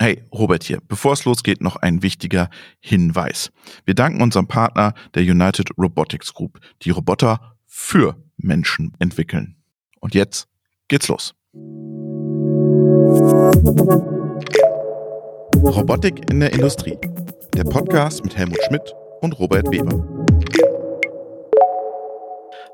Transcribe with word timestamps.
Hey, 0.00 0.22
Robert 0.32 0.62
hier. 0.62 0.80
Bevor 0.86 1.14
es 1.14 1.24
losgeht, 1.24 1.60
noch 1.60 1.74
ein 1.74 2.02
wichtiger 2.02 2.50
Hinweis. 2.78 3.50
Wir 3.84 3.94
danken 3.94 4.22
unserem 4.22 4.46
Partner 4.46 4.94
der 5.14 5.24
United 5.24 5.70
Robotics 5.76 6.32
Group, 6.34 6.60
die 6.82 6.90
Roboter 6.90 7.56
für 7.66 8.14
Menschen 8.36 8.92
entwickeln. 9.00 9.56
Und 9.98 10.14
jetzt 10.14 10.46
geht's 10.86 11.08
los. 11.08 11.34
Robotik 15.64 16.30
in 16.30 16.38
der 16.38 16.52
Industrie. 16.52 16.96
Der 17.56 17.64
Podcast 17.64 18.22
mit 18.22 18.36
Helmut 18.36 18.62
Schmidt 18.68 18.94
und 19.20 19.36
Robert 19.40 19.68
Weber. 19.72 20.17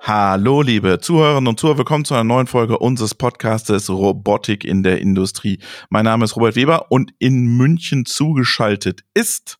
Hallo, 0.07 0.61
liebe 0.61 0.99
Zuhörerinnen 1.01 1.49
und 1.49 1.59
Zuhörer, 1.59 1.79
willkommen 1.79 2.05
zu 2.05 2.13
einer 2.13 2.25
neuen 2.25 2.47
Folge 2.47 2.77
unseres 2.77 3.15
Podcastes 3.15 3.89
Robotik 3.89 4.63
in 4.63 4.83
der 4.83 5.01
Industrie. 5.01 5.61
Mein 5.89 6.05
Name 6.05 6.27
ist 6.27 6.37
Robert 6.37 6.57
Weber 6.57 6.93
und 6.93 7.15
in 7.19 7.57
München 7.57 8.05
zugeschaltet 8.05 9.01
ist 9.15 9.57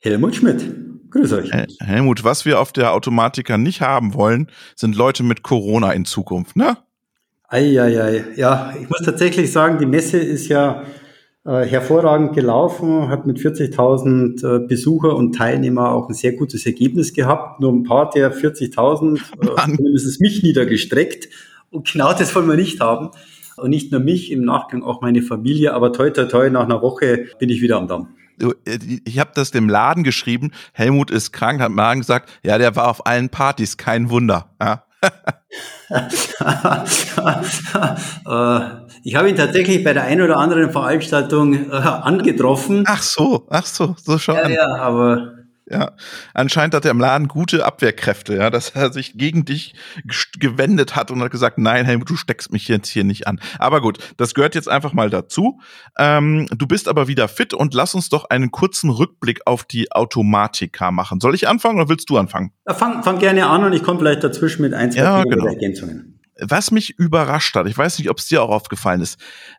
Helmut 0.00 0.34
Schmidt. 0.34 0.64
Grüß 1.10 1.32
euch. 1.34 1.52
Helmut, 1.78 2.24
was 2.24 2.44
wir 2.44 2.58
auf 2.58 2.72
der 2.72 2.92
Automatika 2.92 3.56
nicht 3.56 3.82
haben 3.82 4.14
wollen, 4.14 4.50
sind 4.74 4.96
Leute 4.96 5.22
mit 5.22 5.44
Corona 5.44 5.92
in 5.92 6.04
Zukunft, 6.04 6.56
ne? 6.56 6.76
Eieiei. 7.46 8.24
Ja, 8.34 8.74
ich 8.76 8.90
muss 8.90 9.02
tatsächlich 9.04 9.52
sagen, 9.52 9.78
die 9.78 9.86
Messe 9.86 10.18
ist 10.18 10.48
ja 10.48 10.82
äh, 11.46 11.64
hervorragend 11.64 12.34
gelaufen, 12.34 13.08
hat 13.08 13.26
mit 13.26 13.38
40.000 13.38 14.44
äh, 14.44 14.66
Besucher 14.66 15.14
und 15.14 15.34
Teilnehmer 15.34 15.92
auch 15.92 16.08
ein 16.08 16.14
sehr 16.14 16.32
gutes 16.32 16.64
Ergebnis 16.64 17.12
gehabt. 17.12 17.60
Nur 17.60 17.72
ein 17.72 17.84
paar 17.84 18.10
der 18.10 18.34
40.000 18.34 19.16
äh, 19.16 19.76
zumindest 19.76 20.20
mich 20.20 20.42
niedergestreckt. 20.42 21.28
Und 21.70 21.92
genau 21.92 22.12
das 22.12 22.34
wollen 22.34 22.48
wir 22.48 22.56
nicht 22.56 22.80
haben. 22.80 23.10
Und 23.56 23.70
nicht 23.70 23.92
nur 23.92 24.00
mich, 24.00 24.32
im 24.32 24.44
Nachgang 24.44 24.82
auch 24.82 25.00
meine 25.00 25.22
Familie. 25.22 25.74
Aber 25.74 25.92
toi, 25.92 26.10
toi, 26.10 26.24
toi, 26.24 26.50
nach 26.50 26.64
einer 26.64 26.82
Woche 26.82 27.26
bin 27.38 27.50
ich 27.50 27.60
wieder 27.60 27.76
am 27.76 27.88
Damm. 27.88 28.08
Äh, 28.40 28.78
ich 29.04 29.18
habe 29.18 29.32
das 29.34 29.50
dem 29.50 29.68
Laden 29.68 30.02
geschrieben, 30.02 30.50
Helmut 30.72 31.10
ist 31.10 31.32
krank, 31.32 31.60
hat 31.60 31.72
Magen 31.72 32.00
gesagt, 32.00 32.30
ja, 32.42 32.58
der 32.58 32.74
war 32.74 32.88
auf 32.88 33.06
allen 33.06 33.28
Partys, 33.28 33.76
kein 33.76 34.10
Wunder. 34.10 34.50
Ja. 34.60 34.84
Äh, 38.26 38.83
ich 39.04 39.14
habe 39.16 39.28
ihn 39.28 39.36
tatsächlich 39.36 39.84
bei 39.84 39.92
der 39.92 40.04
einen 40.04 40.22
oder 40.22 40.38
anderen 40.38 40.72
Veranstaltung 40.72 41.70
äh, 41.70 41.74
angetroffen. 41.74 42.84
Ach 42.86 43.02
so, 43.02 43.46
ach 43.50 43.66
so, 43.66 43.94
so 44.02 44.16
schon. 44.18 44.34
Ja, 44.34 44.48
ja, 44.48 44.76
aber 44.76 45.34
ja, 45.66 45.92
anscheinend 46.34 46.74
hat 46.74 46.84
er 46.84 46.90
im 46.90 47.00
Laden 47.00 47.28
gute 47.28 47.64
Abwehrkräfte, 47.64 48.36
ja, 48.36 48.50
dass 48.50 48.70
er 48.70 48.92
sich 48.92 49.16
gegen 49.16 49.44
dich 49.44 49.74
gewendet 50.38 50.94
hat 50.94 51.10
und 51.10 51.20
hat 51.22 51.30
gesagt, 51.30 51.58
nein, 51.58 51.86
Helmut, 51.86 52.10
du 52.10 52.16
steckst 52.16 52.52
mich 52.52 52.68
jetzt 52.68 52.88
hier 52.88 53.04
nicht 53.04 53.26
an. 53.26 53.40
Aber 53.58 53.80
gut, 53.80 53.98
das 54.18 54.34
gehört 54.34 54.54
jetzt 54.54 54.68
einfach 54.68 54.92
mal 54.92 55.08
dazu. 55.08 55.60
Ähm, 55.98 56.46
du 56.50 56.66
bist 56.66 56.86
aber 56.86 57.08
wieder 57.08 57.28
fit 57.28 57.54
und 57.54 57.72
lass 57.72 57.94
uns 57.94 58.10
doch 58.10 58.26
einen 58.28 58.50
kurzen 58.50 58.90
Rückblick 58.90 59.40
auf 59.46 59.64
die 59.64 59.90
Automatika 59.92 60.90
machen. 60.90 61.20
Soll 61.20 61.34
ich 61.34 61.48
anfangen 61.48 61.78
oder 61.78 61.88
willst 61.88 62.10
du 62.10 62.18
anfangen? 62.18 62.52
Ja, 62.66 62.74
fang, 62.74 63.02
fang 63.02 63.18
gerne 63.18 63.46
an 63.46 63.64
und 63.64 63.72
ich 63.72 63.82
komme 63.82 63.98
vielleicht 63.98 64.22
dazwischen 64.22 64.62
mit 64.62 64.74
ein, 64.74 64.92
zwei 64.92 65.00
ja, 65.00 65.22
genau. 65.24 65.46
Ergänzungen. 65.46 66.13
Was 66.40 66.70
mich 66.70 66.98
überrascht 66.98 67.54
hat, 67.54 67.66
ich 67.66 67.78
weiß 67.78 67.98
nicht, 67.98 68.10
ob 68.10 68.18
es 68.18 68.26
dir 68.26 68.42
auch 68.42 68.50
aufgefallen 68.50 69.00
ist, 69.00 69.18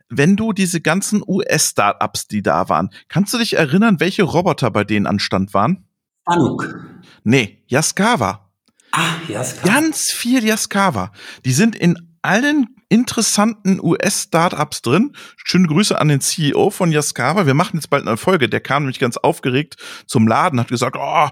wenn 0.09 0.35
du 0.35 0.53
diese 0.53 0.81
ganzen 0.81 1.23
US-Startups, 1.25 2.27
die 2.27 2.41
da 2.41 2.67
waren, 2.69 2.89
kannst 3.07 3.33
du 3.33 3.37
dich 3.37 3.55
erinnern, 3.55 3.99
welche 3.99 4.23
Roboter 4.23 4.71
bei 4.71 4.83
denen 4.83 5.07
an 5.07 5.19
Stand 5.19 5.53
waren? 5.53 5.87
Anuk. 6.25 6.75
Nee, 7.23 7.63
Yaskawa. 7.67 8.49
Ah, 8.91 9.15
Yaskawa. 9.27 9.73
Ganz 9.73 10.11
viel 10.11 10.43
Yaskawa. 10.43 11.11
Die 11.45 11.53
sind 11.53 11.75
in 11.75 12.17
allen 12.21 12.75
interessanten 12.95 13.81
US-Startups 13.83 14.81
drin. 14.81 15.11
Schöne 15.35 15.67
Grüße 15.67 15.99
an 15.99 16.07
den 16.07 16.21
CEO 16.21 16.69
von 16.69 16.93
Yaskawa. 16.93 17.45
Wir 17.45 17.53
machen 17.53 17.75
jetzt 17.75 17.89
bald 17.89 18.07
eine 18.07 18.15
Folge. 18.15 18.47
Der 18.47 18.61
kam 18.61 18.83
nämlich 18.83 18.99
ganz 18.99 19.17
aufgeregt 19.17 19.75
zum 20.07 20.29
Laden, 20.29 20.61
hat 20.61 20.69
gesagt, 20.69 20.95
oh, 20.97 21.27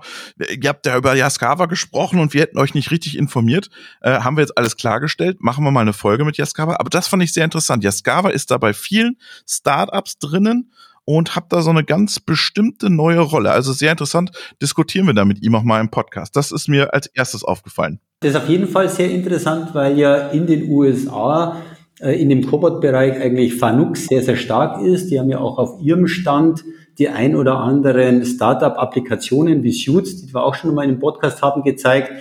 ihr 0.50 0.70
habt 0.70 0.86
ja 0.86 0.98
über 0.98 1.16
Yaskawa 1.16 1.68
gesprochen 1.68 2.20
und 2.20 2.34
wir 2.34 2.42
hätten 2.42 2.58
euch 2.58 2.74
nicht 2.74 2.92
richtig 2.92 3.18
informiert. 3.18 3.70
Äh, 4.02 4.20
haben 4.20 4.36
wir 4.36 4.42
jetzt 4.42 4.58
alles 4.58 4.76
klargestellt. 4.76 5.42
Machen 5.42 5.64
wir 5.64 5.72
mal 5.72 5.80
eine 5.80 5.94
Folge 5.94 6.26
mit 6.26 6.36
Yaskawa. 6.36 6.76
Aber 6.80 6.90
das 6.90 7.08
fand 7.08 7.24
ich 7.24 7.32
sehr 7.32 7.46
interessant. 7.46 7.82
Yaskawa 7.82 8.30
ist 8.32 8.52
da 8.52 8.58
bei 8.58 8.74
vielen 8.74 9.18
Startups 9.48 10.18
drinnen 10.18 10.70
und 11.06 11.36
habe 11.36 11.48
da 11.50 11.62
so 11.62 11.70
eine 11.70 11.84
ganz 11.84 12.20
bestimmte 12.20 12.90
neue 12.90 13.20
Rolle. 13.20 13.52
Also 13.52 13.74
sehr 13.74 13.92
interessant, 13.92 14.32
diskutieren 14.62 15.08
wir 15.08 15.14
da 15.14 15.26
mit 15.26 15.44
ihm 15.44 15.56
auch 15.56 15.64
mal 15.64 15.80
im 15.82 15.90
Podcast. 15.90 16.36
Das 16.36 16.52
ist 16.52 16.68
mir 16.68 16.94
als 16.94 17.08
erstes 17.08 17.44
aufgefallen. 17.44 18.00
Das 18.22 18.32
ist 18.32 18.38
auf 18.38 18.50
jeden 18.50 18.68
Fall 18.68 18.90
sehr 18.90 19.10
interessant, 19.12 19.74
weil 19.74 19.98
ja 19.98 20.30
in 20.30 20.48
den 20.48 20.70
USA 20.70 21.58
äh, 22.00 22.20
in 22.22 22.30
dem 22.30 22.46
Cobot-Bereich 22.46 23.20
eigentlich 23.22 23.56
Fanuc 23.56 23.98
sehr, 23.98 24.24
sehr 24.24 24.38
stark 24.38 24.82
ist. 24.82 25.10
Die 25.10 25.20
haben 25.20 25.30
ja 25.30 25.40
auch 25.40 25.58
auf 25.58 25.82
ihrem 25.82 26.08
Stand 26.08 26.64
die 26.98 27.10
ein 27.10 27.36
oder 27.36 27.58
anderen 27.58 28.24
Startup-Applikationen 28.24 29.64
wie 29.64 29.72
Suits, 29.72 30.22
die 30.22 30.34
wir 30.34 30.44
auch 30.44 30.56
schon 30.56 30.76
mal 30.76 30.84
in 30.84 30.92
einem 30.92 31.00
Podcast 31.00 31.42
haben, 31.42 31.64
gezeigt. 31.64 32.12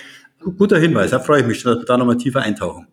Guter 0.59 0.79
Hinweis, 0.79 1.11
da 1.11 1.21
freue 1.21 1.43
ich 1.43 1.47
mich, 1.47 1.63
dass 1.63 1.79
wir 1.79 1.85
da 1.85 1.97
nochmal 1.97 2.17
tiefer 2.17 2.41
eintauchen. 2.41 2.87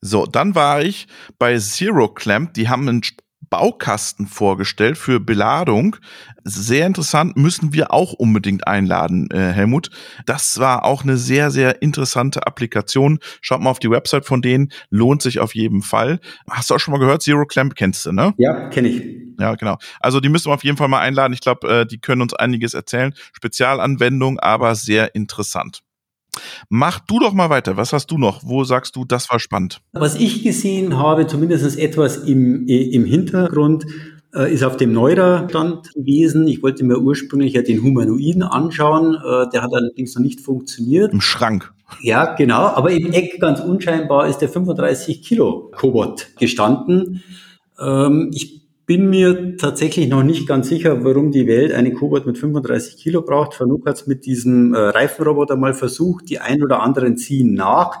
So, 0.00 0.26
dann 0.26 0.54
war 0.54 0.82
ich 0.82 1.06
bei 1.38 1.58
Zero 1.58 2.08
Clamp. 2.08 2.54
Die 2.54 2.68
haben 2.68 2.88
einen 2.88 3.02
Baukasten 3.50 4.26
vorgestellt 4.26 4.98
für 4.98 5.20
Beladung. 5.20 5.96
Sehr 6.44 6.86
interessant, 6.86 7.36
müssen 7.36 7.72
wir 7.72 7.92
auch 7.92 8.12
unbedingt 8.12 8.66
einladen, 8.66 9.28
äh, 9.30 9.52
Helmut. 9.52 9.90
Das 10.26 10.58
war 10.58 10.84
auch 10.84 11.02
eine 11.02 11.16
sehr, 11.16 11.50
sehr 11.50 11.82
interessante 11.82 12.46
Applikation. 12.46 13.18
Schaut 13.40 13.60
mal 13.60 13.70
auf 13.70 13.78
die 13.78 13.90
Website 13.90 14.24
von 14.24 14.42
denen, 14.42 14.72
lohnt 14.90 15.22
sich 15.22 15.40
auf 15.40 15.54
jeden 15.54 15.82
Fall. 15.82 16.20
Hast 16.50 16.70
du 16.70 16.74
auch 16.74 16.80
schon 16.80 16.92
mal 16.92 16.98
gehört, 16.98 17.22
Zero 17.22 17.44
Clamp 17.46 17.74
kennst 17.74 18.06
du, 18.06 18.12
ne? 18.12 18.34
Ja, 18.38 18.68
kenne 18.68 18.88
ich. 18.88 19.02
Ja, 19.38 19.54
genau. 19.54 19.76
Also 20.00 20.20
die 20.20 20.28
müssen 20.28 20.50
wir 20.50 20.54
auf 20.54 20.64
jeden 20.64 20.76
Fall 20.76 20.88
mal 20.88 21.00
einladen. 21.00 21.32
Ich 21.32 21.40
glaube, 21.40 21.68
äh, 21.68 21.86
die 21.86 21.98
können 21.98 22.22
uns 22.22 22.34
einiges 22.34 22.74
erzählen. 22.74 23.14
Spezialanwendung, 23.32 24.38
aber 24.40 24.74
sehr 24.74 25.14
interessant. 25.14 25.82
Mach 26.68 27.00
du 27.00 27.18
doch 27.18 27.32
mal 27.32 27.50
weiter. 27.50 27.76
Was 27.76 27.92
hast 27.92 28.10
du 28.10 28.18
noch? 28.18 28.40
Wo 28.44 28.64
sagst 28.64 28.96
du, 28.96 29.04
das 29.04 29.30
war 29.30 29.38
spannend? 29.38 29.80
Was 29.92 30.16
ich 30.16 30.42
gesehen 30.42 30.98
habe, 30.98 31.26
zumindest 31.26 31.78
etwas 31.78 32.16
im, 32.16 32.66
im 32.66 33.04
Hintergrund, 33.04 33.86
äh, 34.34 34.52
ist 34.52 34.62
auf 34.62 34.76
dem 34.76 34.92
Neurer-Stand 34.92 35.94
gewesen. 35.94 36.46
Ich 36.48 36.62
wollte 36.62 36.84
mir 36.84 36.98
ursprünglich 36.98 37.54
ja 37.54 37.62
den 37.62 37.82
Humanoiden 37.82 38.42
anschauen. 38.42 39.14
Äh, 39.14 39.48
der 39.50 39.62
hat 39.62 39.72
allerdings 39.72 40.14
noch 40.14 40.22
nicht 40.22 40.40
funktioniert. 40.40 41.12
Im 41.12 41.20
Schrank. 41.20 41.72
Ja, 42.02 42.34
genau. 42.34 42.66
Aber 42.66 42.90
im 42.90 43.12
Eck 43.12 43.40
ganz 43.40 43.60
unscheinbar 43.60 44.28
ist 44.28 44.38
der 44.38 44.48
35 44.48 45.22
Kilo 45.22 45.70
Cobot 45.74 46.28
gestanden. 46.38 47.22
Ähm, 47.80 48.30
ich 48.34 48.67
bin 48.88 49.10
mir 49.10 49.58
tatsächlich 49.58 50.08
noch 50.08 50.22
nicht 50.22 50.48
ganz 50.48 50.70
sicher, 50.70 51.04
warum 51.04 51.30
die 51.30 51.46
Welt 51.46 51.72
eine 51.72 51.92
Cobalt 51.92 52.24
mit 52.24 52.38
35 52.38 52.96
Kilo 52.96 53.20
braucht. 53.20 53.52
Fanuc 53.52 53.86
hat 53.86 53.96
es 53.96 54.06
mit 54.06 54.24
diesem 54.24 54.72
äh, 54.72 54.78
Reifenroboter 54.78 55.56
mal 55.56 55.74
versucht. 55.74 56.30
Die 56.30 56.38
ein 56.38 56.62
oder 56.62 56.80
anderen 56.80 57.18
ziehen 57.18 57.52
nach. 57.52 58.00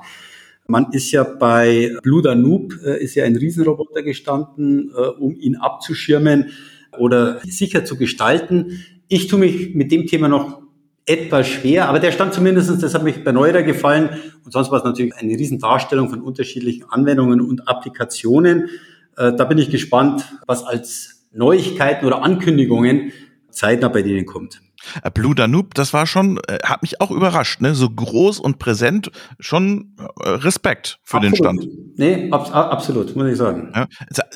Man 0.66 0.86
ist 0.92 1.10
ja 1.10 1.24
bei 1.24 1.94
Blue 2.02 2.22
Danube, 2.22 2.74
äh, 2.82 3.04
ist 3.04 3.14
ja 3.16 3.24
ein 3.24 3.36
Riesenroboter 3.36 4.02
gestanden, 4.02 4.90
äh, 4.96 5.08
um 5.08 5.36
ihn 5.36 5.56
abzuschirmen 5.56 6.52
oder 6.98 7.40
sicher 7.44 7.84
zu 7.84 7.98
gestalten. 7.98 8.82
Ich 9.08 9.26
tue 9.26 9.40
mich 9.40 9.74
mit 9.74 9.92
dem 9.92 10.06
Thema 10.06 10.28
noch 10.28 10.62
etwas 11.04 11.48
schwer, 11.48 11.90
aber 11.90 12.00
der 12.00 12.12
stand 12.12 12.32
zumindestens, 12.32 12.80
das 12.80 12.94
hat 12.94 13.04
mich 13.04 13.22
bei 13.24 13.32
Neurer 13.32 13.62
gefallen. 13.62 14.08
Und 14.42 14.52
sonst 14.52 14.70
war 14.70 14.78
es 14.78 14.84
natürlich 14.84 15.14
eine 15.16 15.34
Riesendarstellung 15.34 16.08
von 16.08 16.22
unterschiedlichen 16.22 16.84
Anwendungen 16.88 17.42
und 17.42 17.68
Applikationen. 17.68 18.70
Äh, 19.18 19.34
da 19.34 19.44
bin 19.44 19.58
ich 19.58 19.70
gespannt, 19.70 20.24
was 20.46 20.64
als 20.64 21.26
Neuigkeiten 21.32 22.06
oder 22.06 22.22
Ankündigungen 22.22 23.12
zeitnah 23.50 23.88
bei 23.88 24.02
denen 24.02 24.26
kommt. 24.26 24.60
Äh, 25.02 25.10
Blue 25.10 25.34
Danube, 25.34 25.70
das 25.74 25.92
war 25.92 26.06
schon, 26.06 26.38
äh, 26.46 26.58
hat 26.62 26.82
mich 26.82 27.00
auch 27.00 27.10
überrascht, 27.10 27.60
ne? 27.60 27.74
So 27.74 27.90
groß 27.90 28.38
und 28.38 28.60
präsent, 28.60 29.10
schon 29.40 29.96
Respekt 30.20 31.00
für 31.02 31.16
absolut. 31.16 31.38
den 31.38 31.44
Stand. 31.44 31.68
Nee, 31.96 32.30
ab, 32.30 32.54
absolut, 32.54 33.16
muss 33.16 33.28
ich 33.28 33.36
sagen. 33.36 33.72
Ja, 33.74 33.88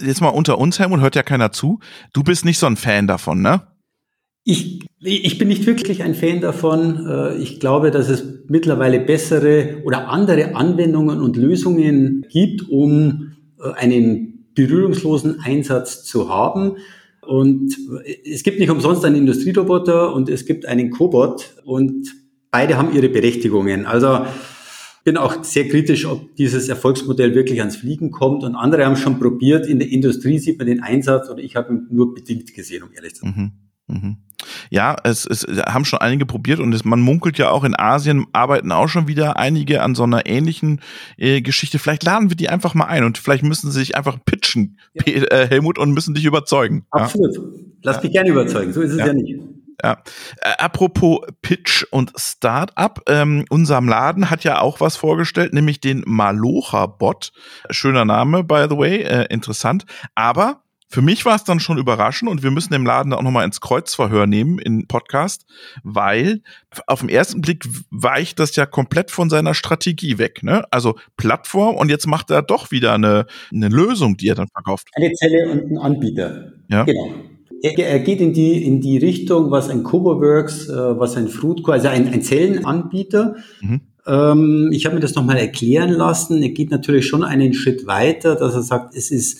jetzt 0.04 0.20
mal 0.20 0.28
unter 0.28 0.58
uns, 0.58 0.80
Helmut, 0.80 1.00
hört 1.00 1.14
ja 1.14 1.22
keiner 1.22 1.52
zu. 1.52 1.78
Du 2.12 2.24
bist 2.24 2.44
nicht 2.44 2.58
so 2.58 2.66
ein 2.66 2.76
Fan 2.76 3.06
davon, 3.06 3.40
ne? 3.40 3.62
Ich, 4.44 4.80
ich 4.98 5.38
bin 5.38 5.46
nicht 5.46 5.66
wirklich 5.66 6.02
ein 6.02 6.16
Fan 6.16 6.40
davon. 6.40 7.38
Ich 7.38 7.60
glaube, 7.60 7.92
dass 7.92 8.08
es 8.08 8.24
mittlerweile 8.48 8.98
bessere 8.98 9.82
oder 9.84 10.08
andere 10.08 10.56
Anwendungen 10.56 11.20
und 11.20 11.36
Lösungen 11.36 12.26
gibt, 12.28 12.68
um 12.68 13.34
einen 13.76 14.31
berührungslosen 14.54 15.40
Einsatz 15.40 16.04
zu 16.04 16.28
haben. 16.28 16.76
Und 17.20 17.76
es 18.24 18.42
gibt 18.42 18.58
nicht 18.58 18.70
umsonst 18.70 19.04
einen 19.04 19.16
Industrieroboter 19.16 20.12
und 20.12 20.28
es 20.28 20.44
gibt 20.44 20.66
einen 20.66 20.90
Cobot 20.90 21.54
und 21.64 22.08
beide 22.50 22.76
haben 22.76 22.92
ihre 22.92 23.08
Berechtigungen. 23.08 23.86
Also 23.86 24.26
bin 25.04 25.16
auch 25.16 25.42
sehr 25.42 25.68
kritisch, 25.68 26.06
ob 26.06 26.36
dieses 26.36 26.68
Erfolgsmodell 26.68 27.34
wirklich 27.34 27.60
ans 27.60 27.76
Fliegen 27.76 28.10
kommt. 28.10 28.44
Und 28.44 28.54
andere 28.54 28.84
haben 28.84 28.96
schon 28.96 29.18
probiert. 29.18 29.66
In 29.66 29.78
der 29.78 29.88
Industrie 29.88 30.38
sieht 30.38 30.58
man 30.58 30.66
den 30.66 30.80
Einsatz 30.80 31.28
oder 31.28 31.42
ich 31.42 31.56
habe 31.56 31.72
ihn 31.72 31.86
nur 31.90 32.14
bedingt 32.14 32.54
gesehen, 32.54 32.84
um 32.84 32.90
ehrlich 32.94 33.14
zu 33.14 33.24
sein. 33.24 33.34
Mhm. 33.36 33.52
Mhm. 33.92 34.16
Ja, 34.70 34.96
es, 35.04 35.24
es 35.24 35.46
haben 35.66 35.84
schon 35.84 36.00
einige 36.00 36.26
probiert 36.26 36.58
und 36.58 36.72
es, 36.72 36.84
man 36.84 37.00
munkelt 37.00 37.38
ja 37.38 37.50
auch 37.50 37.64
in 37.64 37.78
Asien 37.78 38.26
arbeiten 38.32 38.72
auch 38.72 38.88
schon 38.88 39.06
wieder 39.06 39.36
einige 39.36 39.82
an 39.82 39.94
so 39.94 40.02
einer 40.02 40.26
ähnlichen 40.26 40.80
äh, 41.16 41.40
Geschichte. 41.42 41.78
Vielleicht 41.78 42.02
laden 42.02 42.28
wir 42.28 42.36
die 42.36 42.48
einfach 42.48 42.74
mal 42.74 42.86
ein 42.86 43.04
und 43.04 43.18
vielleicht 43.18 43.44
müssen 43.44 43.70
sie 43.70 43.78
sich 43.78 43.96
einfach 43.96 44.18
pitchen, 44.24 44.78
ja. 44.94 45.04
äh, 45.06 45.46
Helmut, 45.48 45.78
und 45.78 45.92
müssen 45.92 46.14
dich 46.14 46.24
überzeugen. 46.24 46.86
Absolut. 46.90 47.36
Ja? 47.36 47.42
Lass 47.82 47.96
ja. 47.96 48.02
mich 48.02 48.12
gerne 48.12 48.30
überzeugen. 48.30 48.72
So 48.72 48.80
ist 48.80 48.92
es 48.92 48.98
ja, 48.98 49.12
nicht. 49.12 49.40
Ja. 49.82 49.98
Äh, 50.40 50.52
apropos 50.58 51.20
Pitch 51.42 51.84
und 51.90 52.12
Startup, 52.16 53.00
ähm, 53.08 53.44
unserem 53.48 53.88
Laden 53.88 54.30
hat 54.30 54.44
ja 54.44 54.60
auch 54.60 54.80
was 54.80 54.96
vorgestellt, 54.96 55.52
nämlich 55.52 55.80
den 55.80 56.02
Malocha-Bot. 56.06 57.32
Schöner 57.70 58.04
Name, 58.04 58.44
by 58.44 58.66
the 58.68 58.76
way, 58.76 59.02
äh, 59.02 59.26
interessant. 59.28 59.84
Aber 60.14 60.61
für 60.92 61.00
mich 61.00 61.24
war 61.24 61.34
es 61.34 61.44
dann 61.44 61.58
schon 61.58 61.78
überraschend 61.78 62.30
und 62.30 62.42
wir 62.42 62.50
müssen 62.50 62.70
den 62.70 62.84
Laden 62.84 63.14
auch 63.14 63.22
nochmal 63.22 63.46
ins 63.46 63.62
Kreuzverhör 63.62 64.26
nehmen 64.26 64.58
in 64.58 64.86
Podcast, 64.86 65.46
weil 65.82 66.42
auf 66.86 67.00
den 67.00 67.08
ersten 67.08 67.40
Blick 67.40 67.64
weicht 67.90 68.38
das 68.38 68.54
ja 68.56 68.66
komplett 68.66 69.10
von 69.10 69.30
seiner 69.30 69.54
Strategie 69.54 70.18
weg. 70.18 70.42
Ne? 70.42 70.64
Also 70.70 70.96
Plattform 71.16 71.76
und 71.76 71.88
jetzt 71.88 72.06
macht 72.06 72.30
er 72.30 72.42
doch 72.42 72.70
wieder 72.70 72.92
eine, 72.92 73.24
eine 73.50 73.68
Lösung, 73.68 74.18
die 74.18 74.28
er 74.28 74.34
dann 74.34 74.48
verkauft. 74.48 74.88
Eine 74.94 75.14
Zelle 75.14 75.50
und 75.50 75.70
ein 75.70 75.78
Anbieter. 75.78 76.52
Ja. 76.68 76.84
Genau. 76.84 77.14
Er, 77.62 77.78
er 77.78 78.00
geht 78.00 78.20
in 78.20 78.34
die, 78.34 78.62
in 78.62 78.82
die 78.82 78.98
Richtung, 78.98 79.50
was 79.50 79.70
ein 79.70 79.84
Coboworks, 79.84 80.68
äh, 80.68 80.98
was 80.98 81.16
ein 81.16 81.28
Fruitcore, 81.28 81.78
also 81.78 81.88
ein, 81.88 82.12
ein 82.12 82.20
Zellenanbieter. 82.20 83.36
Mhm. 83.62 83.80
Ähm, 84.06 84.70
ich 84.72 84.84
habe 84.84 84.96
mir 84.96 85.00
das 85.00 85.14
nochmal 85.14 85.38
erklären 85.38 85.90
lassen. 85.90 86.42
Er 86.42 86.50
geht 86.50 86.70
natürlich 86.70 87.06
schon 87.06 87.24
einen 87.24 87.54
Schritt 87.54 87.86
weiter, 87.86 88.34
dass 88.34 88.54
er 88.54 88.62
sagt, 88.62 88.94
es 88.94 89.10
ist 89.10 89.38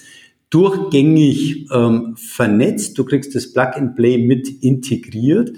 durchgängig 0.53 1.67
ähm, 1.73 2.15
vernetzt. 2.17 2.99
Du 2.99 3.05
kriegst 3.05 3.35
das 3.35 3.53
Plug-and-Play 3.53 4.19
mit 4.19 4.49
integriert. 4.63 5.53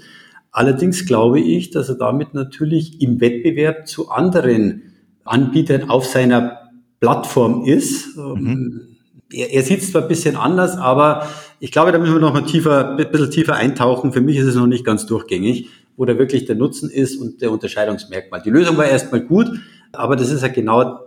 Allerdings 0.51 1.05
glaube 1.05 1.41
ich, 1.41 1.69
dass 1.71 1.89
er 1.89 1.95
damit 1.95 2.33
natürlich 2.33 3.01
im 3.01 3.19
Wettbewerb 3.19 3.87
zu 3.87 4.09
anderen 4.09 4.83
Anbietern 5.25 5.89
auf 5.89 6.05
seiner 6.05 6.59
Plattform 7.01 7.65
ist. 7.65 8.17
Ähm, 8.17 8.33
mhm. 8.41 8.81
Er, 9.33 9.51
er 9.51 9.63
sieht 9.63 9.81
es 9.81 9.91
zwar 9.91 10.03
ein 10.03 10.07
bisschen 10.07 10.37
anders, 10.37 10.77
aber 10.77 11.27
ich 11.59 11.71
glaube, 11.71 11.91
da 11.91 11.97
müssen 11.97 12.13
wir 12.13 12.21
noch 12.21 12.33
mal 12.33 12.45
tiefer, 12.45 12.97
ein 12.97 13.11
bisschen 13.11 13.31
tiefer 13.31 13.55
eintauchen. 13.55 14.13
Für 14.13 14.21
mich 14.21 14.37
ist 14.37 14.45
es 14.45 14.55
noch 14.55 14.67
nicht 14.67 14.85
ganz 14.85 15.05
durchgängig, 15.05 15.69
wo 15.97 16.05
da 16.05 16.17
wirklich 16.17 16.45
der 16.45 16.55
Nutzen 16.55 16.89
ist 16.89 17.17
und 17.17 17.41
der 17.41 17.51
Unterscheidungsmerkmal. 17.51 18.41
Die 18.41 18.49
Lösung 18.49 18.77
war 18.77 18.85
erstmal 18.85 19.21
gut, 19.21 19.47
aber 19.91 20.15
das 20.15 20.31
ist 20.31 20.41
ja 20.41 20.47
genau 20.47 20.99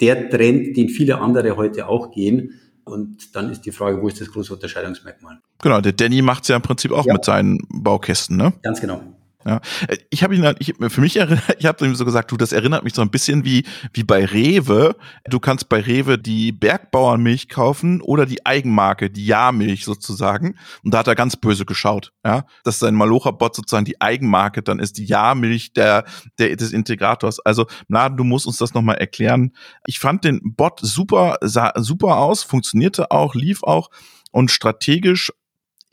der 0.00 0.28
Trend, 0.28 0.76
den 0.76 0.90
viele 0.90 1.20
andere 1.20 1.56
heute 1.56 1.88
auch 1.88 2.10
gehen. 2.10 2.60
Und 2.84 3.34
dann 3.34 3.50
ist 3.50 3.62
die 3.62 3.72
Frage, 3.72 4.00
wo 4.02 4.08
ist 4.08 4.20
das 4.20 4.30
große 4.30 4.52
Unterscheidungsmerkmal? 4.52 5.40
Genau, 5.62 5.80
der 5.80 5.92
Danny 5.92 6.22
macht 6.22 6.42
es 6.42 6.48
ja 6.48 6.56
im 6.56 6.62
Prinzip 6.62 6.92
auch 6.92 7.06
ja. 7.06 7.14
mit 7.14 7.24
seinen 7.24 7.58
Baukästen, 7.68 8.36
ne? 8.36 8.52
Ganz 8.62 8.80
genau. 8.80 9.02
Ja, 9.46 9.60
ich 10.08 10.24
habe 10.24 10.34
ihn, 10.34 10.54
ich, 10.58 10.74
für 10.88 11.00
mich 11.00 11.16
erinnert, 11.16 11.42
ich 11.58 11.66
habe 11.66 11.84
ihm 11.84 11.94
so 11.94 12.04
gesagt, 12.04 12.30
du, 12.30 12.36
das 12.36 12.52
erinnert 12.52 12.82
mich 12.82 12.94
so 12.94 13.02
ein 13.02 13.10
bisschen 13.10 13.44
wie 13.44 13.64
wie 13.92 14.02
bei 14.02 14.24
Rewe. 14.24 14.96
Du 15.28 15.38
kannst 15.38 15.68
bei 15.68 15.80
Rewe 15.80 16.18
die 16.18 16.52
Bergbauernmilch 16.52 17.48
kaufen 17.48 18.00
oder 18.00 18.24
die 18.24 18.44
Eigenmarke, 18.46 19.10
die 19.10 19.26
Jahrmilch 19.26 19.84
sozusagen. 19.84 20.56
Und 20.82 20.94
da 20.94 20.98
hat 20.98 21.08
er 21.08 21.14
ganz 21.14 21.36
böse 21.36 21.66
geschaut, 21.66 22.12
ja, 22.24 22.46
dass 22.64 22.78
sein 22.78 22.94
Malocha-Bot 22.94 23.54
sozusagen 23.54 23.84
die 23.84 24.00
Eigenmarke 24.00 24.62
dann 24.62 24.78
ist, 24.78 24.96
die 24.96 25.04
Jahrmilch 25.04 25.72
der 25.74 26.04
der 26.38 26.56
des 26.56 26.72
Integrators. 26.72 27.40
Also 27.40 27.66
Laden, 27.88 28.16
du 28.16 28.24
musst 28.24 28.46
uns 28.46 28.56
das 28.56 28.74
nochmal 28.74 28.96
erklären. 28.96 29.52
Ich 29.86 29.98
fand 29.98 30.24
den 30.24 30.40
Bot 30.42 30.80
super, 30.80 31.36
sah 31.42 31.72
super 31.76 32.16
aus, 32.16 32.42
funktionierte 32.42 33.10
auch, 33.10 33.34
lief 33.34 33.62
auch 33.62 33.90
und 34.32 34.50
strategisch 34.50 35.30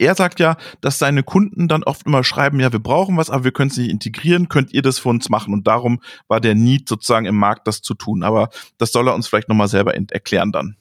er 0.02 0.16
sagt 0.16 0.40
ja, 0.40 0.58
dass 0.82 0.98
seine 0.98 1.24
Kunden 1.24 1.68
dann 1.68 1.84
oft 1.84 2.06
immer 2.08 2.24
schreiben, 2.24 2.60
ja, 2.60 2.72
wir 2.72 2.80
brauchen 2.80 3.18
was, 3.18 3.30
aber 3.30 3.44
wir 3.44 3.52
können 3.52 3.70
es 3.70 3.78
nicht 3.78 3.92
integrieren, 3.92 4.50
könnt 4.50 4.74
ihr 4.74 4.82
das 4.82 5.00
für 5.00 5.10
uns 5.10 5.30
machen? 5.30 5.54
Und 5.54 5.68
darum 5.68 6.02
war 6.28 6.42
der 6.42 6.56
Need 6.56 6.90
sozusagen 6.90 7.28
im 7.28 7.36
Markt, 7.36 7.68
das 7.68 7.82
zu 7.82 7.94
tun. 7.94 8.24
Aber 8.24 8.50
das 8.80 8.92
soll 8.92 9.08
er 9.08 9.16
uns 9.16 9.28
vielleicht 9.28 9.48
nochmal 9.48 9.68
selber 9.68 9.94
erklären 9.94 10.52
dann. 10.52 10.76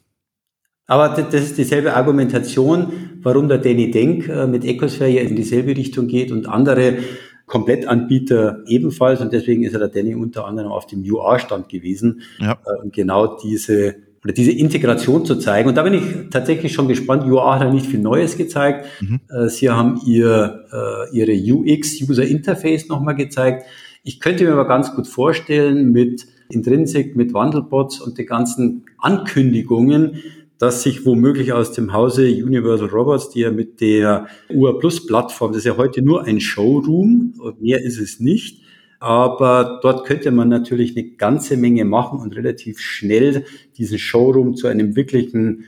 Aber 0.87 1.11
das 1.11 1.45
ist 1.45 1.59
dieselbe 1.59 1.95
Argumentation, 1.95 3.21
warum 3.23 3.47
der 3.47 3.59
Danny 3.59 3.91
Denk 3.91 4.27
äh, 4.29 4.47
mit 4.47 4.65
Ecosphere 4.65 5.21
in 5.21 5.37
dieselbe 5.37 5.77
Richtung 5.77 6.09
geht 6.09 6.33
und 6.33 6.49
andere 6.49 6.99
Komplettanbieter 7.47 8.65
ebenfalls. 8.67 9.21
Und 9.21 9.33
deswegen 9.33 9.63
ist 9.63 9.75
er 9.75 9.81
der 9.81 9.89
Danny 9.89 10.15
unter 10.15 10.47
anderem 10.47 10.73
auf 10.73 10.87
dem 10.87 11.03
UR-Stand 11.03 11.69
gewesen, 11.69 12.23
ja. 12.39 12.53
Äh, 12.53 12.83
um 12.83 12.91
genau 12.91 13.37
diese 13.37 13.97
oder 14.25 14.33
diese 14.33 14.53
Integration 14.53 15.25
zu 15.25 15.37
zeigen. 15.37 15.69
Und 15.69 15.77
da 15.77 15.83
bin 15.83 15.95
ich 15.95 16.03
tatsächlich 16.31 16.73
schon 16.73 16.89
gespannt. 16.89 17.25
UA 17.25 17.55
hat 17.55 17.63
ja 17.63 17.73
nicht 17.73 17.87
viel 17.87 18.01
Neues 18.01 18.37
gezeigt. 18.37 18.87
Mhm. 19.01 19.21
Äh, 19.29 19.49
sie 19.49 19.71
haben 19.71 20.01
ihr, 20.07 20.67
äh, 20.73 21.17
ihre 21.17 21.33
UX, 21.33 22.01
User 22.03 22.25
Interface 22.25 22.89
nochmal 22.89 23.15
gezeigt. 23.15 23.65
Ich 24.03 24.21
könnte 24.21 24.45
mir 24.45 24.53
aber 24.53 24.67
ganz 24.67 24.95
gut 24.95 25.07
vorstellen, 25.07 25.93
mit 25.93 26.27
Intrinsic, 26.51 27.17
mit 27.17 27.33
Wandelbots 27.33 28.01
und 28.01 28.19
den 28.19 28.27
ganzen 28.27 28.85
Ankündigungen, 28.99 30.23
dass 30.59 30.83
sich 30.83 31.07
womöglich 31.07 31.55
aus 31.55 31.73
dem 31.73 31.93
Hause 31.95 32.27
Universal 32.27 32.89
Robots, 32.89 33.31
die 33.31 33.41
ja 33.41 33.51
mit 33.51 33.81
der 33.81 34.27
UA 34.51 34.75
Plus 34.75 35.07
Plattform, 35.07 35.53
das 35.53 35.61
ist 35.61 35.65
ja 35.65 35.77
heute 35.79 36.03
nur 36.03 36.25
ein 36.25 36.41
Showroom, 36.41 37.35
mehr 37.61 37.83
ist 37.83 37.99
es 37.99 38.21
nicht, 38.21 38.60
aber 39.01 39.81
dort 39.83 40.07
könnte 40.07 40.31
man 40.31 40.49
natürlich 40.49 40.97
eine 40.97 41.09
ganze 41.13 41.57
Menge 41.57 41.85
machen 41.85 42.21
und 42.21 42.37
relativ 42.37 42.79
schnell 42.79 43.47
diesen 43.77 43.99
Showroom 43.99 44.55
zu 44.55 44.69
einem 44.69 44.95
wirklichen 44.95 45.65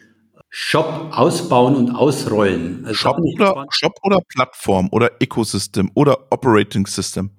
Shop 0.51 1.11
ausbauen 1.13 1.75
und 1.75 1.91
ausrollen. 1.91 2.83
Also 2.85 2.95
Shop, 2.95 3.19
oder, 3.19 3.67
Shop 3.71 3.95
oder 4.03 4.19
Plattform 4.29 4.89
oder 4.93 5.11
Ecosystem 5.19 5.91
oder 5.95 6.31
Operating 6.31 6.87
System? 6.87 7.31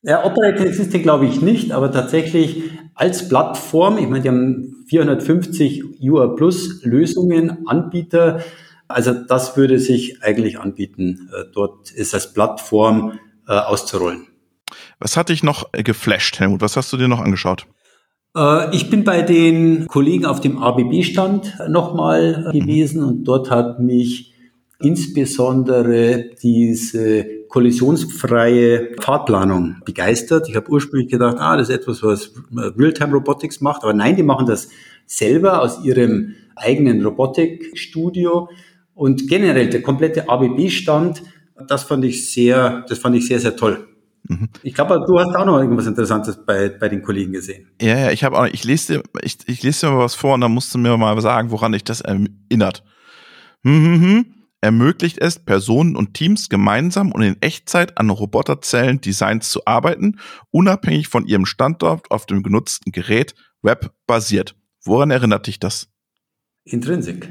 Ja, 0.00 0.24
Operating 0.24 0.72
System 0.72 1.02
glaube 1.02 1.26
ich 1.26 1.42
nicht, 1.42 1.70
aber 1.70 1.92
tatsächlich 1.92 2.62
als 2.94 3.28
Plattform, 3.28 3.98
ich 3.98 4.08
meine, 4.08 4.22
die 4.22 4.28
haben 4.28 4.84
450 4.88 6.00
UA 6.02 6.28
Plus 6.28 6.82
Lösungen, 6.82 7.66
Anbieter, 7.66 8.42
also 8.88 9.12
das 9.12 9.56
würde 9.56 9.78
sich 9.78 10.22
eigentlich 10.22 10.58
anbieten, 10.58 11.30
äh, 11.32 11.44
dort 11.52 11.90
ist 11.90 12.14
als 12.14 12.32
Plattform 12.32 13.18
äh, 13.46 13.52
auszurollen. 13.52 14.28
Was 15.02 15.16
hat 15.16 15.30
dich 15.30 15.42
noch 15.42 15.72
geflasht, 15.72 16.38
Helmut? 16.38 16.60
Was 16.60 16.76
hast 16.76 16.92
du 16.92 16.96
dir 16.96 17.08
noch 17.08 17.18
angeschaut? 17.18 17.66
Äh, 18.36 18.72
ich 18.74 18.88
bin 18.88 19.02
bei 19.02 19.22
den 19.22 19.88
Kollegen 19.88 20.26
auf 20.26 20.38
dem 20.38 20.62
ABB-Stand 20.62 21.58
nochmal 21.68 22.52
mhm. 22.52 22.60
gewesen 22.60 23.02
und 23.02 23.24
dort 23.24 23.50
hat 23.50 23.80
mich 23.80 24.32
insbesondere 24.78 26.30
diese 26.40 27.26
kollisionsfreie 27.48 28.94
Fahrtplanung 29.00 29.78
begeistert. 29.84 30.48
Ich 30.48 30.54
habe 30.54 30.70
ursprünglich 30.70 31.10
gedacht, 31.10 31.36
ah, 31.40 31.56
das 31.56 31.68
ist 31.68 31.74
etwas, 31.74 32.00
was 32.04 32.32
Realtime 32.54 33.12
Robotics 33.12 33.60
macht, 33.60 33.82
aber 33.82 33.94
nein, 33.94 34.14
die 34.14 34.22
machen 34.22 34.46
das 34.46 34.68
selber 35.06 35.62
aus 35.62 35.84
ihrem 35.84 36.36
eigenen 36.54 37.04
Robotikstudio 37.04 38.48
und 38.94 39.26
generell 39.28 39.68
der 39.68 39.82
komplette 39.82 40.28
ABB-Stand, 40.28 41.24
das 41.66 41.82
fand 41.82 42.04
ich 42.04 42.30
sehr, 42.30 42.84
das 42.88 42.98
fand 42.98 43.16
ich 43.16 43.26
sehr, 43.26 43.40
sehr 43.40 43.56
toll. 43.56 43.88
Mhm. 44.32 44.48
Ich 44.62 44.74
glaube, 44.74 45.04
du 45.06 45.18
hast 45.18 45.34
auch 45.34 45.46
noch 45.46 45.58
irgendwas 45.58 45.86
Interessantes 45.86 46.44
bei, 46.44 46.68
bei 46.68 46.88
den 46.88 47.02
Kollegen 47.02 47.32
gesehen. 47.32 47.68
Ja, 47.80 47.98
ja, 47.98 48.10
ich 48.10 48.24
habe 48.24 48.38
auch, 48.38 48.46
ich 48.46 48.64
lese 48.64 48.94
dir, 48.94 49.02
ich, 49.22 49.38
ich 49.46 49.62
lese 49.62 49.86
dir 49.86 49.92
mal 49.92 49.98
was 49.98 50.14
vor 50.14 50.34
und 50.34 50.40
dann 50.40 50.52
musst 50.52 50.74
du 50.74 50.78
mir 50.78 50.96
mal 50.96 51.20
sagen, 51.20 51.50
woran 51.50 51.72
dich 51.72 51.84
das 51.84 52.00
erinnert. 52.00 52.84
Hm, 53.64 53.84
hm, 53.84 54.00
hm. 54.00 54.34
Ermöglicht 54.60 55.18
es 55.20 55.40
Personen 55.40 55.96
und 55.96 56.14
Teams 56.14 56.48
gemeinsam 56.48 57.10
und 57.10 57.22
in 57.22 57.36
Echtzeit 57.42 57.98
an 57.98 58.10
Roboterzellen 58.10 59.00
Designs 59.00 59.50
zu 59.50 59.66
arbeiten, 59.66 60.20
unabhängig 60.52 61.08
von 61.08 61.26
ihrem 61.26 61.46
Standort 61.46 62.10
auf 62.12 62.26
dem 62.26 62.44
genutzten 62.44 62.92
Gerät, 62.92 63.34
webbasiert. 63.62 64.54
Woran 64.84 65.10
erinnert 65.10 65.48
dich 65.48 65.58
das? 65.58 65.88
Intrinsik. 66.64 67.28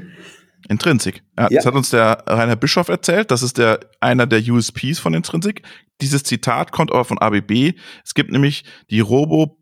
Intrinsic. 0.68 1.22
Ja, 1.38 1.44
ja. 1.44 1.56
Das 1.56 1.66
hat 1.66 1.74
uns 1.74 1.90
der 1.90 2.24
Rainer 2.26 2.56
Bischoff 2.56 2.88
erzählt. 2.88 3.30
Das 3.30 3.42
ist 3.42 3.58
der, 3.58 3.80
einer 4.00 4.26
der 4.26 4.40
USPs 4.40 4.98
von 4.98 5.14
Intrinsic. 5.14 5.62
Dieses 6.00 6.22
Zitat 6.24 6.72
kommt 6.72 6.92
aber 6.92 7.04
von 7.04 7.18
ABB. 7.18 7.74
Es 8.04 8.14
gibt 8.14 8.30
nämlich 8.30 8.64
die 8.90 9.00
Robo, 9.00 9.58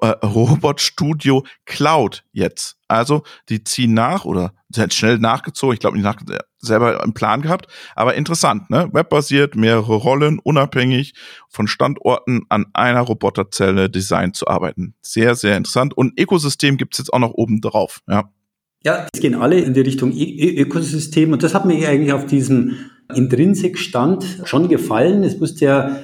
äh, 0.00 0.08
Robot 0.24 0.80
Studio 0.80 1.44
Cloud 1.66 2.24
jetzt. 2.32 2.76
Also, 2.88 3.22
die 3.48 3.64
ziehen 3.64 3.94
nach 3.94 4.24
oder 4.24 4.52
sie 4.68 4.80
hat 4.80 4.94
schnell 4.94 5.18
nachgezogen. 5.18 5.74
Ich 5.74 5.80
glaube, 5.80 5.96
nicht 5.96 6.04
nach, 6.04 6.16
selber 6.58 7.02
im 7.04 7.14
Plan 7.14 7.42
gehabt. 7.42 7.66
Aber 7.94 8.14
interessant, 8.14 8.68
ne? 8.70 8.88
Webbasiert, 8.92 9.54
mehrere 9.54 9.94
Rollen, 9.94 10.38
unabhängig 10.38 11.14
von 11.48 11.66
Standorten 11.66 12.42
an 12.48 12.66
einer 12.72 13.00
Roboterzelle 13.00 13.90
Design 13.90 14.34
zu 14.34 14.48
arbeiten. 14.48 14.94
Sehr, 15.02 15.34
sehr 15.34 15.56
interessant. 15.56 15.96
Und 15.96 16.18
Ökosystem 16.18 16.76
gibt's 16.76 16.98
jetzt 16.98 17.12
auch 17.12 17.18
noch 17.18 17.32
oben 17.32 17.60
drauf, 17.60 18.00
ja. 18.08 18.30
Ja, 18.82 19.06
es 19.12 19.20
gehen 19.20 19.34
alle 19.34 19.58
in 19.58 19.74
die 19.74 19.80
Richtung 19.80 20.12
Ökosystem 20.12 21.32
und 21.32 21.42
das 21.42 21.54
hat 21.54 21.66
mir 21.66 21.86
eigentlich 21.88 22.12
auf 22.12 22.24
diesem 22.26 22.76
Intrinsik-Stand 23.14 24.42
schon 24.44 24.68
gefallen. 24.68 25.22
Es 25.22 25.38
wusste 25.38 25.64
ja 25.64 25.96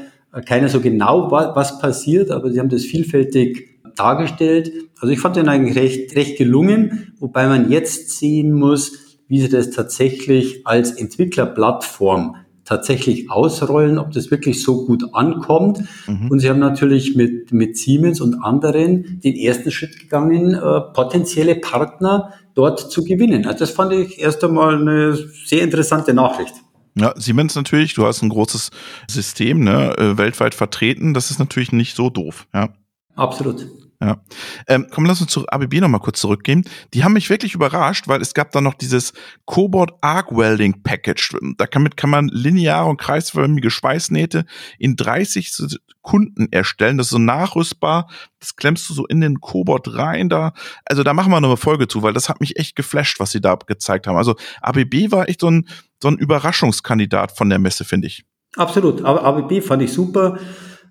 keiner 0.44 0.68
so 0.68 0.80
genau, 0.80 1.30
was 1.30 1.78
passiert, 1.78 2.30
aber 2.30 2.50
sie 2.50 2.60
haben 2.60 2.68
das 2.68 2.84
vielfältig 2.84 3.80
dargestellt. 3.94 4.72
Also 5.00 5.12
ich 5.12 5.20
fand 5.20 5.36
den 5.36 5.48
eigentlich 5.48 5.76
recht, 5.76 6.14
recht 6.16 6.36
gelungen, 6.36 7.14
wobei 7.18 7.46
man 7.46 7.70
jetzt 7.70 8.10
sehen 8.10 8.52
muss, 8.52 8.92
wie 9.28 9.40
sie 9.40 9.48
das 9.48 9.70
tatsächlich 9.70 10.66
als 10.66 10.92
Entwicklerplattform 10.92 12.36
tatsächlich 12.64 13.30
ausrollen, 13.30 13.96
ob 13.96 14.10
das 14.10 14.30
wirklich 14.30 14.62
so 14.62 14.84
gut 14.86 15.14
ankommt. 15.14 15.82
Mhm. 16.06 16.30
Und 16.30 16.40
sie 16.40 16.50
haben 16.50 16.58
natürlich 16.58 17.14
mit, 17.14 17.52
mit 17.52 17.76
Siemens 17.78 18.20
und 18.20 18.42
anderen 18.42 19.20
den 19.20 19.36
ersten 19.36 19.70
Schritt 19.70 19.98
gegangen, 19.98 20.54
äh, 20.54 20.80
potenzielle 20.92 21.54
Partner 21.54 22.32
dort 22.56 22.90
zu 22.90 23.04
gewinnen. 23.04 23.46
Also 23.46 23.60
das 23.60 23.70
fand 23.70 23.92
ich 23.92 24.18
erst 24.18 24.42
einmal 24.42 24.80
eine 24.80 25.14
sehr 25.14 25.62
interessante 25.62 26.12
Nachricht. 26.12 26.54
Ja, 26.98 27.14
Siemens 27.16 27.54
natürlich, 27.54 27.94
du 27.94 28.06
hast 28.06 28.22
ein 28.22 28.30
großes 28.30 28.70
System, 29.08 29.62
ne, 29.62 29.94
äh, 29.98 30.16
weltweit 30.16 30.54
vertreten, 30.54 31.12
das 31.14 31.30
ist 31.30 31.38
natürlich 31.38 31.70
nicht 31.70 31.94
so 31.94 32.08
doof, 32.10 32.46
ja. 32.54 32.70
Absolut. 33.14 33.66
Ja. 34.00 34.20
Ähm, 34.68 34.88
komm, 34.92 35.06
lass 35.06 35.22
uns 35.22 35.30
zu 35.30 35.46
ABB 35.48 35.80
nochmal 35.80 36.00
kurz 36.00 36.20
zurückgehen. 36.20 36.64
Die 36.92 37.02
haben 37.02 37.14
mich 37.14 37.30
wirklich 37.30 37.54
überrascht, 37.54 38.08
weil 38.08 38.20
es 38.20 38.34
gab 38.34 38.52
da 38.52 38.60
noch 38.60 38.74
dieses 38.74 39.14
Cobalt 39.46 39.90
Arc 40.02 40.36
Welding 40.36 40.82
Package. 40.82 41.36
Damit 41.56 41.96
kann 41.96 42.10
man 42.10 42.28
lineare 42.28 42.88
und 42.88 43.00
kreisförmige 43.00 43.70
Schweißnähte 43.70 44.44
in 44.78 44.96
30 44.96 45.50
Sekunden 45.50 46.48
erstellen. 46.50 46.98
Das 46.98 47.06
ist 47.06 47.12
so 47.12 47.18
nachrüstbar. 47.18 48.08
Das 48.38 48.56
klemmst 48.56 48.88
du 48.90 48.94
so 48.94 49.06
in 49.06 49.22
den 49.22 49.40
Cobalt 49.40 49.94
rein 49.94 50.28
da. 50.28 50.52
Also 50.84 51.02
da 51.02 51.14
machen 51.14 51.32
wir 51.32 51.40
noch 51.40 51.48
eine 51.48 51.56
Folge 51.56 51.88
zu, 51.88 52.02
weil 52.02 52.12
das 52.12 52.28
hat 52.28 52.40
mich 52.40 52.58
echt 52.58 52.76
geflasht, 52.76 53.18
was 53.18 53.30
sie 53.30 53.40
da 53.40 53.54
gezeigt 53.54 54.06
haben. 54.06 54.16
Also 54.16 54.36
ABB 54.60 55.10
war 55.10 55.28
echt 55.28 55.40
so 55.40 55.50
ein, 55.50 55.68
so 56.02 56.08
ein 56.08 56.18
Überraschungskandidat 56.18 57.36
von 57.36 57.48
der 57.48 57.58
Messe, 57.58 57.84
finde 57.84 58.08
ich. 58.08 58.26
Absolut. 58.56 59.02
ABB 59.04 59.62
fand 59.62 59.82
ich 59.82 59.92
super. 59.92 60.38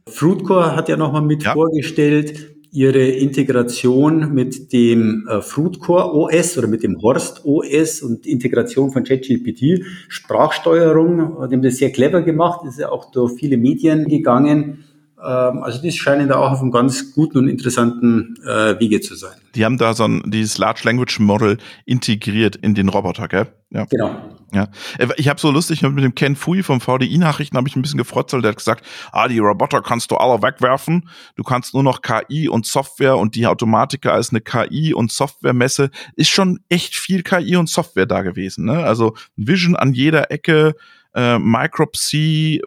Fruitcore 0.07 0.75
hat 0.75 0.89
ja 0.89 0.97
nochmal 0.97 1.21
mit 1.21 1.43
ja. 1.43 1.53
vorgestellt 1.53 2.54
ihre 2.75 3.07
Integration 3.07 4.33
mit 4.33 4.73
dem 4.73 5.27
äh, 5.29 5.41
Fruitcore 5.41 6.13
OS 6.13 6.57
oder 6.57 6.67
mit 6.67 6.83
dem 6.83 7.01
Horst 7.01 7.45
OS 7.45 8.01
und 8.01 8.27
Integration 8.27 8.91
von 8.91 9.05
ChatGPT, 9.05 9.85
Sprachsteuerung, 10.09 11.41
äh, 11.41 11.47
dem 11.47 11.61
das 11.61 11.77
sehr 11.77 11.91
clever 11.91 12.21
gemacht, 12.21 12.65
ist 12.67 12.77
ja 12.77 12.89
auch 12.89 13.11
durch 13.11 13.39
viele 13.39 13.57
Medien 13.57 14.07
gegangen. 14.07 14.83
Ähm, 15.21 15.63
also 15.63 15.81
die 15.81 15.91
scheinen 15.91 16.27
da 16.27 16.35
auch 16.35 16.51
auf 16.51 16.61
einem 16.61 16.71
ganz 16.71 17.13
guten 17.13 17.37
und 17.39 17.47
interessanten 17.47 18.37
äh, 18.43 18.79
Wege 18.79 19.01
zu 19.01 19.15
sein. 19.15 19.35
Die 19.55 19.63
haben 19.63 19.77
da 19.77 19.93
so 19.93 20.03
ein 20.05 20.23
dieses 20.25 20.57
Large 20.57 20.81
Language 20.83 21.19
Model 21.19 21.57
integriert 21.85 22.55
in 22.57 22.75
den 22.75 22.89
Roboter, 22.89 23.27
gell? 23.27 23.47
Ja. 23.69 23.85
Genau. 23.85 24.15
Ja, 24.53 24.69
äh, 24.99 25.07
ich 25.17 25.27
habe 25.27 25.39
so 25.39 25.51
lustig 25.51 25.81
mit 25.81 26.03
dem 26.03 26.15
Ken 26.15 26.35
Fui 26.35 26.63
vom 26.63 26.79
VDI 26.81 27.17
Nachrichten 27.17 27.57
habe 27.57 27.67
ich 27.67 27.75
ein 27.75 27.81
bisschen 27.81 27.97
gefrotzelt. 27.97 28.43
Der 28.43 28.51
hat 28.51 28.57
gesagt, 28.57 28.85
ah, 29.11 29.27
die 29.27 29.39
Roboter 29.39 29.81
kannst 29.81 30.11
du 30.11 30.15
alle 30.15 30.41
wegwerfen. 30.41 31.09
Du 31.35 31.43
kannst 31.43 31.73
nur 31.73 31.83
noch 31.83 32.01
KI 32.01 32.47
und 32.47 32.65
Software 32.65 33.17
und 33.17 33.35
die 33.35 33.47
Automatiker 33.47 34.13
als 34.13 34.29
eine 34.29 34.41
KI 34.41 34.93
und 34.93 35.11
Softwaremesse 35.11 35.89
ist 36.15 36.29
schon 36.29 36.59
echt 36.69 36.95
viel 36.95 37.23
KI 37.23 37.55
und 37.55 37.69
Software 37.69 38.05
da 38.05 38.21
gewesen. 38.21 38.65
Ne? 38.65 38.83
Also 38.83 39.15
Vision 39.35 39.75
an 39.75 39.93
jeder 39.93 40.31
Ecke, 40.31 40.75
äh, 41.15 41.39
Micropsy, 41.39 42.61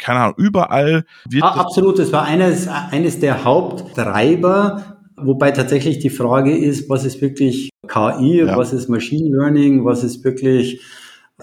keine 0.00 0.18
Ahnung, 0.18 0.34
überall. 0.36 1.04
Wird 1.28 1.44
ah, 1.44 1.52
absolut, 1.52 1.98
das 1.98 2.12
war 2.12 2.24
eines, 2.24 2.68
eines 2.68 3.20
der 3.20 3.44
Haupttreiber, 3.44 4.98
wobei 5.16 5.52
tatsächlich 5.52 6.00
die 6.00 6.10
Frage 6.10 6.56
ist, 6.56 6.90
was 6.90 7.04
ist 7.04 7.20
wirklich 7.20 7.70
KI, 7.86 8.38
ja. 8.38 8.56
was 8.56 8.72
ist 8.72 8.88
Machine 8.88 9.30
Learning, 9.30 9.84
was 9.84 10.02
ist 10.02 10.24
wirklich 10.24 10.82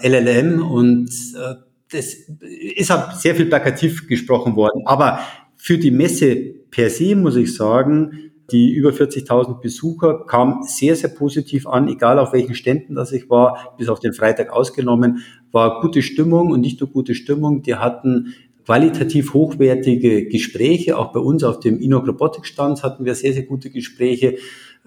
LLM 0.00 0.62
und 0.62 1.10
äh, 1.36 1.54
das 1.90 2.14
ist 2.40 2.92
auch 2.92 3.12
sehr 3.12 3.34
viel 3.34 3.46
plakativ 3.46 4.06
gesprochen 4.06 4.56
worden. 4.56 4.82
Aber 4.84 5.20
für 5.56 5.78
die 5.78 5.90
Messe 5.90 6.36
per 6.70 6.90
se 6.90 7.16
muss 7.16 7.36
ich 7.36 7.54
sagen, 7.54 8.30
die 8.50 8.72
über 8.72 8.90
40.000 8.90 9.60
Besucher 9.60 10.24
kam 10.26 10.62
sehr, 10.62 10.96
sehr 10.96 11.10
positiv 11.10 11.66
an, 11.66 11.88
egal 11.88 12.18
auf 12.18 12.32
welchen 12.32 12.54
Ständen 12.54 12.94
das 12.94 13.12
ich 13.12 13.28
war, 13.28 13.74
bis 13.76 13.88
auf 13.88 14.00
den 14.00 14.14
Freitag 14.14 14.50
ausgenommen, 14.50 15.22
war 15.52 15.80
gute 15.80 16.02
Stimmung 16.02 16.50
und 16.50 16.60
nicht 16.60 16.80
nur 16.80 16.88
gute 16.90 17.14
Stimmung. 17.14 17.62
Die 17.62 17.74
hatten 17.74 18.34
qualitativ 18.64 19.32
hochwertige 19.34 20.26
Gespräche. 20.26 20.98
Auch 20.98 21.12
bei 21.12 21.20
uns 21.20 21.42
auf 21.42 21.60
dem 21.60 21.80
Inok 21.80 22.06
Robotics 22.06 22.48
Stand 22.48 22.82
hatten 22.82 23.04
wir 23.04 23.14
sehr, 23.14 23.32
sehr 23.32 23.44
gute 23.44 23.70
Gespräche. 23.70 24.36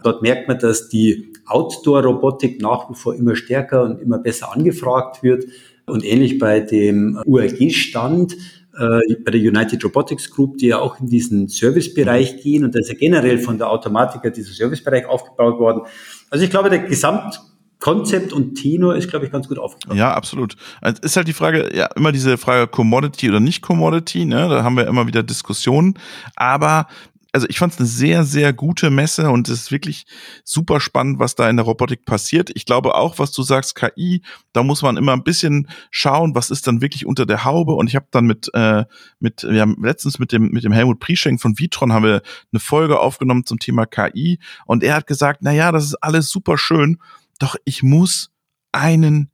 Dort 0.04 0.22
merkt 0.22 0.48
man, 0.48 0.60
dass 0.60 0.90
die 0.90 1.34
Outdoor-Robotik 1.48 2.62
nach 2.62 2.90
wie 2.90 2.96
vor 2.96 3.16
immer 3.16 3.36
stärker 3.36 3.84
und 3.84 4.00
immer 4.00 4.20
besser 4.20 4.54
angefragt 4.54 5.24
wird. 5.24 5.46
Und 5.88 6.06
ähnlich 6.06 6.38
bei 6.38 6.60
dem 6.60 7.22
URG-Stand 7.26 8.38
äh, 8.78 9.16
bei 9.26 9.32
der 9.32 9.42
United 9.42 9.84
Robotics 9.84 10.30
Group, 10.30 10.58
die 10.58 10.68
ja 10.68 10.80
auch 10.80 11.00
in 11.00 11.08
diesen 11.08 11.48
Servicebereich 11.48 12.42
gehen 12.42 12.64
und 12.64 12.74
da 12.76 12.80
ist 12.80 12.90
ja 12.90 12.96
generell 12.98 13.40
von 13.40 13.58
der 13.58 13.70
Automatiker 13.70 14.30
dieser 14.30 14.54
Servicebereich 14.54 15.06
aufgebaut 15.06 15.60
worden. 15.60 15.82
Also 16.30 16.46
ich 16.46 16.52
glaube, 16.52 16.70
der 16.70 16.80
Gesamtkonzept 16.80 18.32
und 18.32 18.56
Tenor 18.56 18.96
ist, 18.96 19.10
glaube 19.10 19.26
ich, 19.26 19.32
ganz 19.32 19.48
gut 19.48 19.60
aufgebaut. 19.60 19.98
Ja, 19.98 20.14
absolut. 20.14 20.56
Es 20.82 21.00
ist 21.00 21.18
halt 21.18 21.28
die 21.28 21.34
Frage, 21.34 21.76
ja, 21.76 21.88
immer 21.96 22.12
diese 22.12 22.38
Frage 22.38 22.68
Commodity 22.68 23.30
oder 23.30 23.40
nicht 23.40 23.62
Commodity, 23.62 24.26
ne? 24.26 24.48
Da 24.48 24.64
haben 24.64 24.78
wir 24.78 24.88
immer 24.88 25.08
wieder 25.08 25.24
Diskussionen. 25.24 25.96
Aber 26.36 26.88
also 27.34 27.48
ich 27.50 27.60
fand 27.60 27.74
es 27.74 27.80
eine 27.80 27.88
sehr, 27.88 28.24
sehr 28.26 28.52
gute 28.52 28.90
Messe 28.90 29.30
und 29.30 29.48
es 29.48 29.62
ist 29.62 29.72
wirklich 29.72 30.06
super 30.44 30.80
spannend, 30.80 31.20
was 31.20 31.36
da 31.36 31.50
in 31.50 31.56
der 31.56 31.66
Robotik 31.66 32.06
passiert. 32.06 32.52
Ich 32.56 32.66
glaube 32.66 32.96
auch, 32.96 33.20
was 33.20 33.32
du 33.32 33.42
sagst, 33.42 33.76
KI, 33.76 34.22
da 34.52 34.64
muss 34.64 34.82
man 34.82 34.98
immer 34.98 35.14
ein 35.14 35.24
bisschen 35.24 35.70
schauen, 35.92 36.36
was 36.36 36.52
ist 36.52 36.68
dann 36.68 36.82
wirklich 36.82 37.06
unter 37.06 37.26
der 37.26 37.46
Haube. 37.46 37.74
Und 37.74 37.88
ich 37.88 37.96
habe 37.96 38.08
dann 38.12 38.26
mit, 38.26 38.50
äh, 38.54 38.84
mit, 39.20 39.44
wir 39.44 39.62
haben 39.62 39.78
letztens 39.82 40.20
mit 40.20 40.34
dem, 40.34 40.50
mit 40.50 40.64
dem 40.64 40.74
Helmut 40.74 41.00
Prieschenk 41.00 41.42
von 41.42 41.58
Vitron 41.58 41.94
haben 41.94 42.04
wir 42.04 42.22
eine 42.52 42.60
Folge 42.60 43.00
aufgenommen 43.00 43.46
zum 43.46 43.60
Thema 43.60 43.86
KI 43.86 44.40
und 44.66 44.84
er 44.84 44.96
hat 44.96 45.08
gesagt, 45.08 45.40
na 45.42 45.54
ja, 45.54 45.72
das 45.72 45.86
ist 45.86 45.96
alles 45.96 46.30
super 46.30 46.58
schön, 46.58 46.98
doch 47.40 47.56
ich 47.64 47.82
muss 47.82 48.32
einen 48.74 49.32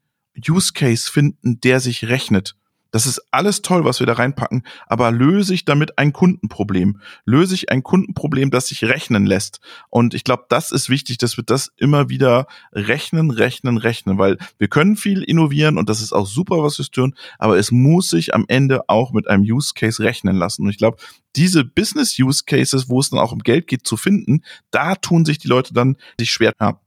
Use 0.47 0.73
Case 0.73 1.11
finden, 1.11 1.59
der 1.61 1.79
sich 1.79 2.05
rechnet. 2.05 2.55
Das 2.91 3.06
ist 3.06 3.22
alles 3.32 3.62
toll, 3.62 3.86
was 3.86 4.00
wir 4.00 4.08
da 4.08 4.13
reinpacken, 4.13 4.63
aber 4.88 5.12
löse 5.12 5.53
ich 5.53 5.65
damit 5.65 5.98
ein 5.98 6.13
Kundenproblem? 6.13 7.01
Löse 7.25 7.56
ich 7.56 7.72
ein 7.72 7.84
Kundenproblem, 7.84 8.51
das 8.51 8.67
sich 8.67 8.84
rechnen 8.84 9.25
lässt? 9.25 9.60
Und 9.89 10.13
ich 10.13 10.24
glaube, 10.24 10.46
das 10.50 10.72
ist 10.72 10.89
wichtig, 10.89 11.17
dass 11.17 11.38
wir 11.38 11.44
das 11.44 11.72
immer 11.77 12.10
wieder 12.10 12.48
rechnen, 12.74 13.32
rechnen, 13.32 13.77
rechnen, 13.77 14.17
weil 14.17 14.38
wir 14.58 14.67
können 14.67 14.96
viel 14.96 15.24
innovieren 15.24 15.77
und 15.77 15.89
das 15.89 16.01
ist 16.01 16.13
auch 16.13 16.27
super, 16.27 16.63
was 16.63 16.77
wir 16.77 16.86
tun, 16.86 17.15
aber 17.39 17.58
es 17.58 17.72
muss 17.72 18.10
sich 18.10 18.34
am 18.34 18.46
Ende 18.48 18.88
auch 18.89 19.12
mit 19.12 19.27
einem 19.27 19.44
Use 19.44 19.74
Case 19.75 20.01
rechnen 20.01 20.38
lassen. 20.38 20.63
Und 20.63 20.70
ich 20.70 20.77
glaube, 20.77 20.98
diese 21.36 21.63
Business 21.63 22.17
Use 22.20 22.44
Cases, 22.46 22.89
wo 22.89 23.00
es 23.00 23.10
dann 23.10 23.20
auch 23.20 23.32
um 23.32 23.39
Geld 23.39 23.67
geht, 23.67 23.86
zu 23.86 23.98
finden, 23.98 24.44
da 24.72 24.96
tun 24.96 25.25
sich 25.25 25.38
die 25.38 25.48
Leute 25.48 25.74
dann 25.74 25.98
sich 26.20 26.32
schwer. 26.32 26.53
Ab, 26.60 26.82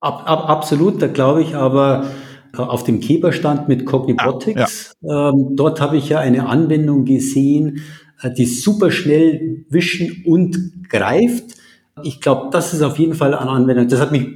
ab, 0.00 0.48
absolut, 0.48 1.02
da 1.02 1.08
glaube 1.08 1.42
ich 1.42 1.56
aber, 1.56 2.06
auf 2.56 2.84
dem 2.84 3.00
Keberstand 3.00 3.68
mit 3.68 3.84
Cognibotics. 3.84 4.96
Ah, 5.02 5.06
ja. 5.06 5.28
ähm, 5.30 5.56
dort 5.56 5.80
habe 5.80 5.96
ich 5.96 6.08
ja 6.08 6.20
eine 6.20 6.46
Anwendung 6.46 7.04
gesehen, 7.04 7.82
äh, 8.22 8.30
die 8.30 8.46
super 8.46 8.90
schnell 8.90 9.64
wischen 9.68 10.24
und 10.26 10.88
greift. 10.88 11.56
Ich 12.02 12.20
glaube, 12.20 12.48
das 12.52 12.74
ist 12.74 12.82
auf 12.82 12.98
jeden 12.98 13.14
Fall 13.14 13.34
eine 13.34 13.50
Anwendung. 13.50 13.88
Das 13.88 14.00
hat 14.00 14.12
mich 14.12 14.26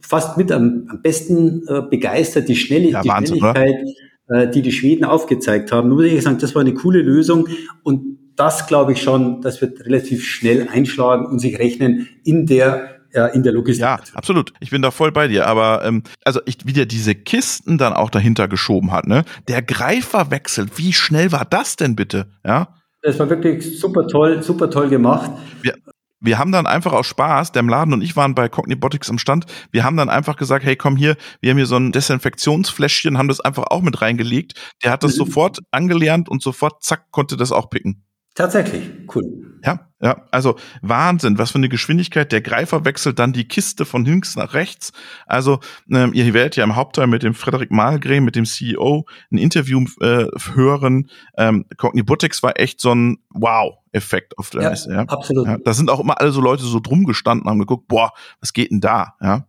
fast 0.00 0.36
mit 0.36 0.52
am, 0.52 0.86
am 0.88 1.00
besten 1.02 1.62
äh, 1.68 1.82
begeistert, 1.88 2.48
die, 2.48 2.56
Schnelle, 2.56 2.90
ja, 2.90 3.02
die 3.02 3.08
Wahnsinn, 3.08 3.38
Schnelligkeit, 3.38 3.74
äh, 4.28 4.48
die 4.48 4.62
die 4.62 4.72
Schweden 4.72 5.04
aufgezeigt 5.04 5.72
haben. 5.72 5.88
Nur 5.88 5.98
muss 5.98 6.06
ich 6.06 6.22
sagen, 6.22 6.38
das 6.38 6.54
war 6.54 6.62
eine 6.62 6.74
coole 6.74 7.00
Lösung 7.00 7.48
und 7.82 8.18
das 8.36 8.66
glaube 8.66 8.92
ich 8.92 9.02
schon, 9.02 9.40
das 9.40 9.60
wird 9.60 9.84
relativ 9.84 10.24
schnell 10.24 10.68
einschlagen 10.68 11.26
und 11.26 11.38
sich 11.38 11.58
rechnen 11.58 12.08
in 12.24 12.46
der 12.46 12.91
äh, 13.12 13.34
in 13.34 13.42
der 13.42 13.52
Logistik. 13.52 13.82
Ja, 13.82 14.00
absolut. 14.14 14.52
Ich 14.60 14.70
bin 14.70 14.82
da 14.82 14.90
voll 14.90 15.12
bei 15.12 15.28
dir. 15.28 15.46
Aber 15.46 15.84
ähm, 15.84 16.02
also 16.24 16.40
ich, 16.46 16.58
wie 16.64 16.72
der 16.72 16.86
diese 16.86 17.14
Kisten 17.14 17.78
dann 17.78 17.92
auch 17.92 18.10
dahinter 18.10 18.48
geschoben 18.48 18.92
hat, 18.92 19.06
ne? 19.06 19.24
Der 19.48 19.62
Greifer 19.62 20.30
wechselt. 20.30 20.78
Wie 20.78 20.92
schnell 20.92 21.32
war 21.32 21.44
das 21.44 21.76
denn 21.76 21.96
bitte? 21.96 22.30
Ja. 22.44 22.74
Das 23.02 23.18
war 23.18 23.28
wirklich 23.28 23.80
super 23.80 24.06
toll, 24.06 24.42
super 24.42 24.70
toll 24.70 24.88
gemacht. 24.88 25.30
Wir, 25.60 25.74
wir 26.20 26.38
haben 26.38 26.52
dann 26.52 26.66
einfach 26.66 26.92
aus 26.92 27.08
Spaß, 27.08 27.50
der 27.50 27.64
Laden 27.64 27.92
und 27.92 28.00
ich 28.00 28.16
waren 28.16 28.34
bei 28.34 28.48
Cognibotics 28.48 29.10
am 29.10 29.18
Stand, 29.18 29.46
wir 29.72 29.82
haben 29.82 29.96
dann 29.96 30.08
einfach 30.08 30.36
gesagt, 30.36 30.64
hey, 30.64 30.76
komm 30.76 30.96
hier, 30.96 31.16
wir 31.40 31.50
haben 31.50 31.56
hier 31.56 31.66
so 31.66 31.76
ein 31.76 31.90
Desinfektionsfläschchen, 31.90 33.18
haben 33.18 33.26
das 33.26 33.40
einfach 33.40 33.64
auch 33.70 33.82
mit 33.82 34.00
reingelegt. 34.00 34.54
Der 34.84 34.92
hat 34.92 35.02
das 35.02 35.14
mhm. 35.14 35.24
sofort 35.24 35.58
angelernt 35.72 36.28
und 36.28 36.40
sofort, 36.40 36.84
zack, 36.84 37.10
konnte 37.10 37.36
das 37.36 37.50
auch 37.50 37.70
picken. 37.70 38.04
Tatsächlich, 38.36 38.88
cool. 39.14 39.51
Ja, 40.02 40.12
ja, 40.12 40.22
also 40.30 40.56
Wahnsinn, 40.80 41.38
was 41.38 41.52
für 41.52 41.58
eine 41.58 41.68
Geschwindigkeit. 41.68 42.32
Der 42.32 42.40
Greifer 42.40 42.84
wechselt 42.84 43.18
dann 43.18 43.32
die 43.32 43.46
Kiste 43.46 43.84
von 43.84 44.04
links 44.04 44.36
nach 44.36 44.52
rechts. 44.52 44.92
Also 45.26 45.60
ähm, 45.90 46.12
ihr 46.12 46.34
werdet 46.34 46.56
ja 46.56 46.64
im 46.64 46.76
Hauptteil 46.76 47.06
mit 47.06 47.22
dem 47.22 47.34
Frederik 47.34 47.70
Malgren, 47.70 48.24
mit 48.24 48.36
dem 48.36 48.44
CEO, 48.44 49.06
ein 49.30 49.38
Interview 49.38 49.84
äh, 50.00 50.26
hören. 50.54 51.08
Ähm, 51.36 51.66
Cognibotics 51.76 52.42
war 52.42 52.58
echt 52.58 52.80
so 52.80 52.94
ein 52.94 53.18
Wow-Effekt 53.30 54.36
auf 54.38 54.50
der 54.50 54.62
ja, 54.62 54.70
Messe. 54.70 54.92
Ja, 54.92 55.02
absolut. 55.02 55.46
Ja, 55.46 55.58
da 55.58 55.72
sind 55.72 55.88
auch 55.88 56.00
immer 56.00 56.20
alle 56.20 56.32
so 56.32 56.40
Leute 56.40 56.64
so 56.64 56.80
drum 56.80 57.04
gestanden, 57.04 57.48
haben 57.48 57.60
geguckt, 57.60 57.88
boah, 57.88 58.12
was 58.40 58.52
geht 58.52 58.70
denn 58.70 58.80
da? 58.80 59.14
Ja. 59.20 59.46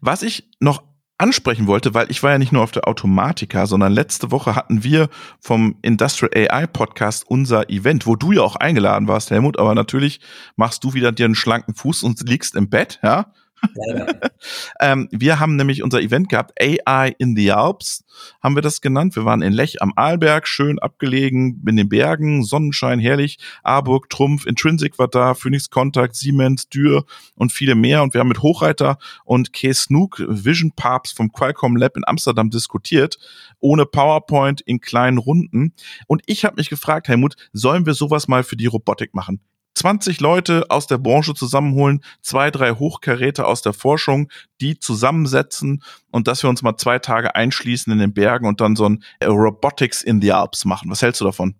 Was 0.00 0.22
ich 0.22 0.50
noch 0.60 0.82
ansprechen 1.24 1.66
wollte, 1.66 1.94
weil 1.94 2.10
ich 2.10 2.22
war 2.22 2.32
ja 2.32 2.38
nicht 2.38 2.52
nur 2.52 2.62
auf 2.62 2.70
der 2.70 2.86
Automatika, 2.86 3.64
sondern 3.64 3.94
letzte 3.94 4.30
Woche 4.30 4.54
hatten 4.54 4.84
wir 4.84 5.08
vom 5.40 5.76
Industrial 5.80 6.30
AI 6.34 6.66
Podcast 6.66 7.24
unser 7.26 7.70
Event, 7.70 8.06
wo 8.06 8.14
du 8.14 8.32
ja 8.32 8.42
auch 8.42 8.56
eingeladen 8.56 9.08
warst, 9.08 9.30
Helmut, 9.30 9.58
aber 9.58 9.74
natürlich 9.74 10.20
machst 10.56 10.84
du 10.84 10.92
wieder 10.92 11.12
dir 11.12 11.24
einen 11.24 11.34
schlanken 11.34 11.74
Fuß 11.74 12.02
und 12.02 12.20
liegst 12.28 12.54
im 12.54 12.68
Bett, 12.68 13.00
ja? 13.02 13.32
ähm, 14.80 15.08
wir 15.10 15.40
haben 15.40 15.56
nämlich 15.56 15.82
unser 15.82 16.00
Event 16.00 16.28
gehabt, 16.28 16.52
AI 16.60 17.14
in 17.18 17.36
the 17.36 17.52
Alps, 17.52 18.04
haben 18.42 18.54
wir 18.54 18.62
das 18.62 18.80
genannt. 18.80 19.16
Wir 19.16 19.24
waren 19.24 19.42
in 19.42 19.52
Lech 19.52 19.82
am 19.82 19.92
Arlberg, 19.96 20.46
schön 20.46 20.78
abgelegen, 20.78 21.62
in 21.66 21.76
den 21.76 21.88
Bergen, 21.88 22.42
Sonnenschein, 22.44 22.98
herrlich. 22.98 23.38
Aarburg, 23.62 24.10
Trumpf, 24.10 24.46
Intrinsic 24.46 24.98
war 24.98 25.08
da, 25.08 25.34
Phoenix 25.34 25.70
Contact, 25.70 26.14
Siemens, 26.14 26.68
Dürr 26.68 27.04
und 27.36 27.52
viele 27.52 27.74
mehr. 27.74 28.02
Und 28.02 28.14
wir 28.14 28.20
haben 28.20 28.28
mit 28.28 28.42
Hochreiter 28.42 28.98
und 29.24 29.52
Case 29.52 29.82
Snook, 29.82 30.22
Vision 30.28 30.72
Papst 30.76 31.16
vom 31.16 31.32
Qualcomm 31.32 31.76
Lab 31.76 31.96
in 31.96 32.06
Amsterdam 32.06 32.50
diskutiert, 32.50 33.18
ohne 33.60 33.86
PowerPoint 33.86 34.60
in 34.60 34.80
kleinen 34.80 35.18
Runden. 35.18 35.74
Und 36.06 36.22
ich 36.26 36.44
habe 36.44 36.56
mich 36.56 36.70
gefragt, 36.70 37.08
Helmut, 37.08 37.34
sollen 37.52 37.86
wir 37.86 37.94
sowas 37.94 38.28
mal 38.28 38.44
für 38.44 38.56
die 38.56 38.66
Robotik 38.66 39.14
machen? 39.14 39.40
20 39.74 40.20
Leute 40.20 40.70
aus 40.70 40.86
der 40.86 40.98
Branche 40.98 41.34
zusammenholen, 41.34 42.00
zwei, 42.22 42.50
drei 42.50 42.72
Hochkaräter 42.72 43.46
aus 43.46 43.62
der 43.62 43.72
Forschung, 43.72 44.30
die 44.60 44.78
zusammensetzen 44.78 45.82
und 46.10 46.28
dass 46.28 46.42
wir 46.42 46.50
uns 46.50 46.62
mal 46.62 46.76
zwei 46.76 46.98
Tage 46.98 47.34
einschließen 47.34 47.92
in 47.92 47.98
den 47.98 48.14
Bergen 48.14 48.46
und 48.46 48.60
dann 48.60 48.76
so 48.76 48.88
ein 48.88 49.04
Robotics 49.22 50.02
in 50.02 50.20
the 50.20 50.32
Alps 50.32 50.64
machen. 50.64 50.90
Was 50.90 51.02
hältst 51.02 51.20
du 51.20 51.24
davon? 51.24 51.54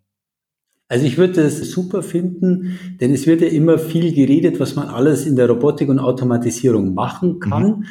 Also 0.89 1.07
ich 1.07 1.17
würde 1.17 1.43
das 1.43 1.59
super 1.59 2.03
finden, 2.03 2.79
denn 3.01 3.13
es 3.13 3.27
wird 3.27 3.41
ja 3.41 3.49
immer 3.49 3.79
viel 3.79 4.15
geredet, 4.15 4.61
was 4.61 4.77
man 4.77 4.89
alles 4.89 5.27
in 5.27 5.35
der 5.35 5.49
Robotik 5.49 5.89
und 5.89 5.99
Automatisierung 5.99 6.95
machen 6.95 7.41
kann. 7.41 7.67
Mhm. 7.67 7.85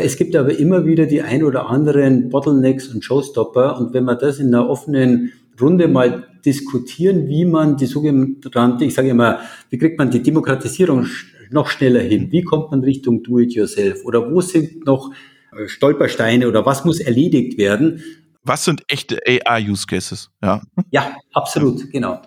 Es 0.00 0.16
gibt 0.16 0.36
aber 0.36 0.56
immer 0.58 0.84
wieder 0.84 1.06
die 1.06 1.22
ein 1.22 1.42
oder 1.42 1.68
anderen 1.68 2.28
Bottlenecks 2.28 2.88
und 2.88 3.04
Showstopper 3.04 3.78
und 3.78 3.94
wenn 3.94 4.04
man 4.04 4.18
das 4.18 4.38
in 4.38 4.48
einer 4.48 4.68
offenen 4.68 5.32
Runde 5.60 5.88
mal 5.88 6.28
diskutieren, 6.44 7.28
wie 7.28 7.44
man 7.44 7.76
die 7.76 7.86
sogenannte, 7.86 8.84
ich 8.84 8.94
sage 8.94 9.08
immer, 9.08 9.40
wie 9.70 9.78
kriegt 9.78 9.98
man 9.98 10.10
die 10.10 10.22
Demokratisierung 10.22 11.06
noch 11.50 11.68
schneller 11.68 12.00
hin? 12.00 12.30
Wie 12.30 12.42
kommt 12.42 12.70
man 12.70 12.82
Richtung 12.82 13.22
Do-it-yourself? 13.22 14.04
Oder 14.04 14.30
wo 14.30 14.40
sind 14.40 14.84
noch 14.86 15.12
äh, 15.56 15.68
Stolpersteine 15.68 16.48
oder 16.48 16.64
was 16.64 16.84
muss 16.84 17.00
erledigt 17.00 17.58
werden? 17.58 18.02
Was 18.44 18.64
sind 18.64 18.82
echte 18.88 19.20
AI-Use-Cases? 19.26 20.30
Ja. 20.42 20.62
ja, 20.90 21.16
absolut, 21.32 21.90
genau. 21.90 22.22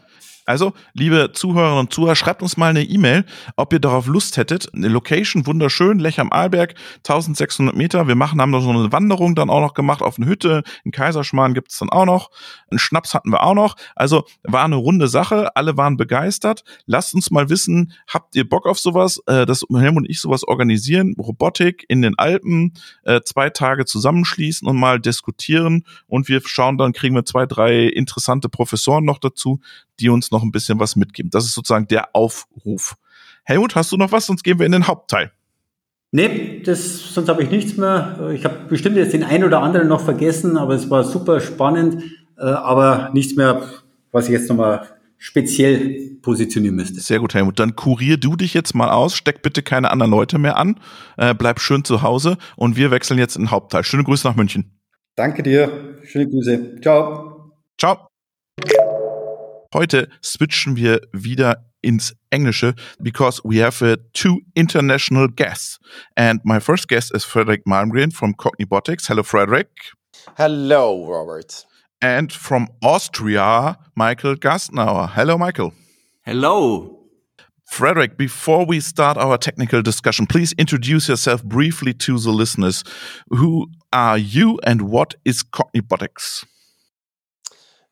Also, 0.51 0.74
liebe 0.91 1.31
Zuhörerinnen 1.31 1.79
und 1.79 1.93
Zuhörer, 1.93 2.17
schreibt 2.17 2.41
uns 2.41 2.58
mal 2.58 2.72
eine 2.72 2.84
E-Mail, 2.84 3.24
ob 3.55 3.72
ihr 3.72 3.79
darauf 3.79 4.08
Lust 4.08 4.36
hättet. 4.36 4.67
Eine 4.74 4.89
Location, 4.89 5.48
wunderschön, 5.48 5.98
Lech 5.98 6.20
am 6.20 6.29
Arlberg, 6.29 6.75
1600 6.98 7.74
Meter. 7.74 8.10
Wir 8.10 8.15
machen, 8.15 8.41
haben 8.41 8.51
da 8.51 8.60
so 8.60 8.70
eine 8.70 8.91
Wanderung 8.91 9.34
dann 9.34 9.50
auch 9.50 9.62
noch 9.62 9.74
gemacht 9.74 10.01
auf 10.01 10.17
eine 10.17 10.25
Hütte. 10.25 10.63
In 10.84 10.91
Kaiserschmarrn 10.91 11.53
gibt's 11.53 11.79
dann 11.79 11.89
auch 11.89 12.03
noch. 12.03 12.31
Einen 12.70 12.79
Schnaps 12.79 13.13
hatten 13.13 13.31
wir 13.31 13.43
auch 13.43 13.53
noch. 13.53 13.77
Also, 13.96 14.25
war 14.43 14.65
eine 14.65 14.75
runde 14.75 15.08
Sache. 15.08 15.55
Alle 15.55 15.77
waren 15.77 15.96
begeistert. 15.96 16.65
Lasst 16.86 17.15
uns 17.15 17.31
mal 17.31 17.50
wissen, 17.50 17.93
habt 18.10 18.36
ihr 18.36 18.43
Bock 18.43 18.67
auf 18.67 18.77
sowas, 18.77 19.22
äh, 19.27 19.46
dass 19.46 19.63
Helmut 19.74 20.01
und 20.03 20.10
ich 20.10 20.20
sowas 20.20 20.43
organisieren? 20.43 21.15
Robotik 21.17 21.86
in 21.88 22.01
den 22.01 22.20
Alpen, 22.20 22.74
äh, 23.03 23.22
zwei 23.24 23.51
Tage 23.51 23.86
zusammenschließen 23.86 24.67
und 24.67 24.75
mal 24.75 25.00
diskutieren. 25.00 25.86
Und 26.08 26.27
wir 26.27 26.41
schauen 26.43 26.77
dann, 26.77 26.91
kriegen 26.91 27.15
wir 27.15 27.24
zwei, 27.24 27.46
drei 27.46 27.86
interessante 27.86 28.50
Professoren 28.50 29.05
noch 29.05 29.17
dazu, 29.17 29.62
die 30.01 30.10
uns 30.10 30.31
noch 30.31 30.43
ein 30.43 30.51
bisschen 30.51 30.79
was 30.79 30.96
mitgeben. 30.96 31.29
Das 31.31 31.46
ist 31.46 31.53
sozusagen 31.53 31.88
der 31.88 32.15
Aufruf. 32.15 32.96
Helmut, 33.43 33.75
hast 33.75 33.91
du 33.91 33.98
noch 33.98 34.12
was? 34.12 34.25
Sonst 34.25 34.43
gehen 34.43 34.60
wir 34.60 34.65
in 34.65 34.72
den 34.72 34.88
Hauptteil. 34.88 35.31
Nee, 36.12 36.62
das, 36.65 37.13
sonst 37.13 37.29
habe 37.29 37.41
ich 37.43 37.50
nichts 37.50 37.77
mehr. 37.77 38.31
Ich 38.34 38.43
habe 38.43 38.65
bestimmt 38.67 38.98
jetzt 38.98 39.13
den 39.13 39.24
einen 39.24 39.46
oder 39.46 39.62
anderen 39.62 39.88
noch 39.88 40.01
vergessen, 40.01 40.58
aber 40.58 40.74
es 40.74 40.89
war 40.89 41.03
super 41.03 41.39
spannend. 41.39 42.03
Äh, 42.38 42.43
aber 42.43 43.12
nichts 43.13 43.36
mehr, 43.36 43.62
was 44.12 44.25
ich 44.25 44.31
jetzt 44.31 44.50
nochmal 44.50 44.88
speziell 45.17 46.17
positionieren 46.22 46.75
müsste. 46.75 47.00
Sehr 47.00 47.20
gut, 47.20 47.36
Helmut. 47.36 47.60
Dann 47.60 47.75
kurier 47.75 48.17
du 48.17 48.36
dich 48.36 48.53
jetzt 48.55 48.74
mal 48.74 48.89
aus, 48.89 49.15
steck 49.15 49.43
bitte 49.43 49.62
keine 49.62 49.91
anderen 49.91 50.12
Leute 50.12 50.39
mehr 50.39 50.58
an, 50.58 50.79
äh, 51.17 51.36
bleib 51.36 51.60
schön 51.60 51.84
zu 51.84 52.01
Hause 52.01 52.38
und 52.55 52.75
wir 52.75 52.89
wechseln 52.89 53.20
jetzt 53.20 53.36
in 53.36 53.43
den 53.43 53.51
Hauptteil. 53.51 53.84
Schöne 53.84 54.03
Grüße 54.03 54.27
nach 54.27 54.36
München. 54.36 54.79
Danke 55.15 55.43
dir. 55.43 56.00
Schöne 56.03 56.27
Grüße. 56.27 56.81
Ciao. 56.81 57.51
Ciao. 57.77 58.11
Heute 59.74 60.10
switchen 60.22 60.75
wir 60.75 61.01
wieder 61.13 61.66
ins 61.82 62.13
Englische 62.30 62.75
because 63.01 63.42
we 63.44 63.63
have 63.63 63.82
uh, 63.82 63.98
two 64.13 64.42
international 64.54 65.28
guests. 65.28 65.80
And 66.16 66.42
my 66.44 66.60
first 66.60 66.88
guest 66.88 67.12
is 67.16 67.24
Fredrik 67.24 67.66
Malmgren 67.66 68.13
from 68.13 68.34
Cognibotics. 68.34 69.08
Hello, 69.08 69.24
Fredrik. 69.24 69.68
Hello, 70.38 71.06
Robert. 71.08 71.66
And 72.01 72.32
from 72.32 72.68
Austria, 72.82 73.78
Michael 73.96 74.36
Gastnauer. 74.36 75.10
Hello, 75.10 75.38
Michael. 75.38 75.74
Hello. 76.24 76.98
Fredrik, 77.65 78.17
before 78.17 78.65
we 78.65 78.82
start 78.82 79.17
our 79.17 79.38
technical 79.38 79.82
discussion, 79.82 80.28
please 80.28 80.54
introduce 80.58 81.08
yourself 81.08 81.41
briefly 81.43 81.93
to 81.93 82.19
the 82.19 82.32
listeners. 82.32 82.84
Who 83.30 83.67
are 83.93 84.17
you 84.17 84.60
and 84.63 84.89
what 84.89 85.15
is 85.24 85.41
Cognibotics? 85.41 86.43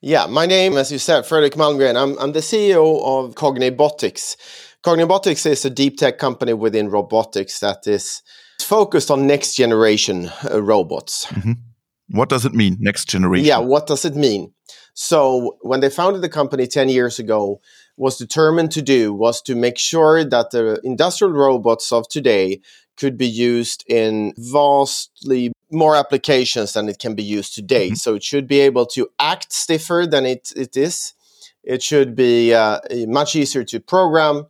Yeah, 0.02 0.28
my 0.28 0.46
name, 0.46 0.78
as 0.78 0.94
you 0.94 0.98
said, 0.98 1.26
Fredrik 1.26 1.56
Malmgren. 1.56 2.02
I'm, 2.02 2.18
I'm 2.20 2.32
the 2.32 2.40
CEO 2.40 3.04
of 3.04 3.36
Cognibotics. 3.36 4.38
Cognibotics 4.82 5.46
is 5.46 5.66
a 5.66 5.70
deep 5.70 5.98
tech 5.98 6.18
company 6.18 6.54
within 6.54 6.90
robotics 6.90 7.60
that 7.60 7.86
is 7.86 8.22
focused 8.62 9.12
on 9.12 9.28
next 9.28 9.56
generation 9.56 10.32
uh, 10.50 10.62
robots. 10.62 11.26
Mm 11.26 11.42
-hmm. 11.42 11.56
What 12.12 12.30
does 12.30 12.46
it 12.46 12.54
mean, 12.54 12.78
next 12.80 13.12
generation? 13.12 13.48
Yeah, 13.48 13.68
what 13.68 13.88
does 13.88 14.06
it 14.06 14.16
mean? 14.16 14.54
So, 14.94 15.58
when 15.62 15.82
they 15.82 15.90
founded 15.90 16.22
the 16.22 16.30
company 16.40 16.68
10 16.68 16.90
years 16.90 17.20
ago, 17.20 17.60
was 17.98 18.18
determined 18.18 18.72
to 18.72 18.82
do 18.82 19.14
was 19.14 19.42
to 19.42 19.56
make 19.56 19.78
sure 19.78 20.30
that 20.30 20.50
the 20.50 20.80
industrial 20.84 21.34
robots 21.34 21.92
of 21.92 22.08
today 22.08 22.62
could 23.00 23.18
be 23.18 23.54
used 23.56 23.84
in 23.88 24.34
vastly 24.38 25.52
more 25.72 25.96
applications 25.96 26.74
than 26.74 26.90
it 26.90 27.00
can 27.00 27.16
be 27.16 27.24
used 27.24 27.54
today. 27.54 27.88
Mm-hmm. 27.88 27.96
So 27.96 28.16
it 28.16 28.24
should 28.24 28.48
be 28.48 28.60
able 28.60 28.86
to 28.88 29.10
act 29.20 29.54
stiffer 29.54 30.06
than 30.10 30.26
it, 30.26 30.52
it 30.56 30.76
is. 30.78 31.14
It 31.64 31.84
should 31.84 32.16
be 32.16 32.54
uh, 32.54 32.80
much 33.08 33.36
easier 33.36 33.64
to 33.66 33.80
program, 33.80 34.48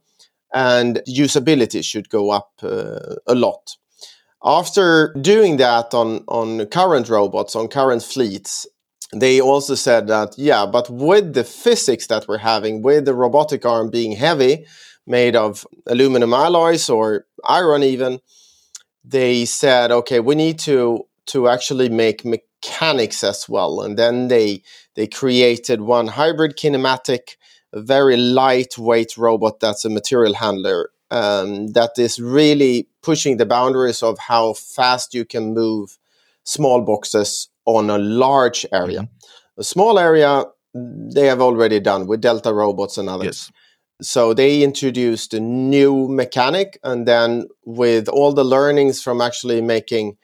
and 0.54 1.02
usability 1.08 1.84
should 1.84 2.10
go 2.10 2.30
up 2.30 2.52
uh, 2.64 3.16
a 3.28 3.36
lot. 3.36 3.78
After 4.44 5.14
doing 5.20 5.58
that 5.58 5.94
on, 5.94 6.24
on 6.28 6.66
current 6.68 7.10
robots, 7.10 7.56
on 7.56 7.68
current 7.68 8.04
fleets, 8.04 8.68
they 9.14 9.42
also 9.42 9.76
said 9.76 10.08
that, 10.08 10.36
yeah, 10.38 10.66
but 10.66 10.90
with 10.90 11.34
the 11.34 11.44
physics 11.44 12.08
that 12.08 12.28
we're 12.28 12.38
having, 12.38 12.82
with 12.84 13.06
the 13.06 13.14
robotic 13.16 13.66
arm 13.66 13.90
being 13.90 14.14
heavy, 14.14 14.66
made 15.06 15.36
of 15.36 15.66
aluminum 15.88 16.34
alloys 16.34 16.90
or 16.90 17.26
iron 17.44 17.82
even, 17.84 18.20
they 19.04 19.46
said, 19.46 19.92
okay, 19.92 20.20
we 20.20 20.36
need 20.36 20.60
to 20.60 21.06
to 21.30 21.48
actually 21.48 21.90
make 21.90 22.26
mechanics 22.26 23.24
as 23.24 23.48
well. 23.48 23.82
And 23.82 23.98
then 23.98 24.28
they 24.28 24.62
they 24.96 25.08
created 25.08 25.82
one 25.82 26.08
hybrid 26.08 26.58
kinematic, 26.58 27.38
a 27.74 27.82
very 27.82 28.18
lightweight 28.18 29.18
robot 29.18 29.60
that's 29.60 29.86
a 29.86 29.90
material 29.90 30.34
handler 30.34 30.90
um, 31.12 31.68
that 31.74 31.92
is 31.98 32.20
really 32.20 32.88
pushing 33.02 33.38
the 33.38 33.46
boundaries 33.46 34.04
of 34.04 34.18
how 34.20 34.54
fast 34.54 35.14
you 35.14 35.26
can 35.26 35.54
move 35.54 35.98
small 36.44 36.82
boxes 36.82 37.50
on 37.66 37.90
a 37.90 37.98
large 37.98 38.66
area. 38.72 39.02
Mm-hmm. 39.02 39.62
A 39.62 39.64
small 39.64 40.00
area 40.00 40.46
they 40.74 41.26
have 41.26 41.42
already 41.42 41.80
done 41.80 42.08
with 42.08 42.22
Delta 42.22 42.54
robots 42.54 42.98
and 42.98 43.10
others. 43.10 43.26
Yes. 43.26 43.52
So 44.02 44.34
they 44.34 44.64
introduced 44.64 45.34
a 45.34 45.40
new 45.40 46.08
mechanic, 46.08 46.80
and 46.84 47.06
then 47.06 47.48
with 47.66 48.08
all 48.08 48.32
the 48.34 48.46
learnings 48.46 49.02
from 49.02 49.20
actually 49.20 49.62
making 49.62 50.18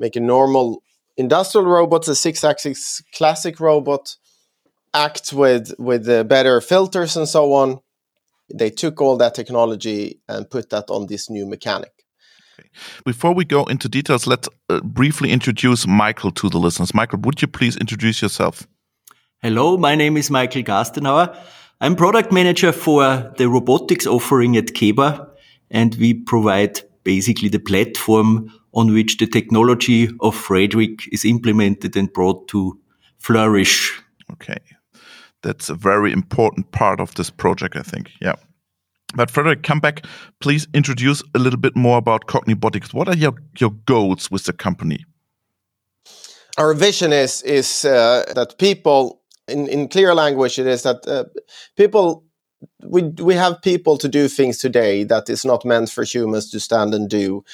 making 0.00 0.26
normal 0.26 0.82
industrial 1.16 1.66
robots, 1.66 2.08
a 2.08 2.16
six-axis 2.16 3.02
classic 3.14 3.60
robot, 3.60 4.16
act 4.92 5.32
with 5.32 5.72
with 5.78 6.06
the 6.06 6.24
better 6.24 6.60
filters 6.60 7.16
and 7.16 7.28
so 7.28 7.52
on. 7.52 7.78
They 8.52 8.70
took 8.70 9.00
all 9.00 9.16
that 9.18 9.34
technology 9.36 10.20
and 10.28 10.50
put 10.50 10.70
that 10.70 10.90
on 10.90 11.06
this 11.06 11.30
new 11.30 11.46
mechanic. 11.46 11.92
Before 13.04 13.32
we 13.32 13.44
go 13.44 13.64
into 13.64 13.88
details, 13.88 14.26
let's 14.26 14.48
uh, 14.68 14.80
briefly 14.80 15.30
introduce 15.30 15.86
Michael 15.86 16.32
to 16.32 16.48
the 16.48 16.58
listeners. 16.58 16.92
Michael, 16.92 17.20
would 17.20 17.40
you 17.40 17.48
please 17.48 17.76
introduce 17.76 18.20
yourself? 18.20 18.66
Hello, 19.42 19.76
my 19.76 19.94
name 19.94 20.16
is 20.16 20.30
Michael 20.30 20.62
Gastenauer. 20.62 21.34
I'm 21.80 21.96
product 21.96 22.32
manager 22.32 22.72
for 22.72 23.32
the 23.38 23.48
robotics 23.48 24.06
offering 24.06 24.56
at 24.56 24.66
Keba, 24.66 25.26
and 25.70 25.94
we 25.94 26.12
provide 26.12 26.80
basically 27.04 27.48
the 27.48 27.58
platform 27.58 28.52
on 28.72 28.92
which 28.92 29.16
the 29.16 29.26
technology 29.26 30.08
of 30.20 30.34
Fredrik 30.34 31.08
is 31.12 31.24
implemented 31.24 31.96
and 31.96 32.12
brought 32.12 32.48
to 32.48 32.78
flourish. 33.18 34.00
Okay. 34.32 34.58
That's 35.42 35.70
a 35.70 35.74
very 35.74 36.12
important 36.12 36.70
part 36.70 37.00
of 37.00 37.14
this 37.14 37.30
project, 37.30 37.76
I 37.76 37.82
think. 37.82 38.10
Yeah. 38.20 38.36
But 39.14 39.30
Fredrik, 39.30 39.62
come 39.62 39.80
back. 39.80 40.04
Please 40.40 40.68
introduce 40.72 41.22
a 41.34 41.38
little 41.38 41.58
bit 41.58 41.74
more 41.74 41.98
about 41.98 42.26
Cognibotics. 42.26 42.94
What 42.94 43.08
are 43.08 43.16
your, 43.16 43.32
your 43.58 43.70
goals 43.86 44.30
with 44.30 44.44
the 44.44 44.52
company? 44.52 45.04
Our 46.58 46.74
vision 46.74 47.12
is 47.12 47.42
is 47.42 47.84
uh, 47.84 48.24
that 48.34 48.58
people, 48.58 49.22
in, 49.48 49.68
in 49.68 49.88
clear 49.88 50.14
language, 50.14 50.58
it 50.58 50.66
is 50.66 50.82
that 50.82 51.06
uh, 51.06 51.24
people 51.76 52.24
we 52.84 53.02
we 53.02 53.34
have 53.34 53.62
people 53.62 53.96
to 53.98 54.08
do 54.08 54.28
things 54.28 54.58
today 54.58 55.04
that 55.04 55.28
is 55.30 55.44
not 55.44 55.64
meant 55.64 55.90
for 55.90 56.04
humans 56.04 56.50
to 56.50 56.60
stand 56.60 56.94
and 56.94 57.08
do 57.08 57.44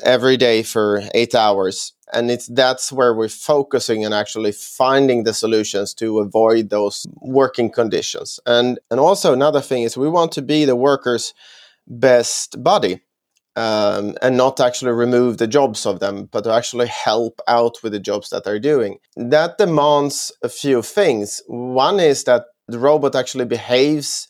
every 0.00 0.36
day 0.36 0.62
for 0.62 1.02
eight 1.14 1.34
hours. 1.34 1.92
And 2.12 2.30
it's 2.30 2.46
that's 2.46 2.92
where 2.92 3.14
we're 3.14 3.28
focusing 3.28 4.04
and 4.04 4.12
actually 4.12 4.52
finding 4.52 5.24
the 5.24 5.32
solutions 5.32 5.94
to 5.94 6.20
avoid 6.20 6.70
those 6.70 7.06
working 7.20 7.70
conditions. 7.70 8.38
And 8.46 8.78
and 8.90 9.00
also 9.00 9.32
another 9.32 9.60
thing 9.60 9.82
is 9.82 9.96
we 9.96 10.08
want 10.08 10.32
to 10.32 10.42
be 10.42 10.64
the 10.64 10.76
workers' 10.76 11.34
best 11.86 12.62
buddy. 12.62 13.00
Um, 13.54 14.14
and 14.22 14.38
not 14.38 14.60
actually 14.60 14.92
remove 14.92 15.36
the 15.36 15.46
jobs 15.46 15.84
of 15.84 16.00
them, 16.00 16.26
but 16.32 16.44
to 16.44 16.52
actually 16.54 16.86
help 16.86 17.38
out 17.46 17.82
with 17.82 17.92
the 17.92 18.00
jobs 18.00 18.30
that 18.30 18.44
they're 18.44 18.58
doing. 18.58 18.96
That 19.14 19.58
demands 19.58 20.32
a 20.42 20.48
few 20.48 20.80
things. 20.80 21.42
One 21.48 22.00
is 22.00 22.24
that 22.24 22.46
the 22.68 22.78
robot 22.78 23.14
actually 23.14 23.44
behaves 23.44 24.26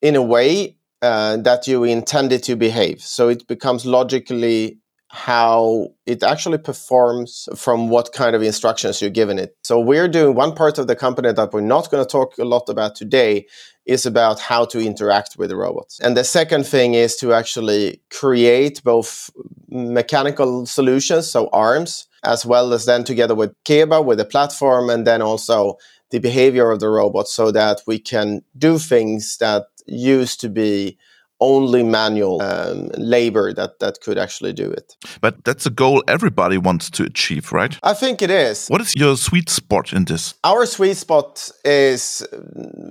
in 0.00 0.16
a 0.16 0.22
way 0.22 0.78
uh, 1.02 1.36
that 1.36 1.66
you 1.66 1.84
intended 1.84 2.42
to 2.44 2.56
behave. 2.56 3.02
So 3.02 3.28
it 3.28 3.46
becomes 3.46 3.84
logically 3.84 4.78
how 5.16 5.88
it 6.04 6.22
actually 6.22 6.58
performs 6.58 7.48
from 7.56 7.88
what 7.88 8.12
kind 8.12 8.36
of 8.36 8.42
instructions 8.42 9.00
you're 9.00 9.08
giving 9.08 9.38
it. 9.38 9.56
So 9.64 9.80
we're 9.80 10.08
doing 10.08 10.36
one 10.36 10.54
part 10.54 10.76
of 10.76 10.88
the 10.88 10.94
company 10.94 11.32
that 11.32 11.54
we're 11.54 11.62
not 11.62 11.90
going 11.90 12.04
to 12.04 12.08
talk 12.08 12.36
a 12.36 12.44
lot 12.44 12.68
about 12.68 12.94
today 12.94 13.46
is 13.86 14.04
about 14.04 14.38
how 14.38 14.66
to 14.66 14.78
interact 14.78 15.36
with 15.38 15.48
the 15.48 15.56
robots. 15.56 15.98
And 16.00 16.14
the 16.18 16.22
second 16.22 16.66
thing 16.66 16.92
is 16.92 17.16
to 17.16 17.32
actually 17.32 18.02
create 18.10 18.82
both 18.84 19.30
mechanical 19.68 20.66
solutions, 20.66 21.30
so 21.30 21.48
arms, 21.50 22.08
as 22.22 22.44
well 22.44 22.74
as 22.74 22.84
then 22.84 23.02
together 23.02 23.34
with 23.34 23.54
Keba 23.64 24.04
with 24.04 24.18
the 24.18 24.26
platform 24.26 24.90
and 24.90 25.06
then 25.06 25.22
also 25.22 25.78
the 26.10 26.18
behavior 26.18 26.70
of 26.70 26.80
the 26.80 26.90
robot 26.90 27.26
so 27.26 27.50
that 27.52 27.80
we 27.86 27.98
can 27.98 28.42
do 28.58 28.78
things 28.78 29.38
that 29.38 29.64
used 29.86 30.40
to 30.42 30.50
be 30.50 30.98
only 31.40 31.82
manual 31.82 32.40
um, 32.42 32.88
labor 32.96 33.52
that 33.52 33.78
that 33.80 34.00
could 34.00 34.18
actually 34.18 34.52
do 34.52 34.70
it. 34.70 34.94
But 35.20 35.44
that's 35.44 35.66
a 35.66 35.70
goal 35.70 36.02
everybody 36.08 36.58
wants 36.58 36.90
to 36.90 37.04
achieve, 37.04 37.52
right? 37.52 37.78
I 37.82 37.94
think 37.94 38.22
it 38.22 38.30
is. 38.30 38.68
What 38.68 38.80
is 38.80 38.94
your 38.96 39.16
sweet 39.16 39.48
spot 39.48 39.92
in 39.92 40.04
this? 40.04 40.34
Our 40.44 40.66
sweet 40.66 40.96
spot 40.96 41.50
is 41.64 42.26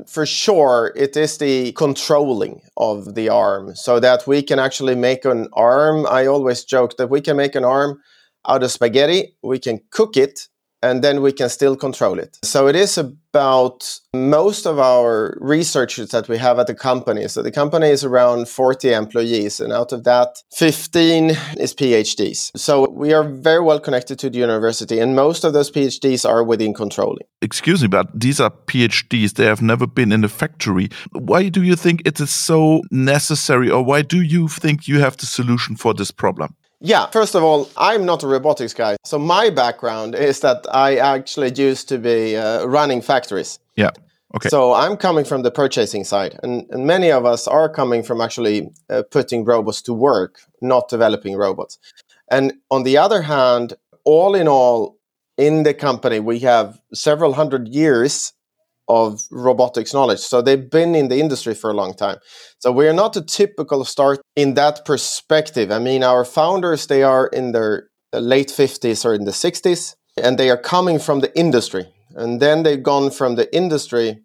for 0.08 0.26
sure 0.26 0.94
it 0.96 1.18
is 1.18 1.38
the 1.38 1.72
controlling 1.74 2.62
of 2.78 3.16
the 3.16 3.30
arm 3.30 3.76
so 3.76 4.00
that 4.00 4.28
we 4.28 4.42
can 4.42 4.60
actually 4.60 4.96
make 4.96 5.26
an 5.26 5.48
arm. 5.54 6.06
I 6.08 6.26
always 6.28 6.64
joke 6.64 6.98
that 6.98 7.10
we 7.10 7.22
can 7.22 7.38
make 7.38 7.56
an 7.56 7.66
arm 7.66 8.00
out 8.48 8.64
of 8.64 8.72
spaghetti, 8.72 9.36
we 9.42 9.60
can 9.60 9.80
cook 9.92 10.18
it 10.18 10.48
and 10.86 11.04
then 11.04 11.22
we 11.22 11.32
can 11.32 11.50
still 11.50 11.76
control 11.76 12.20
it. 12.20 12.38
So 12.44 12.68
it 12.68 12.76
is 12.76 12.98
about 12.98 14.00
most 14.14 14.66
of 14.66 14.80
our 14.80 15.38
researchers 15.42 16.12
that 16.12 16.30
we 16.30 16.38
have 16.38 16.58
at 16.60 16.68
the 16.68 16.76
company. 16.76 17.28
So 17.28 17.42
the 17.42 17.52
company 17.52 17.90
is 17.90 18.04
around 18.04 18.48
40 18.48 18.94
employees, 18.94 19.60
and 19.60 19.74
out 19.74 19.92
of 19.92 20.04
that, 20.04 20.42
15 20.54 21.32
is 21.58 21.74
PhDs. 21.74 22.52
So 22.56 22.90
we 22.90 23.14
are 23.14 23.24
very 23.24 23.62
well 23.62 23.80
connected 23.80 24.20
to 24.20 24.30
the 24.30 24.38
university, 24.38 25.00
and 25.00 25.16
most 25.16 25.44
of 25.44 25.54
those 25.54 25.72
PhDs 25.72 26.28
are 26.28 26.44
within 26.44 26.74
controlling. 26.74 27.26
Excuse 27.42 27.82
me, 27.82 27.88
but 27.88 28.08
these 28.18 28.40
are 28.40 28.52
PhDs. 28.68 29.34
They 29.34 29.46
have 29.46 29.62
never 29.62 29.88
been 29.88 30.12
in 30.12 30.24
a 30.24 30.30
factory. 30.30 30.90
Why 31.12 31.50
do 31.50 31.62
you 31.62 31.76
think 31.76 32.02
it 32.06 32.20
is 32.20 32.32
so 32.32 32.82
necessary, 32.92 33.70
or 33.70 33.84
why 33.84 34.02
do 34.02 34.22
you 34.22 34.48
think 34.48 34.88
you 34.88 35.00
have 35.00 35.18
the 35.18 35.26
solution 35.26 35.76
for 35.76 35.94
this 35.94 36.12
problem? 36.12 36.56
Yeah, 36.86 37.08
first 37.08 37.34
of 37.34 37.42
all, 37.42 37.68
I'm 37.78 38.06
not 38.06 38.22
a 38.22 38.28
robotics 38.28 38.76
guy. 38.76 38.98
So 39.04 39.18
my 39.18 39.50
background 39.50 40.14
is 40.14 40.42
that 40.42 40.68
I 40.72 40.98
actually 40.98 41.52
used 41.52 41.90
to 41.90 41.98
be 41.98 42.38
uh, 42.38 42.66
running 42.66 43.02
factories. 43.02 43.58
Yeah. 43.76 43.90
Okay. 44.36 44.50
So 44.50 44.74
I'm 44.74 44.96
coming 44.96 45.26
from 45.26 45.42
the 45.42 45.50
purchasing 45.50 46.04
side, 46.04 46.38
and, 46.44 46.68
and 46.70 46.86
many 46.86 47.12
of 47.12 47.26
us 47.26 47.48
are 47.48 47.70
coming 47.70 48.04
from 48.04 48.22
actually 48.22 48.70
uh, 48.90 49.02
putting 49.10 49.46
robots 49.46 49.82
to 49.84 49.94
work, 49.94 50.42
not 50.62 50.88
developing 50.88 51.36
robots. 51.36 51.80
And 52.30 52.54
on 52.70 52.84
the 52.84 52.98
other 52.98 53.24
hand, 53.24 53.74
all 54.04 54.36
in 54.36 54.48
all, 54.48 55.00
in 55.38 55.64
the 55.64 55.74
company, 55.74 56.20
we 56.20 56.40
have 56.40 56.80
several 56.94 57.34
hundred 57.34 57.68
years 57.68 58.34
of 58.88 59.22
robotics 59.32 59.94
knowledge. 59.94 60.20
So 60.20 60.42
they've 60.42 60.70
been 60.70 60.96
in 60.96 61.08
the 61.08 61.20
industry 61.20 61.54
for 61.56 61.72
a 61.72 61.74
long 61.74 61.94
time. 61.94 62.18
So 62.60 62.72
we're 62.72 62.94
not 62.94 63.16
a 63.18 63.22
typical 63.22 63.84
start 63.84 64.22
in 64.36 64.54
that 64.56 64.86
perspective. 64.86 65.72
I 65.72 65.80
mean, 65.80 66.04
our 66.04 66.24
founders, 66.26 66.88
they 66.88 67.04
are 67.04 67.28
in 67.28 67.52
their 67.52 67.90
late 68.14 68.50
50s 68.50 69.06
or 69.06 69.14
in 69.14 69.26
the 69.26 69.32
60s, 69.32 69.96
and 70.22 70.38
they 70.38 70.50
are 70.50 70.58
coming 70.58 71.00
from 71.00 71.20
the 71.20 71.36
industry. 71.38 71.88
And 72.12 72.42
then 72.42 72.64
they've 72.64 72.82
gone 72.82 73.12
from 73.12 73.36
the 73.36 73.54
industry 73.56 74.22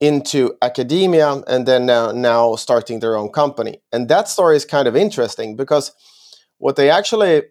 into 0.00 0.54
academia 0.62 1.42
and 1.46 1.66
then 1.66 1.84
now, 1.84 2.10
now 2.10 2.56
starting 2.56 3.00
their 3.00 3.16
own 3.16 3.28
company. 3.30 3.82
And 3.92 4.08
that 4.08 4.28
story 4.28 4.56
is 4.56 4.64
kind 4.64 4.88
of 4.88 4.96
interesting 4.96 5.56
because 5.56 5.92
what 6.56 6.76
they 6.76 6.90
actually 6.90 7.42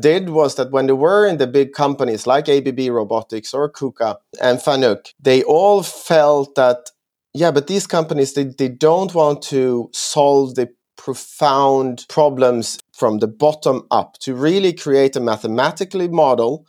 did 0.00 0.30
was 0.30 0.54
that 0.56 0.70
when 0.70 0.86
they 0.86 0.92
were 0.92 1.26
in 1.26 1.38
the 1.38 1.46
big 1.46 1.72
companies 1.72 2.26
like 2.26 2.48
ABB 2.48 2.80
Robotics 2.90 3.54
or 3.54 3.70
KUKA 3.70 4.16
and 4.40 4.58
Fanuc, 4.58 5.12
they 5.20 5.42
all 5.42 5.82
felt 5.82 6.54
that, 6.54 6.90
yeah, 7.32 7.50
but 7.50 7.66
these 7.66 7.86
companies, 7.86 8.34
they, 8.34 8.44
they 8.44 8.68
don't 8.68 9.14
want 9.14 9.42
to 9.42 9.90
solve 9.92 10.54
the 10.54 10.68
profound 10.96 12.06
problems 12.08 12.78
from 12.92 13.18
the 13.18 13.26
bottom 13.26 13.86
up. 13.90 14.18
To 14.20 14.34
really 14.34 14.72
create 14.72 15.16
a 15.16 15.20
mathematically 15.20 16.08
model 16.08 16.66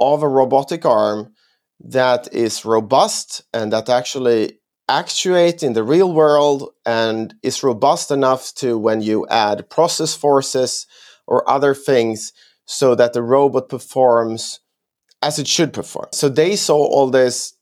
of 0.00 0.22
a 0.22 0.28
robotic 0.28 0.84
arm 0.84 1.34
that 1.80 2.32
is 2.32 2.64
robust 2.64 3.42
and 3.52 3.72
that 3.72 3.88
actually 3.88 4.58
actuate 4.88 5.62
in 5.62 5.72
the 5.74 5.84
real 5.84 6.12
world 6.12 6.70
and 6.84 7.34
is 7.42 7.62
robust 7.62 8.10
enough 8.10 8.52
to 8.54 8.76
when 8.76 9.00
you 9.00 9.26
add 9.28 9.70
process 9.70 10.14
forces 10.14 10.86
or 11.30 11.48
other 11.48 11.74
things 11.74 12.32
so 12.66 12.94
that 12.94 13.14
the 13.14 13.22
robot 13.22 13.68
performs 13.68 14.60
as 15.22 15.38
it 15.38 15.46
should 15.46 15.72
perform. 15.72 16.08
So 16.12 16.28
they 16.28 16.56
saw 16.56 16.76
all 16.76 17.10
this 17.10 17.54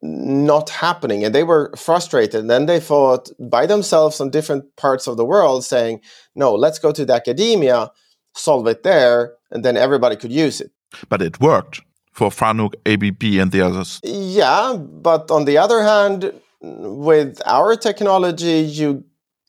not 0.00 0.70
happening 0.70 1.24
and 1.24 1.34
they 1.34 1.42
were 1.42 1.72
frustrated. 1.76 2.40
And 2.40 2.50
then 2.50 2.66
they 2.66 2.80
thought 2.80 3.30
by 3.38 3.66
themselves 3.66 4.20
on 4.20 4.30
different 4.30 4.64
parts 4.76 5.06
of 5.06 5.16
the 5.16 5.24
world 5.24 5.64
saying, 5.64 6.00
no, 6.34 6.54
let's 6.54 6.78
go 6.78 6.92
to 6.92 7.04
the 7.04 7.14
academia, 7.14 7.90
solve 8.34 8.66
it 8.68 8.82
there, 8.84 9.34
and 9.50 9.64
then 9.64 9.76
everybody 9.76 10.16
could 10.16 10.32
use 10.32 10.60
it. 10.60 10.70
But 11.08 11.20
it 11.20 11.40
worked 11.40 11.82
for 12.12 12.30
Fanuc, 12.30 12.74
ABB, 12.86 13.40
and 13.40 13.50
the 13.52 13.62
others. 13.62 14.00
Yeah, 14.04 14.76
but 14.76 15.30
on 15.30 15.44
the 15.44 15.58
other 15.58 15.82
hand, 15.82 16.32
with 16.60 17.40
our 17.46 17.76
technology, 17.76 18.60
you 18.60 19.04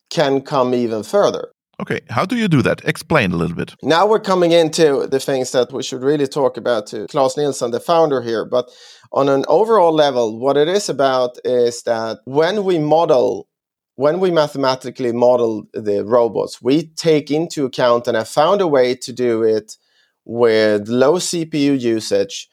can 0.09 0.41
come 0.41 0.73
even 0.73 1.03
further. 1.03 1.49
Okay, 1.79 2.01
how 2.09 2.25
do 2.25 2.35
you 2.35 2.47
do 2.47 2.61
that? 2.61 2.83
Explain 2.83 3.31
a 3.31 3.37
little 3.37 3.55
bit. 3.55 3.73
Now 3.81 4.05
we're 4.05 4.19
coming 4.19 4.51
into 4.51 5.07
the 5.07 5.19
things 5.19 5.51
that 5.51 5.71
we 5.71 5.81
should 5.81 6.03
really 6.03 6.27
talk 6.27 6.57
about 6.57 6.87
to 6.87 7.07
Klas 7.07 7.37
Nilsson, 7.37 7.71
the 7.71 7.79
founder 7.79 8.21
here. 8.21 8.45
But 8.45 8.69
on 9.13 9.29
an 9.29 9.45
overall 9.47 9.93
level, 9.93 10.39
what 10.39 10.57
it 10.57 10.67
is 10.67 10.89
about 10.89 11.37
is 11.45 11.83
that 11.83 12.19
when 12.25 12.65
we 12.65 12.79
model, 12.79 13.47
when 13.95 14.19
we 14.19 14.29
mathematically 14.29 15.13
model 15.13 15.63
the 15.73 16.03
robots, 16.03 16.61
we 16.61 16.87
take 16.95 17.31
into 17.31 17.65
account, 17.65 18.07
and 18.07 18.17
I 18.17 18.25
found 18.25 18.59
a 18.59 18.67
way 18.67 18.95
to 18.95 19.13
do 19.13 19.43
it 19.43 19.77
with 20.25 20.89
low 20.89 21.15
CPU 21.15 21.79
usage 21.79 22.49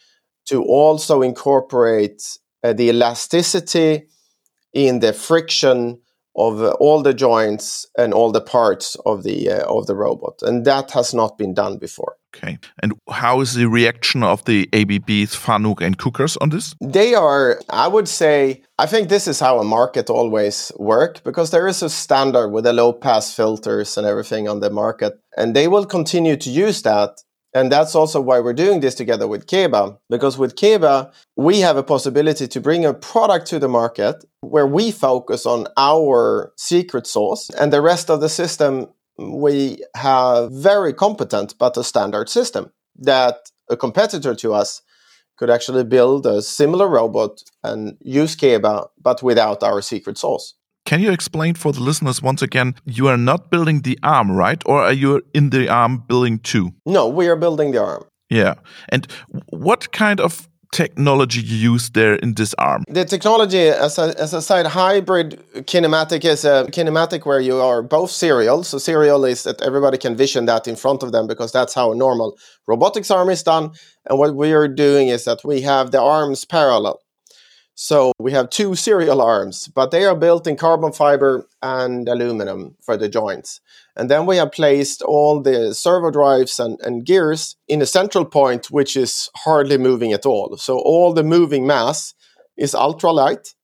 to 0.47 0.63
also 0.63 1.23
incorporate 1.23 2.23
uh, 2.63 2.73
the 2.73 2.91
elasticity 2.91 4.07
in 4.73 5.01
the 5.01 5.13
friction 5.13 6.01
of 6.37 6.63
uh, 6.63 6.71
all 6.81 7.03
the 7.03 7.15
joints 7.15 7.87
and 7.97 8.13
all 8.13 8.31
the 8.31 8.41
parts 8.41 8.97
of 9.07 9.23
the 9.23 9.51
uh, 9.51 9.65
of 9.65 9.87
the 9.87 9.95
robot 9.95 10.43
and 10.43 10.65
that 10.65 10.91
has 10.91 11.15
not 11.15 11.39
been 11.39 11.55
done 11.55 11.79
before. 11.79 12.17
Okay. 12.37 12.59
And 12.83 12.93
how 13.09 13.41
is 13.41 13.55
the 13.55 13.67
reaction 13.67 14.23
of 14.23 14.45
the 14.45 14.69
abbs 14.75 15.35
fanuc 15.35 15.81
and 15.81 15.97
KUKAs 15.97 16.37
on 16.43 16.51
this? 16.51 16.75
They 16.81 17.15
are 17.15 17.61
i 17.71 17.89
would 17.89 18.09
say 18.09 18.63
i 18.79 18.87
think 18.87 19.09
this 19.09 19.27
is 19.27 19.41
how 19.41 19.59
a 19.59 19.65
market 19.65 20.11
always 20.11 20.71
work 20.79 21.23
because 21.25 21.51
there 21.51 21.67
is 21.69 21.83
a 21.83 21.91
standard 21.91 22.51
with 22.51 22.65
the 22.65 22.73
low 22.73 22.93
pass 22.93 23.35
filters 23.35 23.97
and 23.97 24.07
everything 24.07 24.49
on 24.49 24.61
the 24.61 24.71
market 24.71 25.15
and 25.37 25.55
they 25.55 25.69
will 25.69 25.87
continue 25.87 26.37
to 26.37 26.51
use 26.51 26.83
that 26.83 27.11
and 27.57 27.73
that's 27.73 27.95
also 27.95 28.21
why 28.21 28.39
we're 28.39 28.53
doing 28.53 28.81
this 28.81 28.95
together 28.95 29.27
with 29.27 29.47
Keba, 29.47 29.99
because 30.11 30.37
with 30.37 30.57
Keba, 30.57 31.11
we 31.37 31.61
have 31.61 31.79
a 31.79 31.83
possibility 31.83 32.47
to 32.47 32.61
bring 32.61 32.85
a 32.85 32.93
product 32.93 33.47
to 33.47 33.59
the 33.59 33.69
market 33.69 34.27
where 34.43 34.67
we 34.67 34.91
focus 34.91 35.47
on 35.47 35.67
our 35.79 36.53
secret 36.59 37.07
sauce 37.07 37.49
and 37.59 37.73
the 37.73 37.81
rest 37.81 38.11
of 38.11 38.21
the 38.21 38.29
system 38.29 38.89
we 39.19 39.79
have 39.95 40.53
very 40.53 40.93
competent 40.93 41.55
but 41.59 41.79
a 41.79 41.83
standard 41.83 42.29
system 42.29 42.71
that 42.95 43.51
a 43.71 43.77
competitor 43.77 44.35
to 44.35 44.53
us 44.53 44.83
could 45.39 45.49
actually 45.49 45.85
build 45.85 46.27
a 46.27 46.43
similar 46.43 46.87
robot 46.87 47.43
and 47.65 47.97
use 48.03 48.37
Keba 48.37 48.89
but 49.01 49.23
without 49.23 49.63
our 49.63 49.81
secret 49.81 50.19
sauce. 50.19 50.55
Can 50.87 51.01
you 51.01 51.11
explain 51.11 51.55
for 51.55 51.73
the 51.73 51.81
listeners 51.81 52.23
once 52.23 52.43
again? 52.43 52.75
You 52.85 53.09
are 53.09 53.17
not 53.17 53.51
building 53.51 53.83
the 53.83 53.99
arm, 54.05 54.31
right? 54.31 54.63
Or 54.67 54.83
are 54.83 54.93
you 54.93 55.21
in 55.35 55.51
the 55.51 55.69
arm 55.69 56.05
building 56.07 56.39
too? 56.39 56.71
No, 56.87 57.09
we 57.09 57.27
are 57.27 57.37
building 57.37 57.73
the 57.73 57.83
arm. 57.83 58.05
Yeah. 58.31 58.55
And 58.89 59.07
what 59.51 59.91
kind 59.91 60.21
of 60.21 60.49
technology 60.73 61.41
you 61.41 61.73
use 61.73 61.91
there 61.91 62.15
in 62.15 62.35
this 62.35 62.55
arm? 62.59 62.85
The 62.89 63.05
technology, 63.05 63.69
as 63.69 63.99
I, 63.99 64.11
as 64.11 64.33
I 64.33 64.41
said, 64.41 64.67
hybrid 64.67 65.43
kinematic 65.67 66.25
is 66.25 66.45
a 66.45 66.67
kinematic 66.71 67.27
where 67.27 67.41
you 67.41 67.57
are 67.57 67.83
both 67.83 68.11
serial. 68.11 68.63
So 68.63 68.79
serial 68.79 69.25
is 69.25 69.43
that 69.43 69.61
everybody 69.63 69.99
can 69.99 70.17
vision 70.17 70.47
that 70.47 70.69
in 70.69 70.77
front 70.77 71.03
of 71.03 71.11
them 71.11 71.27
because 71.27 71.51
that's 71.51 71.75
how 71.75 71.93
a 71.93 71.97
normal 71.97 72.37
robotics 72.69 73.11
arm 73.11 73.29
is 73.31 73.43
done. 73.43 73.73
And 74.09 74.19
what 74.21 74.37
we 74.37 74.53
are 74.53 74.69
doing 74.69 75.09
is 75.09 75.25
that 75.25 75.41
we 75.45 75.63
have 75.63 75.91
the 75.91 76.01
arms 76.01 76.45
parallel. 76.45 77.01
So 77.79 78.13
we 78.19 78.33
have 78.33 78.49
two 78.49 78.75
serial 78.75 79.21
arms, 79.21 79.69
but 79.69 79.91
they 79.91 80.07
are 80.07 80.17
built 80.17 80.47
in 80.47 80.57
carbon 80.57 80.93
fiber 80.93 81.47
and 81.61 82.09
aluminum 82.09 82.75
for 82.81 82.97
the 82.97 83.07
joints. 83.07 83.61
And 83.95 84.11
then 84.11 84.25
we 84.25 84.39
have 84.39 84.51
placed 84.51 85.03
all 85.03 85.43
the 85.43 85.75
servo 85.75 86.11
drives 86.11 86.59
and, 86.59 86.81
and 86.81 87.05
gears 87.05 87.57
in 87.69 87.83
a 87.83 87.87
central 87.87 88.25
point, 88.25 88.71
which 88.71 88.97
is 88.97 89.29
hardly 89.37 89.77
moving 89.77 90.15
at 90.15 90.25
all. 90.25 90.57
So 90.57 90.79
all 90.79 91.13
the 91.13 91.23
moving 91.23 91.67
mass 91.67 92.15
is 92.57 92.73
ultralight, 92.73 93.55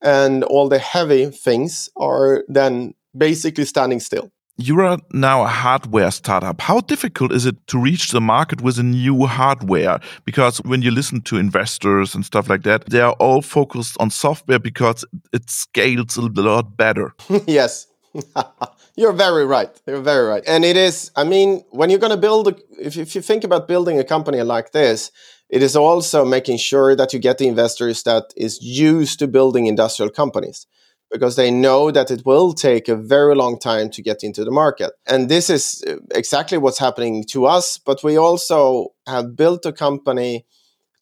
and 0.00 0.44
all 0.44 0.68
the 0.68 0.78
heavy 0.78 1.26
things 1.26 1.90
are 1.96 2.44
then 2.46 2.94
basically 3.16 3.64
standing 3.64 3.98
still 3.98 4.30
you 4.60 4.78
are 4.80 4.98
now 5.12 5.42
a 5.42 5.48
hardware 5.48 6.10
startup. 6.10 6.60
How 6.60 6.80
difficult 6.80 7.32
is 7.32 7.46
it 7.46 7.56
to 7.68 7.78
reach 7.78 8.10
the 8.10 8.20
market 8.20 8.60
with 8.60 8.78
a 8.78 8.82
new 8.82 9.26
hardware? 9.26 10.00
Because 10.24 10.58
when 10.58 10.82
you 10.82 10.90
listen 10.90 11.22
to 11.22 11.36
investors 11.36 12.14
and 12.14 12.24
stuff 12.24 12.48
like 12.48 12.62
that, 12.64 12.86
they 12.86 13.00
are 13.00 13.14
all 13.14 13.40
focused 13.42 13.96
on 13.98 14.10
software 14.10 14.58
because 14.58 15.04
it 15.32 15.48
scales 15.48 16.16
a 16.16 16.22
lot 16.22 16.76
better. 16.76 17.14
yes. 17.46 17.86
you're 18.96 19.12
very 19.12 19.46
right. 19.46 19.70
You're 19.86 20.02
very 20.02 20.26
right. 20.26 20.42
And 20.46 20.64
it 20.64 20.76
is, 20.76 21.10
I 21.16 21.24
mean, 21.24 21.64
when 21.70 21.88
you're 21.88 21.98
going 21.98 22.10
to 22.10 22.18
build, 22.18 22.48
a, 22.48 22.56
if, 22.78 22.96
if 22.96 23.14
you 23.14 23.22
think 23.22 23.44
about 23.44 23.66
building 23.66 23.98
a 23.98 24.04
company 24.04 24.42
like 24.42 24.72
this, 24.72 25.10
it 25.48 25.62
is 25.62 25.74
also 25.74 26.24
making 26.24 26.58
sure 26.58 26.94
that 26.94 27.12
you 27.12 27.18
get 27.18 27.38
the 27.38 27.48
investors 27.48 28.02
that 28.02 28.34
is 28.36 28.60
used 28.62 29.18
to 29.20 29.26
building 29.26 29.66
industrial 29.66 30.10
companies 30.10 30.66
because 31.10 31.36
they 31.36 31.50
know 31.50 31.90
that 31.90 32.10
it 32.10 32.24
will 32.24 32.52
take 32.52 32.88
a 32.88 32.96
very 32.96 33.34
long 33.34 33.58
time 33.58 33.90
to 33.90 34.02
get 34.02 34.22
into 34.22 34.44
the 34.44 34.50
market. 34.50 34.92
And 35.06 35.28
this 35.28 35.50
is 35.50 35.82
uh, 35.88 35.96
exactly 36.14 36.58
what's 36.58 36.78
happening 36.78 37.24
to 37.30 37.46
us. 37.46 37.78
But 37.78 38.02
we 38.04 38.16
also 38.16 38.88
have 39.06 39.36
built 39.36 39.66
a 39.66 39.72
company 39.72 40.46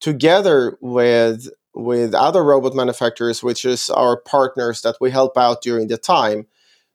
together 0.01 0.79
with 0.81 1.49
with 1.75 2.13
other 2.15 2.43
robot 2.43 2.75
manufacturers, 2.75 3.43
which 3.43 3.65
is 3.65 3.89
our 3.91 4.21
partners 4.21 4.83
that 4.83 4.97
we 5.01 5.11
help 5.11 5.37
out 5.37 5.63
during 5.63 5.87
the 5.87 5.99
time. 5.99 6.47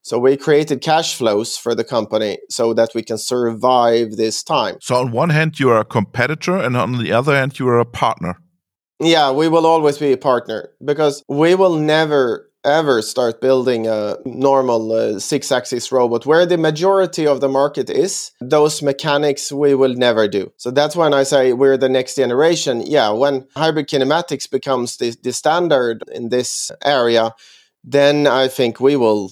So 0.02 0.19
we 0.19 0.36
created 0.36 0.82
cash 0.82 1.15
flows 1.15 1.58
for 1.58 1.73
the 1.73 1.86
company 1.86 2.39
so 2.49 2.73
that 2.73 2.89
we 2.93 3.04
can 3.04 3.17
survive 3.17 4.17
this 4.17 4.43
time. 4.43 4.76
So 4.82 4.95
on 4.95 5.13
one 5.13 5.30
hand 5.30 5.60
you 5.60 5.69
are 5.69 5.80
a 5.80 5.86
competitor 5.86 6.58
and 6.58 6.76
on 6.76 7.02
the 7.02 7.13
other 7.13 7.34
hand 7.34 7.58
you 7.58 7.67
are 7.69 7.80
a 7.80 7.86
partner. 7.86 8.38
Yeah, 8.99 9.32
we 9.32 9.47
will 9.47 9.65
always 9.65 9.97
be 9.97 10.12
a 10.12 10.17
partner 10.17 10.71
because 10.84 11.23
we 11.30 11.56
will 11.56 11.78
never 11.78 12.52
ever 12.65 13.02
start 13.02 13.41
building 13.41 13.88
a 13.88 14.17
normal 14.26 14.91
uh, 14.91 15.19
six 15.19 15.52
axis 15.52 15.91
robot 15.91 16.26
where 16.26 16.45
the 16.45 16.58
majority 16.58 17.28
of 17.28 17.41
the 17.41 17.49
market 17.49 17.89
is 17.89 18.32
those 18.39 18.82
mechanics 18.82 19.52
we 19.52 19.76
will 19.76 19.93
never 19.93 20.28
do. 20.28 20.52
So 20.58 20.71
that's 20.71 20.95
when 20.95 21.13
i 21.13 21.23
say 21.23 21.54
we're 21.54 21.78
the 21.78 21.89
next 21.89 22.15
generation. 22.15 22.84
Yeah 22.86 23.12
when 23.12 23.47
hybrid 23.56 23.88
kinematics 23.88 24.49
becomes 24.49 24.97
the, 24.97 25.15
the 25.23 25.34
standard 25.34 26.04
in 26.13 26.30
this 26.30 26.71
area 26.84 27.34
then 27.84 28.28
i 28.28 28.47
think 28.47 28.80
we 28.80 28.95
will 28.95 29.32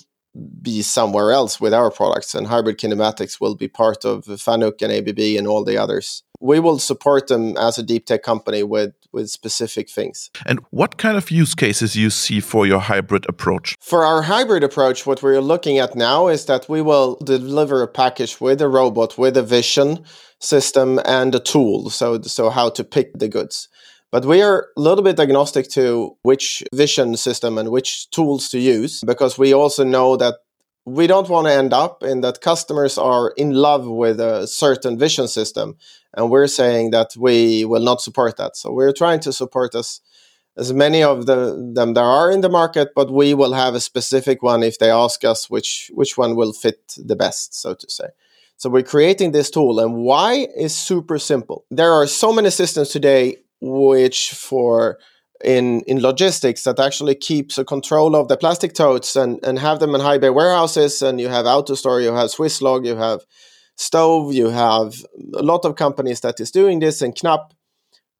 be 0.61 0.81
somewhere 0.81 1.31
else 1.31 1.59
with 1.59 1.73
our 1.73 1.91
products 1.91 2.33
and 2.33 2.47
hybrid 2.47 2.77
kinematics 2.77 3.41
will 3.41 3.55
be 3.55 3.67
part 3.67 4.05
of 4.05 4.25
fanuc 4.25 4.81
and 4.81 4.91
abb 4.91 5.19
and 5.37 5.47
all 5.47 5.63
the 5.63 5.77
others 5.77 6.23
we 6.41 6.59
will 6.59 6.79
support 6.79 7.27
them 7.27 7.55
as 7.57 7.77
a 7.77 7.83
deep 7.83 8.05
tech 8.05 8.23
company 8.23 8.63
with 8.63 8.93
with 9.13 9.29
specific 9.29 9.89
things. 9.89 10.29
And 10.45 10.59
what 10.69 10.97
kind 10.97 11.17
of 11.17 11.29
use 11.31 11.53
cases 11.53 11.95
you 11.95 12.09
see 12.09 12.39
for 12.39 12.65
your 12.65 12.79
hybrid 12.79 13.25
approach? 13.27 13.77
For 13.81 14.05
our 14.05 14.21
hybrid 14.21 14.63
approach, 14.63 15.05
what 15.05 15.21
we're 15.21 15.41
looking 15.41 15.79
at 15.79 15.95
now 15.95 16.27
is 16.27 16.45
that 16.45 16.69
we 16.69 16.81
will 16.81 17.17
deliver 17.23 17.81
a 17.81 17.87
package 17.87 18.39
with 18.39 18.61
a 18.61 18.69
robot, 18.69 19.17
with 19.17 19.35
a 19.37 19.43
vision 19.43 20.05
system 20.39 20.99
and 21.05 21.35
a 21.35 21.39
tool. 21.39 21.89
So 21.89 22.21
so 22.21 22.49
how 22.49 22.69
to 22.69 22.83
pick 22.83 23.17
the 23.19 23.27
goods. 23.27 23.67
But 24.11 24.25
we 24.25 24.41
are 24.41 24.67
a 24.75 24.81
little 24.81 25.03
bit 25.03 25.19
agnostic 25.19 25.69
to 25.69 26.17
which 26.23 26.63
vision 26.73 27.15
system 27.15 27.57
and 27.57 27.69
which 27.69 28.09
tools 28.09 28.49
to 28.49 28.59
use 28.59 29.01
because 29.05 29.37
we 29.37 29.53
also 29.53 29.85
know 29.85 30.17
that 30.17 30.35
we 30.85 31.07
don't 31.07 31.29
want 31.29 31.47
to 31.47 31.53
end 31.53 31.73
up 31.73 32.03
in 32.03 32.21
that 32.21 32.41
customers 32.41 32.97
are 32.97 33.33
in 33.37 33.51
love 33.51 33.87
with 33.87 34.19
a 34.19 34.47
certain 34.47 34.97
vision 34.97 35.27
system 35.27 35.77
and 36.13 36.29
we're 36.29 36.47
saying 36.47 36.91
that 36.91 37.15
we 37.17 37.65
will 37.65 37.81
not 37.81 38.01
support 38.01 38.37
that. 38.37 38.57
So 38.57 38.71
we're 38.71 38.93
trying 38.93 39.19
to 39.21 39.33
support 39.33 39.75
as 39.75 40.01
as 40.57 40.73
many 40.73 41.01
of 41.01 41.27
the, 41.27 41.71
them 41.73 41.93
there 41.93 42.03
are 42.03 42.29
in 42.29 42.41
the 42.41 42.49
market 42.49 42.89
but 42.93 43.09
we 43.09 43.33
will 43.33 43.53
have 43.53 43.73
a 43.73 43.79
specific 43.79 44.43
one 44.43 44.63
if 44.63 44.79
they 44.79 44.91
ask 44.91 45.23
us 45.23 45.49
which 45.49 45.89
which 45.93 46.17
one 46.17 46.35
will 46.35 46.51
fit 46.51 46.93
the 46.97 47.15
best 47.15 47.53
so 47.53 47.73
to 47.73 47.89
say. 47.89 48.09
So 48.57 48.69
we're 48.69 48.83
creating 48.83 49.31
this 49.31 49.49
tool 49.49 49.79
and 49.79 49.95
why 49.95 50.47
is 50.55 50.75
super 50.75 51.17
simple. 51.17 51.65
There 51.71 51.91
are 51.91 52.05
so 52.05 52.33
many 52.33 52.49
systems 52.49 52.89
today 52.89 53.37
which 53.61 54.31
for 54.31 54.97
in 55.43 55.81
in 55.81 56.01
logistics 56.01 56.63
that 56.63 56.79
actually 56.79 57.15
keeps 57.15 57.57
a 57.57 57.65
control 57.65 58.15
of 58.15 58.27
the 58.27 58.37
plastic 58.37 58.73
totes 58.73 59.15
and 59.15 59.39
and 59.43 59.59
have 59.59 59.79
them 59.79 59.95
in 59.95 60.01
high 60.01 60.17
bay 60.17 60.29
warehouses. 60.29 61.01
And 61.01 61.19
you 61.19 61.29
have 61.29 61.45
AutoStore 61.45 62.03
you 62.03 62.13
have 62.13 62.29
Swisslog 62.29 62.85
you 62.85 62.95
have 62.95 63.21
Stove 63.77 64.33
you 64.33 64.49
have 64.49 64.93
a 65.33 65.41
lot 65.41 65.65
of 65.65 65.75
companies 65.75 66.19
that 66.21 66.39
is 66.39 66.51
doing 66.51 66.79
this 66.79 67.01
and 67.01 67.15
Knapp. 67.15 67.53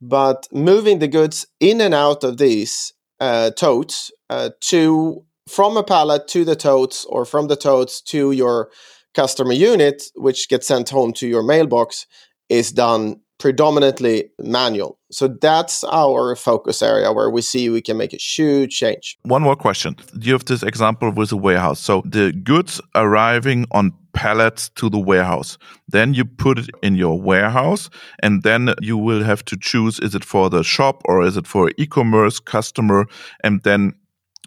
But 0.02 0.48
moving 0.52 1.00
the 1.00 1.08
goods 1.08 1.46
in 1.60 1.80
and 1.82 1.94
out 1.94 2.24
of 2.24 2.38
these 2.38 2.94
uh, 3.20 3.52
totes 3.52 4.12
uh, 4.30 4.50
to 4.62 5.24
from 5.48 5.78
a 5.78 5.84
pallet 5.84 6.28
to 6.30 6.44
the 6.44 6.56
totes 6.56 7.06
or 7.06 7.26
from 7.26 7.48
the 7.48 7.56
totes 7.56 8.02
to 8.02 8.32
your 8.32 8.72
customer 9.14 9.54
unit 9.54 10.04
which 10.16 10.50
gets 10.50 10.68
sent 10.68 10.90
home 10.90 11.14
to 11.14 11.28
your 11.28 11.44
mailbox 11.44 12.08
is 12.50 12.72
done 12.72 13.20
predominantly 13.42 14.30
manual. 14.40 15.00
So 15.10 15.28
that's 15.28 15.84
our 15.86 16.36
focus 16.36 16.82
area 16.84 17.12
where 17.12 17.30
we 17.30 17.42
see 17.42 17.70
we 17.70 17.82
can 17.82 17.98
make 17.98 18.14
a 18.14 18.18
huge 18.18 18.78
change. 18.78 19.18
One 19.24 19.42
more 19.42 19.56
question. 19.56 19.96
You 20.20 20.34
have 20.34 20.46
this 20.46 20.62
example 20.62 21.10
with 21.12 21.32
a 21.32 21.38
warehouse. 21.38 21.80
So 21.80 22.04
the 22.06 22.32
goods 22.32 22.80
arriving 22.94 23.66
on 23.72 23.94
pallets 24.14 24.70
to 24.76 24.90
the 24.90 25.00
warehouse. 25.00 25.58
Then 25.88 26.14
you 26.14 26.26
put 26.26 26.60
it 26.60 26.70
in 26.84 26.96
your 26.96 27.20
warehouse 27.20 27.90
and 28.22 28.44
then 28.44 28.74
you 28.80 28.98
will 28.98 29.24
have 29.24 29.44
to 29.46 29.58
choose 29.58 30.00
is 30.00 30.14
it 30.14 30.24
for 30.24 30.50
the 30.50 30.64
shop 30.64 31.02
or 31.06 31.24
is 31.24 31.38
it 31.38 31.48
for 31.48 31.72
e-commerce 31.78 32.40
customer 32.40 33.06
and 33.44 33.64
then 33.64 33.94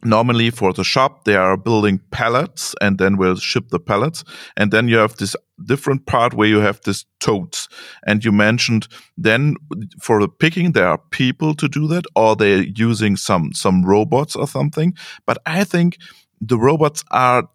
normally 0.04 0.50
for 0.50 0.72
the 0.72 0.84
shop 0.84 1.24
they 1.24 1.36
are 1.36 1.56
building 1.56 2.00
pallets 2.10 2.74
and 2.80 2.98
then 2.98 3.16
we'll 3.16 3.36
ship 3.36 3.68
the 3.68 3.80
pallets. 3.80 4.24
And 4.56 4.70
then 4.70 4.88
you 4.88 4.96
have 4.98 5.16
this 5.16 5.34
different 5.64 6.06
part 6.06 6.34
where 6.34 6.48
you 6.48 6.60
have 6.60 6.80
this 6.82 7.04
totes. 7.20 7.68
And 8.06 8.24
you 8.24 8.32
mentioned 8.32 8.88
then 9.16 9.56
for 10.00 10.20
the 10.20 10.28
picking 10.28 10.72
there 10.72 10.88
are 10.88 10.98
people 11.10 11.54
to 11.54 11.68
do 11.68 11.86
that 11.88 12.04
or 12.14 12.36
they're 12.36 12.64
using 12.64 13.16
some 13.16 13.52
some 13.52 13.84
robots 13.84 14.36
or 14.36 14.46
something. 14.46 14.94
But 15.26 15.38
i 15.46 15.64
think 15.64 15.98
the 16.40 16.58
robots 16.58 17.04
are 17.10 17.48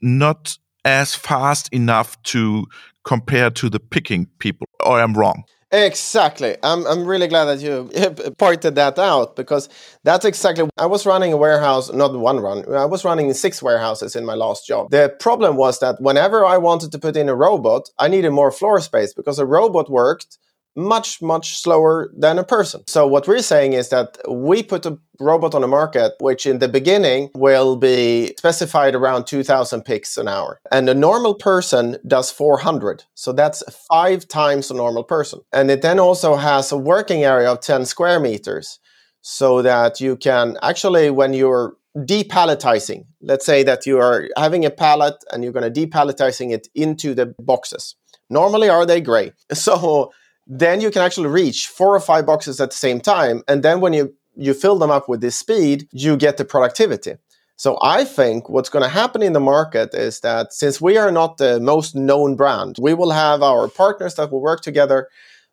not 0.00 0.56
as 0.84 1.14
fast 1.14 1.68
enough 1.72 2.20
to 2.22 2.66
compare 3.04 3.50
to 3.50 3.68
the 3.68 3.80
picking 3.80 4.26
people. 4.38 4.66
Or 4.84 5.00
i'm 5.00 5.14
wrong 5.14 5.44
Exactly. 5.72 6.56
I'm, 6.64 6.84
I'm 6.86 7.04
really 7.06 7.28
glad 7.28 7.44
that 7.44 7.60
you 7.60 7.90
pointed 8.38 8.74
that 8.74 8.98
out 8.98 9.36
because 9.36 9.68
that's 10.02 10.24
exactly. 10.24 10.68
I 10.76 10.86
was 10.86 11.06
running 11.06 11.32
a 11.32 11.36
warehouse, 11.36 11.92
not 11.92 12.12
one 12.18 12.40
run. 12.40 12.64
I 12.74 12.86
was 12.86 13.04
running 13.04 13.32
six 13.34 13.62
warehouses 13.62 14.16
in 14.16 14.24
my 14.24 14.34
last 14.34 14.66
job. 14.66 14.90
The 14.90 15.14
problem 15.20 15.56
was 15.56 15.78
that 15.78 16.00
whenever 16.00 16.44
I 16.44 16.56
wanted 16.56 16.90
to 16.92 16.98
put 16.98 17.16
in 17.16 17.28
a 17.28 17.36
robot, 17.36 17.88
I 18.00 18.08
needed 18.08 18.30
more 18.30 18.50
floor 18.50 18.80
space 18.80 19.14
because 19.14 19.38
a 19.38 19.46
robot 19.46 19.88
worked 19.88 20.38
much, 20.76 21.20
much 21.20 21.58
slower 21.58 22.10
than 22.16 22.38
a 22.38 22.44
person. 22.44 22.82
So, 22.86 23.06
what 23.06 23.26
we're 23.26 23.42
saying 23.42 23.72
is 23.72 23.88
that 23.90 24.18
we 24.28 24.62
put 24.62 24.86
a 24.86 24.98
robot 25.18 25.54
on 25.54 25.62
the 25.62 25.68
market, 25.68 26.12
which 26.20 26.46
in 26.46 26.58
the 26.58 26.68
beginning 26.68 27.30
will 27.34 27.76
be 27.76 28.34
specified 28.38 28.94
around 28.94 29.26
2000 29.26 29.82
picks 29.82 30.16
an 30.16 30.28
hour. 30.28 30.60
And 30.72 30.88
a 30.88 30.94
normal 30.94 31.34
person 31.34 31.98
does 32.06 32.30
400. 32.30 33.04
So, 33.14 33.32
that's 33.32 33.62
five 33.88 34.28
times 34.28 34.70
a 34.70 34.74
normal 34.74 35.04
person. 35.04 35.40
And 35.52 35.70
it 35.70 35.82
then 35.82 35.98
also 35.98 36.36
has 36.36 36.72
a 36.72 36.78
working 36.78 37.24
area 37.24 37.50
of 37.50 37.60
10 37.60 37.84
square 37.84 38.20
meters 38.20 38.78
so 39.22 39.62
that 39.62 40.00
you 40.00 40.16
can 40.16 40.56
actually, 40.62 41.10
when 41.10 41.34
you're 41.34 41.74
depalletizing, 41.96 43.04
let's 43.20 43.44
say 43.44 43.62
that 43.64 43.84
you 43.84 43.98
are 43.98 44.28
having 44.36 44.64
a 44.64 44.70
pallet 44.70 45.14
and 45.32 45.42
you're 45.42 45.52
going 45.52 45.70
to 45.70 45.86
depalletizing 45.86 46.52
it 46.52 46.68
into 46.74 47.14
the 47.14 47.34
boxes. 47.40 47.96
Normally, 48.30 48.68
are 48.68 48.86
they 48.86 49.00
gray? 49.00 49.32
So 49.52 50.12
then 50.52 50.80
you 50.80 50.90
can 50.90 51.02
actually 51.02 51.28
reach 51.28 51.68
four 51.68 51.94
or 51.94 52.00
five 52.00 52.26
boxes 52.26 52.60
at 52.60 52.70
the 52.70 52.76
same 52.76 53.00
time. 53.00 53.42
And 53.46 53.62
then 53.62 53.80
when 53.80 53.92
you, 53.92 54.12
you 54.34 54.52
fill 54.52 54.78
them 54.78 54.90
up 54.90 55.08
with 55.08 55.20
this 55.20 55.36
speed, 55.36 55.86
you 55.92 56.16
get 56.16 56.36
the 56.36 56.44
productivity. 56.44 57.14
So 57.54 57.78
I 57.82 58.04
think 58.04 58.48
what's 58.48 58.70
going 58.70 58.82
to 58.82 58.88
happen 59.00 59.22
in 59.22 59.32
the 59.32 59.38
market 59.40 59.94
is 59.94 60.20
that 60.20 60.52
since 60.52 60.80
we 60.80 60.98
are 60.98 61.12
not 61.12 61.36
the 61.36 61.60
most 61.60 61.94
known 61.94 62.34
brand, 62.34 62.76
we 62.80 62.94
will 62.94 63.12
have 63.12 63.42
our 63.42 63.68
partners 63.68 64.14
that 64.14 64.32
will 64.32 64.40
work 64.40 64.62
together, 64.62 65.08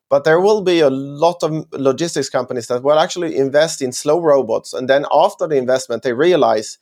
But 0.10 0.24
there 0.24 0.40
will 0.40 0.62
be 0.62 0.80
a 0.80 0.90
lot 0.90 1.44
of 1.44 1.66
logistics 1.74 2.30
companies 2.30 2.68
that 2.68 2.84
will 2.84 3.00
actually 3.00 3.36
invest 3.36 3.82
in 3.82 3.92
slow 3.92 4.22
robots. 4.22 4.74
And 4.74 4.90
then 4.90 5.06
after 5.12 5.48
the 5.48 5.58
investment, 5.58 6.04
they 6.04 6.14
realize, 6.14 6.78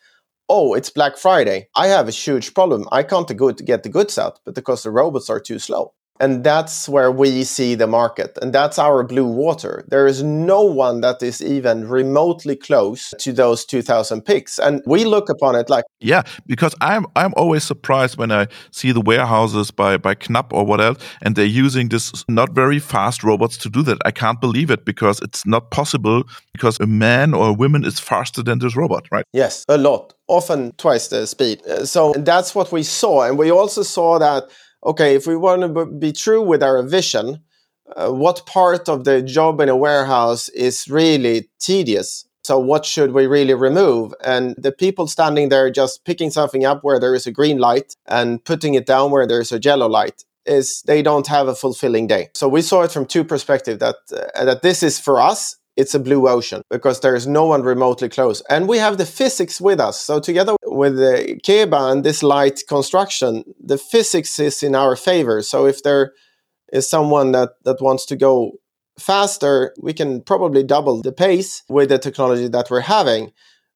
oh, 0.47 0.75
it's 0.75 0.91
Black 0.91 1.17
Friday. 1.17 1.69
I 1.75 1.87
have 1.87 2.07
a 2.07 2.11
huge 2.11 2.53
problem. 2.53 2.87
I 2.91 3.01
can't 3.03 3.27
get 3.27 3.83
the 3.83 3.89
goods 3.89 4.17
out, 4.17 4.39
because 4.53 4.83
the 4.83 4.91
robots 4.91 5.29
are 5.29 5.39
too 5.39 5.57
slow. 5.57 5.93
And 6.19 6.43
that's 6.43 6.87
where 6.87 7.11
we 7.11 7.43
see 7.43 7.75
the 7.75 7.87
market. 7.87 8.37
And 8.41 8.53
that's 8.53 8.79
our 8.79 9.03
blue 9.03 9.25
water. 9.25 9.83
There 9.89 10.07
is 10.07 10.23
no 10.23 10.61
one 10.61 11.01
that 11.01 11.21
is 11.21 11.41
even 11.41 11.89
remotely 11.89 12.55
close 12.55 13.13
to 13.19 13.33
those 13.33 13.65
2000 13.65 14.21
picks. 14.21 14.57
And 14.57 14.81
we 14.85 15.03
look 15.03 15.29
upon 15.29 15.55
it 15.55 15.69
like. 15.69 15.83
Yeah, 15.99 16.23
because 16.45 16.73
I'm, 16.79 17.05
I'm 17.15 17.33
always 17.35 17.63
surprised 17.63 18.17
when 18.17 18.31
I 18.31 18.47
see 18.71 18.91
the 18.91 19.01
warehouses 19.01 19.71
by, 19.71 19.97
by 19.97 20.15
Knapp 20.29 20.53
or 20.53 20.65
what 20.65 20.79
else, 20.79 20.99
and 21.21 21.35
they're 21.35 21.45
using 21.45 21.89
this 21.89 22.23
not 22.29 22.53
very 22.53 22.79
fast 22.79 23.23
robots 23.23 23.57
to 23.57 23.69
do 23.69 23.81
that. 23.83 23.97
I 24.05 24.11
can't 24.11 24.39
believe 24.39 24.71
it 24.71 24.85
because 24.85 25.19
it's 25.21 25.45
not 25.45 25.71
possible 25.71 26.23
because 26.53 26.79
a 26.79 26.87
man 26.87 27.33
or 27.33 27.49
a 27.49 27.53
woman 27.53 27.83
is 27.83 27.99
faster 27.99 28.41
than 28.41 28.59
this 28.59 28.75
robot, 28.75 29.05
right? 29.11 29.25
Yes, 29.33 29.65
a 29.67 29.77
lot. 29.77 30.13
Often 30.27 30.73
twice 30.77 31.09
the 31.09 31.27
speed. 31.27 31.61
So 31.83 32.13
that's 32.17 32.55
what 32.55 32.71
we 32.71 32.83
saw. 32.83 33.23
And 33.23 33.37
we 33.37 33.51
also 33.51 33.83
saw 33.83 34.17
that 34.19 34.45
okay, 34.85 35.15
if 35.15 35.27
we 35.27 35.35
want 35.35 35.61
to 35.61 35.85
be 35.85 36.11
true 36.11 36.41
with 36.41 36.61
our 36.61 36.81
vision, 36.83 37.41
uh, 37.95 38.11
what 38.11 38.45
part 38.45 38.87
of 38.87 39.03
the 39.03 39.21
job 39.21 39.59
in 39.61 39.69
a 39.69 39.75
warehouse 39.75 40.49
is 40.49 40.87
really 40.87 41.49
tedious? 41.59 42.25
So, 42.43 42.59
what 42.59 42.85
should 42.85 43.11
we 43.11 43.25
really 43.25 43.55
remove? 43.55 44.13
And 44.23 44.55
the 44.57 44.71
people 44.71 45.07
standing 45.07 45.49
there 45.49 45.71
just 45.71 46.05
picking 46.05 46.29
something 46.29 46.63
up 46.63 46.83
where 46.83 46.99
there 46.99 47.15
is 47.15 47.25
a 47.25 47.31
green 47.31 47.57
light 47.57 47.95
and 48.05 48.43
putting 48.43 48.75
it 48.75 48.85
down 48.85 49.09
where 49.09 49.25
there's 49.25 49.51
a 49.51 49.59
yellow 49.59 49.87
light 49.87 50.23
is 50.45 50.83
they 50.83 51.01
don't 51.01 51.25
have 51.25 51.47
a 51.47 51.55
fulfilling 51.55 52.05
day. 52.05 52.29
So, 52.35 52.47
we 52.47 52.61
saw 52.61 52.83
it 52.83 52.91
from 52.91 53.07
two 53.07 53.23
perspectives 53.23 53.79
that, 53.79 53.95
uh, 54.13 54.45
that 54.45 54.61
this 54.61 54.83
is 54.83 54.99
for 54.99 55.19
us 55.19 55.55
it's 55.77 55.93
a 55.93 55.99
blue 55.99 56.27
ocean 56.27 56.61
because 56.69 56.99
there 56.99 57.15
is 57.15 57.27
no 57.27 57.45
one 57.45 57.63
remotely 57.63 58.09
close. 58.09 58.41
And 58.49 58.67
we 58.67 58.77
have 58.77 58.97
the 58.97 59.05
physics 59.05 59.59
with 59.59 59.79
us. 59.79 59.99
So 59.99 60.19
together 60.19 60.55
with 60.63 60.97
the 60.97 61.39
Keba 61.43 61.91
and 61.91 62.03
this 62.03 62.23
light 62.23 62.61
construction, 62.67 63.43
the 63.59 63.77
physics 63.77 64.39
is 64.39 64.63
in 64.63 64.75
our 64.75 64.95
favor. 64.95 65.41
So 65.41 65.65
if 65.65 65.83
there 65.83 66.13
is 66.71 66.89
someone 66.89 67.31
that, 67.33 67.51
that 67.63 67.81
wants 67.81 68.05
to 68.07 68.15
go 68.15 68.53
faster, 68.97 69.73
we 69.81 69.93
can 69.93 70.21
probably 70.21 70.63
double 70.63 71.01
the 71.01 71.11
pace 71.11 71.63
with 71.67 71.89
the 71.89 71.99
technology 71.99 72.47
that 72.47 72.69
we're 72.71 72.81
having. 72.81 73.31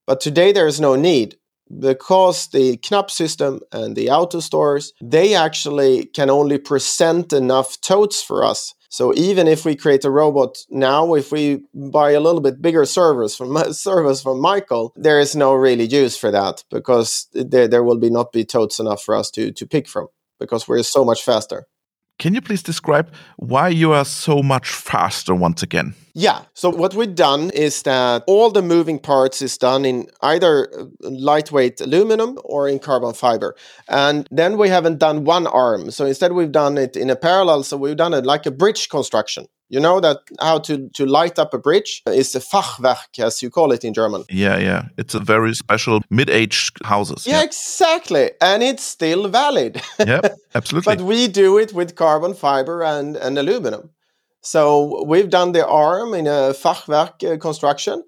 But 0.07 0.21
today 0.21 0.51
there 0.51 0.67
is 0.67 0.79
no 0.79 0.95
need 0.95 1.35
because 1.79 2.47
the 2.47 2.77
Knapp 2.77 3.11
system 3.11 3.59
and 3.71 3.95
the 3.95 4.09
auto 4.09 4.39
stores, 4.39 4.93
they 5.01 5.35
actually 5.35 6.05
can 6.05 6.29
only 6.29 6.57
present 6.57 7.31
enough 7.33 7.79
totes 7.81 8.23
for 8.23 8.43
us 8.43 8.73
so 8.89 9.13
even 9.13 9.47
if 9.47 9.65
we 9.65 9.75
create 9.75 10.03
a 10.03 10.09
robot 10.09 10.57
now, 10.69 11.13
if 11.13 11.31
we 11.31 11.61
buy 11.73 12.11
a 12.11 12.19
little 12.19 12.41
bit 12.41 12.61
bigger 12.61 12.85
servers 12.85 13.35
from 13.35 13.55
servers 13.71 14.21
from 14.21 14.41
Michael, 14.41 14.93
there 14.95 15.19
is 15.19 15.35
no 15.35 15.53
really 15.53 15.85
use 15.85 16.17
for 16.17 16.31
that 16.31 16.63
because 16.71 17.27
there, 17.33 17.67
there 17.67 17.83
will 17.83 17.99
be 17.99 18.09
not 18.09 18.31
be 18.31 18.43
totes 18.43 18.79
enough 18.79 19.03
for 19.03 19.15
us 19.15 19.29
to 19.31 19.51
to 19.51 19.67
pick 19.67 19.87
from 19.87 20.07
because 20.39 20.67
we're 20.67 20.83
so 20.83 21.05
much 21.05 21.23
faster. 21.23 21.67
Can 22.19 22.33
you 22.33 22.41
please 22.41 22.61
describe 22.61 23.09
why 23.37 23.69
you 23.69 23.93
are 23.93 24.03
so 24.03 24.43
much 24.43 24.69
faster 24.69 25.33
once 25.33 25.63
again? 25.63 25.95
Yeah. 26.13 26.43
So 26.53 26.69
what 26.69 26.93
we've 26.93 27.15
done 27.15 27.49
is 27.51 27.83
that 27.83 28.25
all 28.27 28.51
the 28.51 28.61
moving 28.61 28.99
parts 28.99 29.41
is 29.41 29.57
done 29.57 29.85
in 29.85 30.07
either 30.21 30.69
uh, 30.77 30.85
lightweight 31.01 31.79
aluminum 31.79 32.37
or 32.43 32.67
in 32.67 32.79
carbon 32.79 33.13
fiber. 33.13 33.55
And 33.87 34.27
then 34.31 34.57
we 34.57 34.67
haven't 34.67 34.99
done 34.99 35.23
one 35.23 35.47
arm. 35.47 35.91
So 35.91 36.05
instead 36.05 36.33
we've 36.33 36.51
done 36.51 36.77
it 36.77 36.97
in 36.97 37.09
a 37.09 37.15
parallel. 37.15 37.63
So 37.63 37.77
we've 37.77 37.95
done 37.95 38.13
it 38.13 38.25
like 38.25 38.45
a 38.45 38.51
bridge 38.51 38.89
construction. 38.89 39.47
You 39.69 39.79
know 39.79 39.99
that 39.99 40.17
how 40.39 40.57
to, 40.59 40.89
to 40.89 41.05
light 41.05 41.37
up 41.37 41.53
a 41.53 41.59
bridge 41.59 42.01
is 42.07 42.33
a 42.33 42.39
Fachwerk, 42.39 43.19
as 43.19 43.43
you 43.43 43.51
call 43.51 43.71
it 43.71 43.83
in 43.83 43.93
German. 43.93 44.23
Yeah, 44.27 44.57
yeah. 44.57 44.87
It's 44.97 45.13
a 45.13 45.19
very 45.19 45.53
special 45.53 46.01
mid-age 46.09 46.71
houses. 46.83 47.27
Yeah, 47.27 47.37
yeah, 47.37 47.43
exactly. 47.43 48.31
And 48.41 48.63
it's 48.63 48.83
still 48.83 49.27
valid. 49.27 49.79
yeah, 49.99 50.21
absolutely. 50.55 50.95
but 50.95 51.05
we 51.05 51.27
do 51.27 51.59
it 51.59 51.71
with 51.71 51.95
carbon 51.95 52.33
fiber 52.33 52.83
and, 52.83 53.15
and 53.15 53.37
aluminum. 53.37 53.91
So 54.41 55.03
we've 55.05 55.29
done 55.29 55.51
the 55.51 55.67
arm 55.67 56.15
in 56.15 56.25
a 56.25 56.53
Fachwerk 56.53 57.23
uh, 57.23 57.37
construction, 57.37 58.03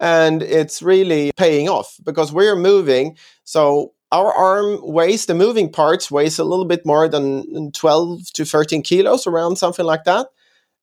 and 0.00 0.42
it's 0.42 0.80
really 0.80 1.32
paying 1.36 1.68
off 1.68 1.98
because 2.04 2.32
we're 2.32 2.56
moving. 2.56 3.18
So 3.44 3.92
our 4.12 4.32
arm 4.32 4.78
weighs, 4.82 5.26
the 5.26 5.34
moving 5.34 5.70
parts 5.70 6.10
weighs 6.10 6.38
a 6.38 6.44
little 6.44 6.64
bit 6.64 6.86
more 6.86 7.06
than 7.06 7.70
12 7.72 8.32
to 8.32 8.46
13 8.46 8.80
kilos, 8.80 9.26
around 9.26 9.56
something 9.56 9.84
like 9.84 10.04
that 10.04 10.28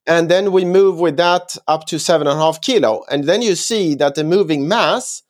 and 0.09 0.27
then 0.27 0.51
we 0.51 0.65
move 0.65 0.99
with 0.99 1.17
that 1.17 1.55
up 1.67 1.85
to 1.85 1.99
seven 1.99 2.25
and 2.25 2.35
a 2.35 2.41
half 2.41 2.61
kilo. 2.61 3.05
And 3.11 3.25
then 3.25 3.43
you 3.43 3.53
see 3.53 3.93
that 3.95 4.15
the 4.15 4.23
moving 4.23 4.67
mass 4.67 5.21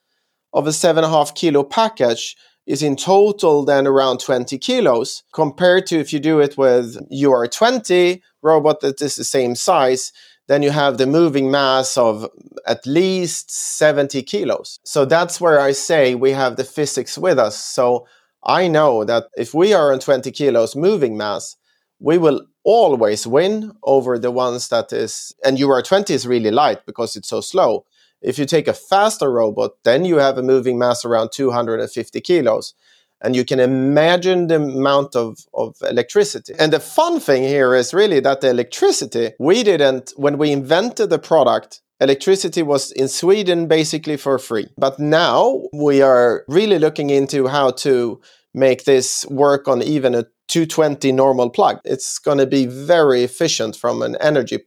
of 0.54 0.65
a 0.68 0.72
seven 0.72 1.04
and 1.04 1.13
a 1.13 1.15
half 1.15 1.36
kilo 1.36 1.63
package 1.63 2.38
is 2.65 2.82
in 2.82 2.96
total 2.96 3.65
then 3.65 3.86
around 3.86 4.22
20 4.22 4.58
kilos 4.58 5.24
compared 5.34 5.86
to 5.88 6.00
if 6.00 6.13
you 6.13 6.20
do 6.20 6.39
it 6.39 6.58
with 6.58 6.98
UR20 7.12 8.22
robot 8.42 8.80
that 8.80 9.02
is 9.02 9.18
the 9.18 9.26
same 9.26 9.54
size, 9.54 10.13
then 10.48 10.63
you 10.63 10.72
have 10.72 10.98
the 10.98 11.08
moving 11.08 11.52
mass 11.52 11.98
of 11.98 12.30
at 12.65 12.88
least 12.88 13.52
70 13.52 14.24
kilos. 14.24 14.80
So 14.86 15.04
that's 15.04 15.42
where 15.42 15.60
I 15.60 15.74
say 15.74 16.15
we 16.15 16.32
have 16.32 16.56
the 16.56 16.63
physics 16.63 17.18
with 17.18 17.38
us. 17.38 17.58
So 17.58 18.08
I 18.46 18.70
know 18.70 19.04
that 19.04 19.26
if 19.36 19.54
we 19.54 19.74
are 19.74 19.92
on 19.92 20.00
20 20.00 20.32
kilos 20.32 20.74
moving 20.74 21.18
mass, 21.18 21.58
we 21.99 22.17
will 22.17 22.45
always 22.63 23.25
win 23.25 23.71
over 23.83 24.17
the 24.17 24.31
ones 24.31 24.69
that 24.69 24.91
is 24.93 25.33
and 25.43 25.57
UR20 25.57 26.09
is 26.12 26.27
really 26.27 26.51
light 26.51 26.85
because 26.85 27.15
it's 27.15 27.29
so 27.29 27.41
slow. 27.41 27.85
If 28.21 28.38
you 28.38 28.45
take 28.45 28.67
a 28.67 28.73
faster 28.73 29.31
robot, 29.31 29.71
then 29.83 30.05
you 30.05 30.17
have 30.17 30.38
a 30.38 30.43
moving 30.43 30.77
mass 30.77 31.05
around 31.05 31.31
250 31.31 32.19
kilos. 32.21 32.73
And 33.21 33.35
you 33.35 33.43
can 33.43 33.59
imagine 33.59 34.47
the 34.47 34.55
amount 34.55 35.15
of, 35.15 35.39
of 35.53 35.75
electricity. 35.81 36.53
And 36.57 36.71
the 36.71 36.79
fun 36.79 37.19
thing 37.19 37.43
here 37.43 37.75
is 37.75 37.93
really 37.93 38.21
that 38.21 38.41
the 38.41 38.49
electricity, 38.49 39.31
we 39.39 39.63
didn't, 39.63 40.13
when 40.15 40.38
we 40.38 40.51
invented 40.51 41.09
the 41.09 41.19
product, 41.19 41.81
electricity 41.99 42.63
was 42.63 42.91
in 42.93 43.09
Sweden 43.09 43.67
basically 43.67 44.15
for 44.15 44.39
free. 44.39 44.67
But 44.77 44.99
now 44.99 45.63
we 45.73 46.01
are 46.01 46.45
really 46.47 46.79
looking 46.79 47.09
into 47.09 47.47
how 47.47 47.71
to 47.71 48.21
make 48.53 48.85
this 48.85 49.25
work 49.29 49.67
on 49.67 49.81
even 49.81 50.15
a 50.15 50.25
220 50.47 51.12
normal 51.12 51.49
plug. 51.49 51.79
It's 51.85 52.17
going 52.19 52.39
to 52.39 52.47
be 52.47 52.65
very 52.65 53.23
efficient 53.23 53.75
from 53.75 54.01
an 54.01 54.15
energy 54.19 54.57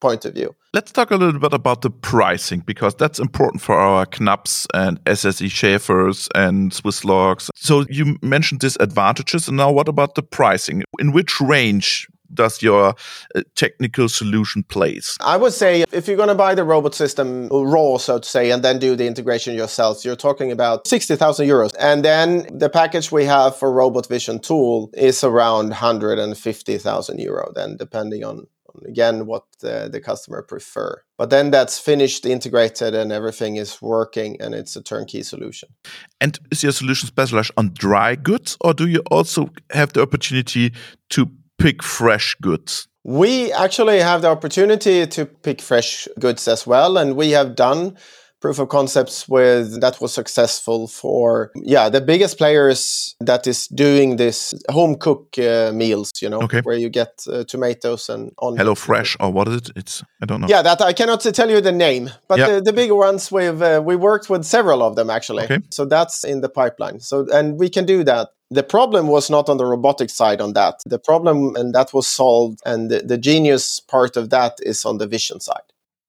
point 0.00 0.24
of 0.24 0.34
view. 0.34 0.54
Let's 0.74 0.90
talk 0.90 1.10
a 1.10 1.16
little 1.16 1.40
bit 1.40 1.52
about 1.52 1.82
the 1.82 1.90
pricing 1.90 2.60
because 2.66 2.94
that's 2.94 3.18
important 3.18 3.62
for 3.62 3.76
our 3.76 4.06
Knapps 4.06 4.66
and 4.74 5.02
SSI 5.04 5.48
Schäfers 5.48 6.28
and 6.34 6.72
Swisslogs. 6.72 7.50
So 7.54 7.84
you 7.88 8.16
mentioned 8.22 8.60
these 8.60 8.76
advantages, 8.80 9.48
and 9.48 9.56
now 9.56 9.70
what 9.70 9.88
about 9.88 10.14
the 10.14 10.22
pricing? 10.22 10.82
In 10.98 11.12
which 11.12 11.40
range 11.40 12.08
does 12.34 12.62
your 12.62 12.94
uh, 13.34 13.42
technical 13.54 14.08
solution 14.08 14.62
place? 14.62 15.16
I 15.20 15.36
would 15.36 15.52
say 15.52 15.84
if 15.92 16.06
you're 16.06 16.16
going 16.16 16.28
to 16.28 16.34
buy 16.34 16.54
the 16.54 16.64
robot 16.64 16.94
system 16.94 17.48
raw, 17.48 17.96
so 17.98 18.18
to 18.18 18.28
say, 18.28 18.50
and 18.50 18.62
then 18.62 18.78
do 18.78 18.96
the 18.96 19.06
integration 19.06 19.54
yourself, 19.54 20.04
you're 20.04 20.16
talking 20.16 20.52
about 20.52 20.86
60,000 20.86 21.46
euros. 21.46 21.74
And 21.78 22.04
then 22.04 22.46
the 22.56 22.68
package 22.68 23.12
we 23.12 23.24
have 23.24 23.56
for 23.56 23.72
Robot 23.72 24.06
Vision 24.08 24.38
Tool 24.38 24.90
is 24.94 25.22
around 25.24 25.68
150,000 25.68 27.18
euro, 27.18 27.52
then 27.54 27.76
depending 27.76 28.24
on 28.24 28.46
again 28.86 29.26
what 29.26 29.44
the, 29.60 29.88
the, 29.90 30.00
customer 30.00 30.42
prefer 30.42 31.02
but 31.18 31.30
then 31.30 31.50
that's 31.50 31.78
finished 31.78 32.24
integrated 32.24 32.94
and 32.94 33.12
everything 33.12 33.56
is 33.56 33.80
working 33.82 34.40
and 34.40 34.54
it's 34.54 34.74
a 34.76 34.82
turnkey 34.82 35.22
solution 35.22 35.68
and 36.20 36.38
is 36.50 36.62
your 36.62 36.72
solution 36.72 37.06
specialized 37.06 37.50
on 37.56 37.70
dry 37.74 38.14
goods 38.14 38.56
or 38.62 38.72
do 38.74 38.88
you 38.88 39.00
also 39.10 39.48
have 39.70 39.92
the 39.92 40.00
opportunity 40.00 40.72
to 41.10 41.30
pick 41.58 41.82
fresh 41.82 42.36
goods? 42.40 42.88
We 43.04 43.52
actually 43.52 43.98
have 43.98 44.22
the 44.22 44.28
opportunity 44.28 45.06
to 45.06 45.26
pick 45.26 45.60
fresh 45.60 46.06
goods 46.18 46.46
as 46.46 46.66
well, 46.66 46.96
and 46.96 47.16
we 47.16 47.30
have 47.32 47.56
done 47.56 47.96
proof 48.42 48.58
of 48.58 48.68
concepts 48.68 49.28
with 49.28 49.80
that 49.80 50.00
was 50.00 50.12
successful 50.12 50.88
for 50.88 51.50
yeah 51.54 51.88
the 51.88 52.00
biggest 52.00 52.36
players 52.36 53.14
that 53.20 53.46
is 53.46 53.68
doing 53.68 54.16
this 54.16 54.52
home 54.68 54.96
cook 54.96 55.38
uh, 55.38 55.70
meals 55.72 56.10
you 56.20 56.28
know 56.28 56.40
okay. 56.42 56.60
where 56.62 56.76
you 56.76 56.90
get 56.90 57.12
uh, 57.30 57.44
tomatoes 57.44 58.08
and 58.08 58.32
on 58.38 58.56
HelloFresh 58.56 59.16
or 59.20 59.30
what 59.32 59.46
is 59.48 59.56
it 59.56 59.70
it's 59.76 60.02
i 60.20 60.26
don't 60.26 60.40
know 60.40 60.48
yeah 60.50 60.60
that 60.60 60.80
i 60.82 60.92
cannot 60.92 61.20
tell 61.20 61.48
you 61.48 61.60
the 61.60 61.72
name 61.72 62.10
but 62.28 62.36
the, 62.38 62.60
the 62.60 62.72
bigger 62.72 62.96
ones 62.96 63.30
we've 63.30 63.62
uh, 63.62 63.80
we 63.82 63.94
worked 63.94 64.28
with 64.28 64.44
several 64.44 64.82
of 64.82 64.96
them 64.96 65.08
actually 65.08 65.44
okay. 65.44 65.60
so 65.70 65.84
that's 65.84 66.24
in 66.24 66.40
the 66.40 66.48
pipeline 66.48 66.98
so 66.98 67.26
and 67.32 67.60
we 67.60 67.70
can 67.70 67.86
do 67.86 68.02
that 68.02 68.30
the 68.52 68.62
problem 68.62 69.08
was 69.08 69.30
not 69.30 69.48
on 69.48 69.56
the 69.56 69.64
robotic 69.64 70.10
side 70.10 70.40
on 70.40 70.52
that. 70.52 70.80
The 70.86 70.98
problem, 70.98 71.56
and 71.56 71.74
that 71.74 71.92
was 71.92 72.06
solved, 72.06 72.60
and 72.64 72.90
the, 72.90 73.00
the 73.00 73.18
genius 73.18 73.80
part 73.80 74.16
of 74.16 74.30
that 74.30 74.58
is 74.62 74.84
on 74.84 74.98
the 74.98 75.06
vision 75.06 75.40
side. 75.40 75.62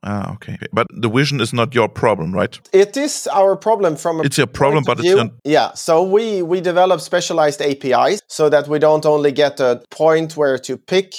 Ah, 0.05 0.33
okay. 0.33 0.57
But 0.73 0.87
the 0.89 1.09
vision 1.09 1.39
is 1.39 1.53
not 1.53 1.73
your 1.73 1.87
problem, 1.87 2.33
right? 2.33 2.59
It 2.73 2.97
is 2.97 3.25
our 3.27 3.55
problem 3.55 3.95
from 3.95 4.19
a 4.19 4.23
It's 4.23 4.37
your 4.37 4.47
problem, 4.47 4.83
but 4.83 4.99
it's 4.99 5.15
not 5.15 5.31
Yeah. 5.45 5.73
So 5.75 6.03
we 6.03 6.41
we 6.41 6.59
develop 6.59 6.99
specialized 6.99 7.61
APIs 7.61 8.19
so 8.27 8.49
that 8.49 8.67
we 8.67 8.79
don't 8.79 9.05
only 9.05 9.31
get 9.31 9.61
a 9.61 9.81
point 9.91 10.35
where 10.35 10.57
to 10.57 10.77
pick, 10.77 11.13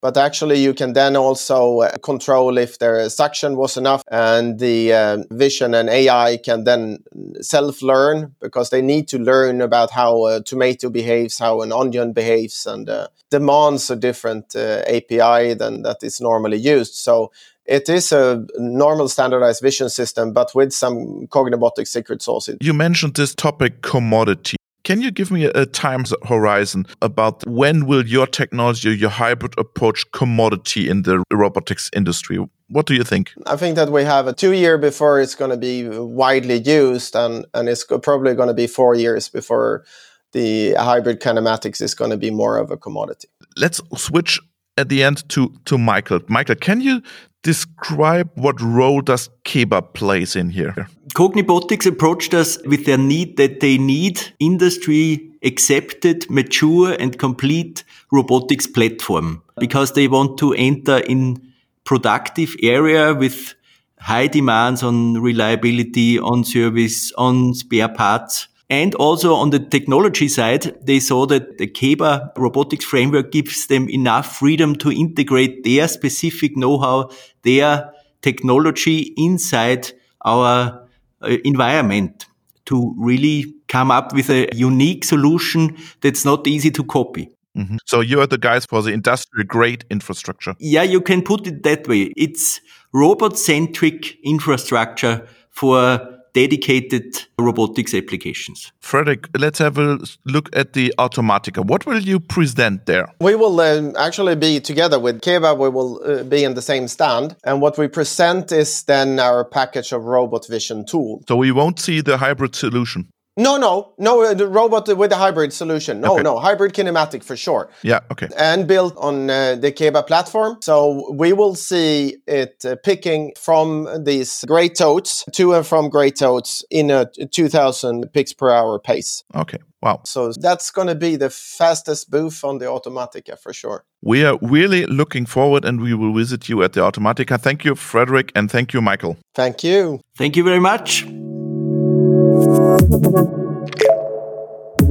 but 0.00 0.16
actually 0.16 0.58
you 0.58 0.74
can 0.74 0.92
then 0.92 1.16
also 1.16 1.80
uh, 1.80 1.96
control 2.02 2.58
if 2.58 2.78
their 2.78 3.08
suction 3.08 3.56
was 3.56 3.76
enough 3.76 4.02
and 4.10 4.58
the 4.58 4.92
uh, 4.92 5.18
vision 5.30 5.74
and 5.74 5.88
ai 5.88 6.36
can 6.44 6.64
then 6.64 6.98
self-learn 7.40 8.34
because 8.40 8.70
they 8.70 8.82
need 8.82 9.08
to 9.08 9.18
learn 9.18 9.60
about 9.60 9.90
how 9.90 10.26
a 10.26 10.42
tomato 10.42 10.88
behaves 10.90 11.38
how 11.38 11.62
an 11.62 11.72
onion 11.72 12.12
behaves 12.12 12.66
and 12.66 12.88
uh, 12.88 13.08
demands 13.30 13.90
a 13.90 13.96
different 13.96 14.54
uh, 14.54 14.82
api 14.86 15.54
than 15.54 15.82
that 15.82 16.02
is 16.02 16.20
normally 16.20 16.58
used 16.58 16.94
so 16.94 17.30
it 17.68 17.88
is 17.90 18.12
a 18.12 18.46
normal 18.56 19.08
standardized 19.10 19.60
vision 19.60 19.90
system, 19.90 20.32
but 20.32 20.54
with 20.54 20.72
some 20.72 21.26
cognibotic 21.26 21.86
secret 21.86 22.22
sauce. 22.22 22.48
You 22.62 22.72
mentioned 22.72 23.14
this 23.14 23.34
topic 23.34 23.82
commodity. 23.82 24.57
Can 24.88 25.02
you 25.02 25.10
give 25.10 25.30
me 25.30 25.44
a, 25.44 25.50
a 25.54 25.66
time 25.66 26.04
horizon 26.26 26.86
about 27.02 27.46
when 27.46 27.84
will 27.84 28.06
your 28.06 28.26
technology, 28.26 28.96
your 28.96 29.10
hybrid 29.10 29.52
approach 29.58 30.10
commodity 30.12 30.88
in 30.88 31.02
the 31.02 31.22
robotics 31.30 31.90
industry? 31.94 32.38
What 32.70 32.86
do 32.86 32.94
you 32.94 33.04
think? 33.04 33.34
I 33.44 33.56
think 33.56 33.76
that 33.76 33.92
we 33.92 34.04
have 34.04 34.26
a 34.26 34.32
two 34.32 34.52
year 34.52 34.78
before 34.78 35.20
it's 35.20 35.34
going 35.34 35.50
to 35.50 35.58
be 35.58 35.86
widely 35.90 36.62
used, 36.62 37.14
and, 37.14 37.44
and 37.52 37.68
it's 37.68 37.84
probably 37.84 38.34
going 38.34 38.48
to 38.48 38.54
be 38.54 38.66
four 38.66 38.94
years 38.94 39.28
before 39.28 39.84
the 40.32 40.72
hybrid 40.72 41.20
kinematics 41.20 41.82
is 41.82 41.94
going 41.94 42.10
to 42.10 42.16
be 42.16 42.30
more 42.30 42.56
of 42.56 42.70
a 42.70 42.78
commodity. 42.78 43.28
Let's 43.58 43.82
switch 43.94 44.40
at 44.78 44.88
the 44.88 45.02
end 45.02 45.28
to 45.28 45.52
to 45.66 45.76
Michael. 45.76 46.20
Michael, 46.28 46.54
can 46.54 46.80
you 46.80 47.02
describe 47.42 48.30
what 48.34 48.60
role 48.60 49.00
does 49.00 49.30
Keba 49.44 49.94
plays 49.94 50.36
in 50.36 50.50
here? 50.50 50.88
Cognibotics 51.14 51.86
approached 51.86 52.34
us 52.34 52.58
with 52.64 52.84
their 52.84 52.98
need 52.98 53.36
that 53.36 53.60
they 53.60 53.78
need 53.78 54.20
industry 54.38 55.30
accepted, 55.42 56.28
mature 56.30 56.96
and 56.98 57.18
complete 57.18 57.84
robotics 58.10 58.66
platform 58.66 59.42
because 59.58 59.92
they 59.92 60.08
want 60.08 60.38
to 60.38 60.52
enter 60.54 60.98
in 60.98 61.40
productive 61.84 62.54
area 62.62 63.14
with 63.14 63.54
high 64.00 64.26
demands 64.26 64.82
on 64.82 65.20
reliability, 65.20 66.18
on 66.18 66.44
service, 66.44 67.12
on 67.12 67.54
spare 67.54 67.88
parts. 67.88 68.48
And 68.70 68.94
also 68.96 69.34
on 69.34 69.50
the 69.50 69.58
technology 69.58 70.28
side, 70.28 70.76
they 70.84 71.00
saw 71.00 71.26
that 71.26 71.56
the 71.56 71.66
KEBA 71.66 72.32
robotics 72.36 72.84
framework 72.84 73.32
gives 73.32 73.66
them 73.66 73.88
enough 73.88 74.36
freedom 74.36 74.76
to 74.76 74.90
integrate 74.90 75.64
their 75.64 75.88
specific 75.88 76.54
know-how, 76.56 77.10
their 77.44 77.90
technology 78.20 79.14
inside 79.16 79.92
our 80.24 80.86
uh, 81.22 81.36
environment 81.44 82.26
to 82.66 82.94
really 82.98 83.54
come 83.68 83.90
up 83.90 84.12
with 84.12 84.28
a 84.28 84.48
unique 84.54 85.04
solution 85.04 85.74
that's 86.02 86.24
not 86.24 86.46
easy 86.46 86.70
to 86.70 86.84
copy. 86.84 87.28
Mm 87.54 87.66
-hmm. 87.66 87.76
So 87.84 88.02
you 88.02 88.20
are 88.20 88.26
the 88.26 88.38
guys 88.38 88.66
for 88.66 88.82
the 88.82 88.92
industrial 88.92 89.46
grade 89.46 89.84
infrastructure. 89.88 90.54
Yeah, 90.58 90.90
you 90.90 91.02
can 91.02 91.22
put 91.22 91.46
it 91.46 91.62
that 91.62 91.86
way. 91.86 92.12
It's 92.14 92.60
robot 92.92 93.38
centric 93.38 94.18
infrastructure 94.22 95.26
for 95.50 96.17
dedicated 96.32 97.26
robotics 97.38 97.94
applications. 97.94 98.72
Fredrik, 98.80 99.28
let's 99.38 99.58
have 99.58 99.78
a 99.78 99.98
look 100.24 100.48
at 100.54 100.72
the 100.72 100.94
Automatica. 100.98 101.64
What 101.64 101.86
will 101.86 102.00
you 102.00 102.20
present 102.20 102.86
there? 102.86 103.06
We 103.20 103.34
will 103.34 103.60
um, 103.60 103.94
actually 103.96 104.36
be 104.36 104.60
together 104.60 104.98
with 104.98 105.20
Keba. 105.20 105.56
We 105.58 105.68
will 105.68 106.00
uh, 106.04 106.24
be 106.24 106.44
in 106.44 106.54
the 106.54 106.62
same 106.62 106.88
stand. 106.88 107.36
And 107.44 107.60
what 107.60 107.78
we 107.78 107.88
present 107.88 108.52
is 108.52 108.82
then 108.84 109.18
our 109.20 109.44
package 109.44 109.92
of 109.92 110.04
robot 110.04 110.46
vision 110.46 110.84
tools. 110.84 111.24
So 111.28 111.36
we 111.36 111.52
won't 111.52 111.78
see 111.78 112.00
the 112.00 112.18
hybrid 112.18 112.54
solution. 112.54 113.08
No, 113.38 113.56
no, 113.56 113.92
no. 113.98 114.22
Uh, 114.24 114.34
the 114.34 114.48
robot 114.48 114.88
with 114.96 115.12
a 115.12 115.16
hybrid 115.16 115.52
solution. 115.52 116.00
No, 116.00 116.14
okay. 116.14 116.22
no, 116.24 116.38
hybrid 116.38 116.74
kinematic 116.74 117.22
for 117.22 117.36
sure. 117.36 117.70
Yeah, 117.82 118.00
okay. 118.10 118.28
And 118.36 118.66
built 118.66 118.96
on 118.96 119.30
uh, 119.30 119.54
the 119.54 119.70
Keba 119.70 120.04
platform. 120.04 120.58
So 120.60 121.12
we 121.12 121.32
will 121.32 121.54
see 121.54 122.16
it 122.26 122.64
uh, 122.64 122.74
picking 122.82 123.32
from 123.38 123.88
these 124.02 124.44
great 124.48 124.74
totes 124.74 125.24
to 125.32 125.54
and 125.54 125.64
from 125.64 125.88
great 125.88 126.16
totes 126.16 126.64
in 126.68 126.90
a 126.90 127.06
2000 127.06 128.12
picks 128.12 128.32
per 128.32 128.50
hour 128.50 128.80
pace. 128.80 129.22
Okay. 129.34 129.58
Wow. 129.80 130.00
So 130.04 130.32
that's 130.32 130.72
going 130.72 130.88
to 130.88 130.96
be 130.96 131.14
the 131.14 131.30
fastest 131.30 132.10
booth 132.10 132.42
on 132.42 132.58
the 132.58 132.64
Automatica 132.64 133.38
for 133.38 133.52
sure. 133.52 133.84
We 134.02 134.24
are 134.24 134.36
really 134.42 134.84
looking 134.86 135.26
forward 135.26 135.64
and 135.64 135.80
we 135.80 135.94
will 135.94 136.12
visit 136.12 136.48
you 136.48 136.64
at 136.64 136.72
the 136.72 136.80
Automatica. 136.80 137.40
Thank 137.40 137.64
you, 137.64 137.76
Fredrik, 137.76 138.32
and 138.34 138.50
thank 138.50 138.72
you, 138.72 138.80
Michael. 138.80 139.16
Thank 139.36 139.62
you. 139.62 140.00
Thank 140.16 140.36
you 140.36 140.42
very 140.42 140.60
much. 140.60 141.06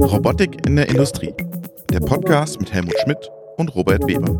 Robotik 0.00 0.66
in 0.66 0.76
der 0.76 0.88
Industrie. 0.88 1.32
Der 1.90 2.00
Podcast 2.00 2.60
mit 2.60 2.72
Helmut 2.72 2.94
Schmidt 3.02 3.30
und 3.56 3.74
Robert 3.74 4.06
Weber. 4.06 4.38